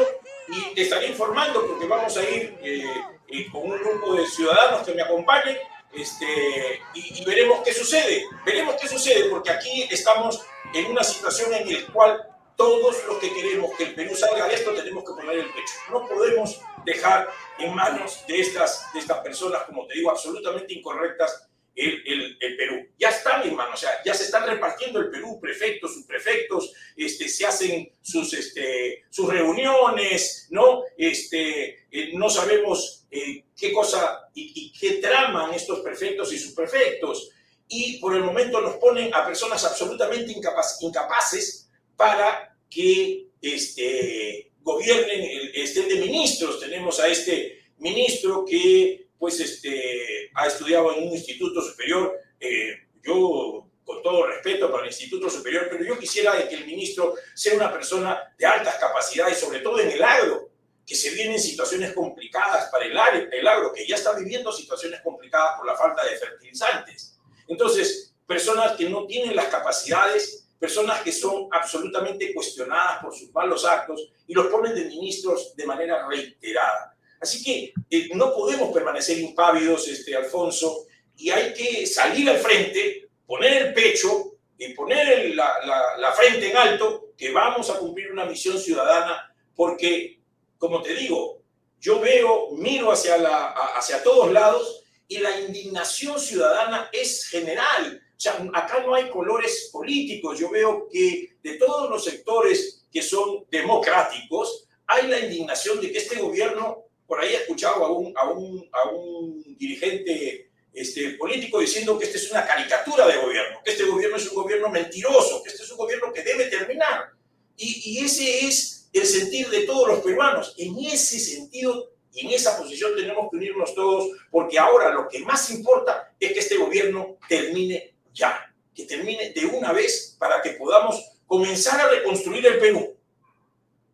y 0.47 0.73
te 0.75 0.81
estaré 0.81 1.07
informando 1.07 1.65
porque 1.65 1.85
vamos 1.85 2.15
a 2.17 2.23
ir 2.23 2.57
eh, 2.61 2.83
eh, 3.29 3.47
con 3.51 3.71
un 3.71 3.77
grupo 3.79 4.15
de 4.15 4.27
ciudadanos 4.27 4.85
que 4.85 4.93
me 4.93 5.01
acompañen 5.01 5.57
este, 5.93 6.81
y, 6.93 7.23
veremos 7.23 7.61
qué 7.63 7.73
sucede. 7.73 8.25
Veremos 8.45 8.75
qué 8.81 8.87
sucede 8.87 9.29
porque 9.29 9.51
aquí 9.51 9.87
estamos 9.91 10.41
en 10.73 10.85
una 10.87 11.03
situación 11.03 11.53
en 11.53 11.71
la 11.71 11.87
cual 11.93 12.29
todos 12.55 13.03
los 13.05 13.17
que 13.17 13.33
queremos 13.33 13.71
que 13.77 13.85
el 13.85 13.95
Perú 13.95 14.15
salga 14.15 14.47
de 14.47 14.55
esto 14.55 14.73
tenemos 14.73 15.03
que 15.03 15.13
poner 15.13 15.39
el 15.39 15.47
pecho. 15.47 15.73
No 15.91 16.07
podemos 16.07 16.59
dejar 16.85 17.29
en 17.59 17.73
manos 17.73 18.25
de 18.27 18.41
estas, 18.41 18.91
de 18.93 18.99
estas 18.99 19.19
personas, 19.19 19.63
como 19.63 19.87
te 19.87 19.95
digo, 19.95 20.11
absolutamente 20.11 20.73
incorrectas 20.73 21.47
el, 21.75 22.03
el, 22.05 22.37
el, 22.39 22.57
Perú. 22.57 22.87
Ya 22.97 23.09
están 23.09 23.47
en 23.47 23.55
manos, 23.55 23.75
o 23.75 23.77
sea, 23.81 23.91
ya 24.05 24.13
se 24.13 24.25
están 24.25 24.47
repartiendo 24.47 24.99
el 24.99 25.09
Perú, 25.09 25.39
prefectos, 25.41 25.93
subprefectos, 25.93 26.73
este, 26.95 27.27
se 27.27 27.45
hacen 27.45 27.91
sus, 28.01 28.33
este, 28.33 29.03
sus 29.09 29.27
reuniones, 29.27 30.47
¿no? 30.51 30.83
Este, 30.97 31.85
eh, 31.91 32.11
no 32.13 32.29
sabemos 32.29 33.05
eh, 33.09 33.45
qué 33.57 33.71
cosa 33.71 34.29
y, 34.33 34.51
y, 34.55 34.73
qué 34.79 34.93
traman 34.93 35.53
estos 35.53 35.79
prefectos 35.79 36.31
y 36.33 36.37
subprefectos. 36.37 37.31
Y 37.67 37.97
por 37.99 38.15
el 38.15 38.23
momento 38.23 38.61
nos 38.61 38.75
ponen 38.75 39.13
a 39.13 39.25
personas 39.25 39.63
absolutamente 39.65 40.31
incapaz, 40.31 40.77
incapaces 40.81 41.69
para 41.95 42.55
que 42.69 43.27
este, 43.41 44.51
gobiernen, 44.61 45.51
estén 45.53 45.87
de 45.87 45.95
ministros. 45.95 46.59
Tenemos 46.59 46.99
a 46.99 47.07
este 47.07 47.63
ministro 47.77 48.45
que 48.45 49.02
pues 49.23 49.39
este, 49.39 50.29
ha 50.33 50.47
estudiado 50.47 50.93
en 50.93 51.07
un 51.07 51.13
instituto 51.13 51.61
superior. 51.61 52.13
Eh, 52.41 52.75
yo, 53.01 53.69
con 53.85 54.03
todo 54.03 54.27
respeto 54.27 54.69
para 54.69 54.83
el 54.83 54.89
instituto 54.89 55.29
superior, 55.29 55.67
pero 55.71 55.85
yo 55.85 55.97
quisiera 55.97 56.45
que 56.45 56.55
el 56.55 56.65
ministro 56.65 57.15
sea 57.33 57.55
una 57.55 57.71
persona 57.71 58.21
de 58.37 58.45
altas 58.45 58.75
capacidades, 58.75 59.37
sobre 59.37 59.61
todo 59.61 59.79
en 59.79 59.91
el 59.91 60.03
agro, 60.03 60.49
que 60.85 60.93
se 60.93 61.11
vienen 61.11 61.39
situaciones 61.39 61.93
complicadas 61.93 62.69
para 62.69 62.83
el, 62.83 63.29
el 63.31 63.47
agro, 63.47 63.71
que 63.71 63.87
ya 63.87 63.95
está 63.95 64.11
viviendo 64.11 64.51
situaciones 64.51 64.99
complicadas 64.99 65.55
por 65.55 65.67
la 65.67 65.77
falta 65.77 66.03
de 66.03 66.17
fertilizantes. 66.17 67.17
Entonces, 67.47 68.13
personas 68.27 68.73
que 68.75 68.89
no 68.89 69.05
tienen 69.05 69.37
las 69.37 69.45
capacidades, 69.45 70.49
personas 70.59 71.01
que 71.01 71.13
son 71.13 71.47
absolutamente 71.49 72.33
cuestionadas 72.33 73.01
por 73.01 73.15
sus 73.15 73.31
malos 73.31 73.63
actos 73.63 74.05
y 74.27 74.33
los 74.33 74.47
ponen 74.47 74.75
de 74.75 74.83
ministros 74.83 75.55
de 75.55 75.65
manera 75.65 76.05
reiterada. 76.09 76.92
Así 77.23 77.43
que 77.43 77.73
eh, 77.89 78.09
no 78.13 78.33
podemos 78.35 78.71
permanecer 78.71 79.17
impávidos, 79.17 79.87
este, 79.87 80.15
Alfonso, 80.15 80.85
y 81.15 81.29
hay 81.29 81.53
que 81.53 81.87
salir 81.87 82.29
al 82.29 82.37
frente, 82.37 83.09
poner 83.25 83.67
el 83.67 83.73
pecho 83.73 84.35
y 84.57 84.73
poner 84.73 85.33
la, 85.33 85.55
la, 85.65 85.97
la 85.97 86.11
frente 86.11 86.51
en 86.51 86.57
alto, 86.57 87.13
que 87.17 87.31
vamos 87.31 87.69
a 87.69 87.79
cumplir 87.79 88.11
una 88.11 88.25
misión 88.25 88.59
ciudadana, 88.59 89.33
porque 89.55 90.19
como 90.57 90.81
te 90.81 90.93
digo, 90.95 91.41
yo 91.79 91.99
veo, 91.99 92.51
miro 92.51 92.91
hacia, 92.91 93.17
la, 93.17 93.47
hacia 93.75 94.01
todos 94.01 94.31
lados 94.31 94.83
y 95.09 95.17
la 95.17 95.41
indignación 95.41 96.17
ciudadana 96.17 96.89
es 96.93 97.25
general. 97.27 98.01
O 98.15 98.19
sea, 98.19 98.41
acá 98.53 98.81
no 98.85 98.95
hay 98.95 99.09
colores 99.09 99.69
políticos. 99.73 100.39
Yo 100.39 100.49
veo 100.49 100.87
que 100.89 101.35
de 101.43 101.55
todos 101.55 101.89
los 101.89 102.05
sectores 102.05 102.85
que 102.89 103.01
son 103.01 103.45
democráticos, 103.51 104.65
hay 104.87 105.07
la 105.07 105.19
indignación 105.19 105.81
de 105.81 105.91
que 105.91 105.97
este 105.97 106.19
gobierno, 106.19 106.85
por 107.13 107.21
ahí 107.21 107.35
he 107.35 107.37
escuchado 107.37 107.85
a 107.85 107.91
un, 107.91 108.11
a 108.17 108.27
un, 108.31 108.67
a 108.71 108.89
un 108.89 109.55
dirigente 109.55 110.49
este, 110.73 111.11
político 111.11 111.59
diciendo 111.59 111.99
que 111.99 112.05
este 112.05 112.17
es 112.17 112.31
una 112.31 112.43
caricatura 112.43 113.05
de 113.05 113.17
gobierno, 113.17 113.59
que 113.63 113.69
este 113.69 113.83
gobierno 113.83 114.17
es 114.17 114.27
un 114.29 114.33
gobierno 114.33 114.69
mentiroso, 114.69 115.43
que 115.43 115.51
este 115.51 115.61
es 115.61 115.69
un 115.69 115.77
gobierno 115.77 116.11
que 116.11 116.23
debe 116.23 116.45
terminar. 116.45 117.11
Y, 117.55 117.91
y 117.91 118.03
ese 118.03 118.47
es 118.47 118.89
el 118.91 119.05
sentir 119.05 119.47
de 119.51 119.59
todos 119.59 119.89
los 119.89 119.99
peruanos. 119.99 120.55
En 120.57 120.75
ese 120.79 121.19
sentido 121.19 121.91
y 122.11 122.25
en 122.25 122.33
esa 122.33 122.57
posición 122.57 122.95
tenemos 122.95 123.29
que 123.29 123.37
unirnos 123.37 123.75
todos, 123.75 124.09
porque 124.31 124.57
ahora 124.57 124.89
lo 124.89 125.07
que 125.07 125.19
más 125.19 125.51
importa 125.51 126.15
es 126.19 126.33
que 126.33 126.39
este 126.39 126.57
gobierno 126.57 127.19
termine 127.29 127.93
ya, 128.11 128.51
que 128.73 128.85
termine 128.85 129.33
de 129.33 129.45
una 129.45 129.71
vez 129.71 130.15
para 130.17 130.41
que 130.41 130.53
podamos 130.53 130.99
comenzar 131.27 131.79
a 131.79 131.89
reconstruir 131.89 132.43
el 132.47 132.57
Perú, 132.57 132.97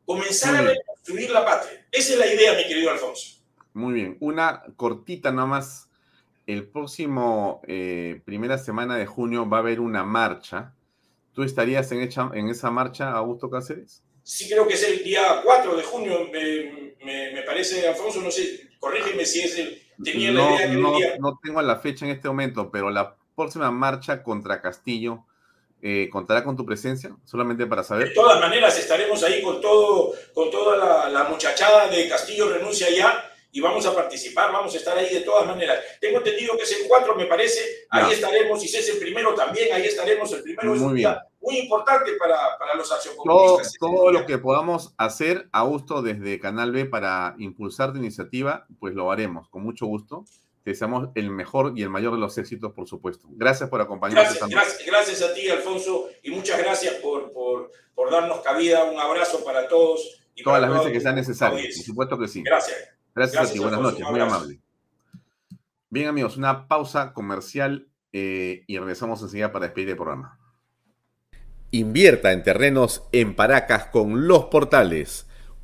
comenzar 0.05 0.55
a 0.55 0.61
reconstruir 0.61 0.88
la 1.31 1.45
patria. 1.45 1.85
Esa 1.91 2.13
es 2.13 2.19
la 2.19 2.33
idea, 2.33 2.53
mi 2.53 2.67
querido 2.67 2.91
Alfonso. 2.91 3.41
Muy 3.73 3.93
bien, 3.93 4.17
una 4.19 4.63
cortita 4.75 5.31
nomás. 5.31 5.89
El 6.47 6.67
próximo 6.67 7.61
eh, 7.67 8.21
primera 8.25 8.57
semana 8.57 8.97
de 8.97 9.05
junio 9.05 9.47
va 9.47 9.57
a 9.57 9.59
haber 9.59 9.79
una 9.79 10.03
marcha. 10.03 10.73
¿Tú 11.33 11.43
estarías 11.43 11.91
en, 11.91 12.09
en 12.33 12.49
esa 12.49 12.71
marcha, 12.71 13.11
Augusto 13.11 13.49
Cáceres? 13.49 14.03
sí 14.29 14.47
creo 14.47 14.67
que 14.67 14.75
es 14.75 14.83
el 14.83 15.03
día 15.03 15.41
4 15.43 15.75
de 15.75 15.81
junio, 15.81 16.29
me, 16.31 17.33
me, 17.33 17.41
parece, 17.41 17.87
Alfonso, 17.87 18.21
no 18.21 18.29
sé, 18.29 18.69
corrígeme 18.79 19.25
si 19.25 19.39
es 19.41 19.57
el... 19.57 19.81
Tenía 20.03 20.31
la 20.31 20.55
idea 20.55 20.69
que 20.69 20.75
no, 20.75 20.95
día... 20.95 21.17
no 21.19 21.39
tengo 21.43 21.61
la 21.63 21.77
fecha 21.77 22.05
en 22.05 22.11
este 22.11 22.27
momento, 22.27 22.69
pero 22.69 22.91
la 22.91 23.17
próxima 23.35 23.71
marcha 23.71 24.21
contra 24.21 24.61
Castillo 24.61 25.25
eh, 25.81 26.09
contará 26.11 26.43
con 26.43 26.55
tu 26.55 26.65
presencia, 26.65 27.15
solamente 27.25 27.65
para 27.65 27.83
saber. 27.83 28.09
De 28.09 28.13
todas 28.13 28.39
maneras, 28.39 28.77
estaremos 28.77 29.23
ahí 29.23 29.41
con, 29.41 29.61
todo, 29.61 30.13
con 30.33 30.51
toda 30.51 30.77
la, 30.77 31.09
la 31.09 31.23
muchachada 31.25 31.87
de 31.87 32.07
Castillo 32.07 32.49
Renuncia 32.49 32.89
ya 32.89 33.29
y 33.51 33.61
vamos 33.61 33.85
a 33.85 33.95
participar, 33.95 34.51
vamos 34.51 34.73
a 34.75 34.77
estar 34.77 34.97
ahí 34.97 35.13
de 35.13 35.21
todas 35.21 35.47
maneras. 35.47 35.79
Tengo 35.99 36.17
entendido 36.17 36.55
que 36.55 36.63
es 36.63 36.71
el 36.79 36.87
4, 36.87 37.15
me 37.15 37.25
parece, 37.25 37.59
ahí 37.89 38.13
estaremos, 38.13 38.63
y 38.63 38.67
si 38.67 38.77
es 38.77 38.89
el 38.89 38.99
primero 38.99 39.33
también, 39.33 39.73
ahí 39.73 39.85
estaremos. 39.85 40.31
El 40.33 40.43
primero 40.43 40.75
es 40.75 40.81
un 40.81 40.93
día 40.93 41.23
muy 41.41 41.57
importante 41.59 42.11
para, 42.19 42.57
para 42.59 42.75
los 42.75 42.91
accionistas. 42.91 43.25
Todo, 43.25 43.59
todo 43.79 44.11
lo 44.11 44.25
que 44.25 44.37
podamos 44.37 44.93
hacer, 44.97 45.49
a 45.51 45.63
gusto 45.63 46.01
desde 46.01 46.39
Canal 46.39 46.71
B 46.71 46.85
para 46.85 47.35
impulsar 47.39 47.91
tu 47.91 47.97
iniciativa, 47.97 48.67
pues 48.79 48.93
lo 48.93 49.11
haremos 49.11 49.49
con 49.49 49.63
mucho 49.63 49.87
gusto. 49.87 50.25
Te 50.69 50.73
deseamos 50.73 51.09
el 51.15 51.31
mejor 51.31 51.73
y 51.75 51.81
el 51.81 51.89
mayor 51.89 52.13
de 52.13 52.19
los 52.19 52.37
éxitos, 52.37 52.73
por 52.73 52.87
supuesto. 52.87 53.27
Gracias 53.31 53.71
por 53.71 53.81
acompañarnos. 53.81 54.37
Gracias, 54.37 54.49
gracias, 54.51 54.85
gracias, 54.85 55.21
a 55.23 55.33
ti, 55.33 55.49
Alfonso, 55.49 56.09
y 56.21 56.29
muchas 56.29 56.59
gracias 56.59 56.93
por, 56.97 57.33
por, 57.33 57.71
por 57.95 58.11
darnos 58.11 58.41
cabida. 58.41 58.83
Un 58.83 58.99
abrazo 58.99 59.43
para 59.43 59.67
todos. 59.67 60.21
Y 60.35 60.43
Todas 60.43 60.61
las 60.61 60.71
veces 60.71 60.91
que 60.91 61.01
sea 61.01 61.11
necesario, 61.11 61.57
por 61.57 61.83
supuesto 61.83 62.19
que 62.19 62.27
sí. 62.27 62.43
Gracias. 62.43 62.77
Gracias, 63.15 63.49
a 63.49 63.51
ti, 63.51 63.57
buenas 63.57 63.81
noches, 63.81 64.05
muy 64.07 64.19
amable. 64.19 64.59
Bien, 65.89 66.07
amigos, 66.07 66.37
una 66.37 66.67
pausa 66.67 67.13
comercial 67.13 67.87
eh, 68.13 68.63
y 68.67 68.77
regresamos 68.77 69.23
enseguida 69.23 69.51
para 69.51 69.65
despedir 69.65 69.89
el 69.89 69.95
programa. 69.95 70.37
Invierta 71.71 72.31
en 72.31 72.43
terrenos 72.43 73.05
en 73.11 73.35
Paracas 73.35 73.87
con 73.87 74.27
Los 74.27 74.45
Portales, 74.45 75.27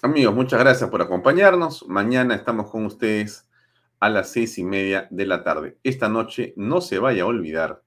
Amigos, 0.00 0.34
muchas 0.34 0.58
gracias 0.60 0.88
por 0.88 1.02
acompañarnos. 1.02 1.86
Mañana 1.86 2.34
estamos 2.34 2.70
con 2.70 2.86
ustedes 2.86 3.46
a 4.00 4.08
las 4.08 4.30
seis 4.30 4.56
y 4.56 4.64
media 4.64 5.06
de 5.10 5.26
la 5.26 5.44
tarde. 5.44 5.76
Esta 5.82 6.08
noche 6.08 6.54
no 6.56 6.80
se 6.80 6.98
vaya 6.98 7.24
a 7.24 7.26
olvidar 7.26 7.82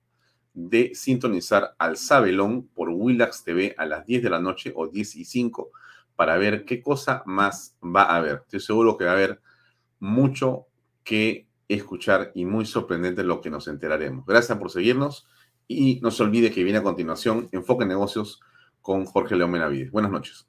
de 0.53 0.93
sintonizar 0.93 1.75
al 1.79 1.97
Sabelón 1.97 2.67
por 2.67 2.89
Willax 2.89 3.43
TV 3.43 3.73
a 3.77 3.85
las 3.85 4.05
10 4.05 4.21
de 4.23 4.29
la 4.29 4.39
noche 4.39 4.71
o 4.75 4.87
10 4.87 5.15
y 5.15 5.25
5 5.25 5.71
para 6.15 6.37
ver 6.37 6.65
qué 6.65 6.81
cosa 6.81 7.23
más 7.25 7.75
va 7.83 8.03
a 8.03 8.17
haber. 8.17 8.41
Estoy 8.43 8.59
seguro 8.59 8.95
que 8.97 9.05
va 9.05 9.11
a 9.11 9.15
haber 9.15 9.41
mucho 9.99 10.67
que 11.03 11.47
escuchar 11.67 12.31
y 12.35 12.45
muy 12.45 12.65
sorprendente 12.65 13.23
lo 13.23 13.41
que 13.41 13.49
nos 13.49 13.67
enteraremos. 13.67 14.25
Gracias 14.25 14.57
por 14.57 14.69
seguirnos 14.69 15.27
y 15.67 15.99
no 16.01 16.11
se 16.11 16.21
olvide 16.21 16.51
que 16.51 16.63
viene 16.63 16.79
a 16.79 16.83
continuación 16.83 17.49
Enfoque 17.51 17.85
Negocios 17.85 18.41
con 18.81 19.05
Jorge 19.05 19.35
León 19.35 19.51
Menavides. 19.51 19.91
Buenas 19.91 20.11
noches. 20.11 20.48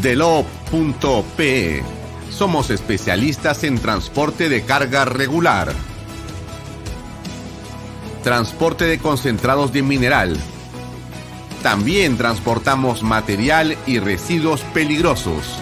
Delop.pe. 0.02 1.82
Somos 2.30 2.70
especialistas 2.70 3.64
en 3.64 3.80
transporte 3.80 4.50
de 4.50 4.64
carga 4.64 5.06
regular. 5.06 5.72
Transporte 8.24 8.84
de 8.84 9.00
concentrados 9.00 9.72
de 9.72 9.84
mineral. 9.84 10.36
También 11.62 12.18
transportamos 12.18 13.04
material 13.04 13.78
y 13.88 14.00
residuos 14.00 14.60
peligrosos. 14.74 15.62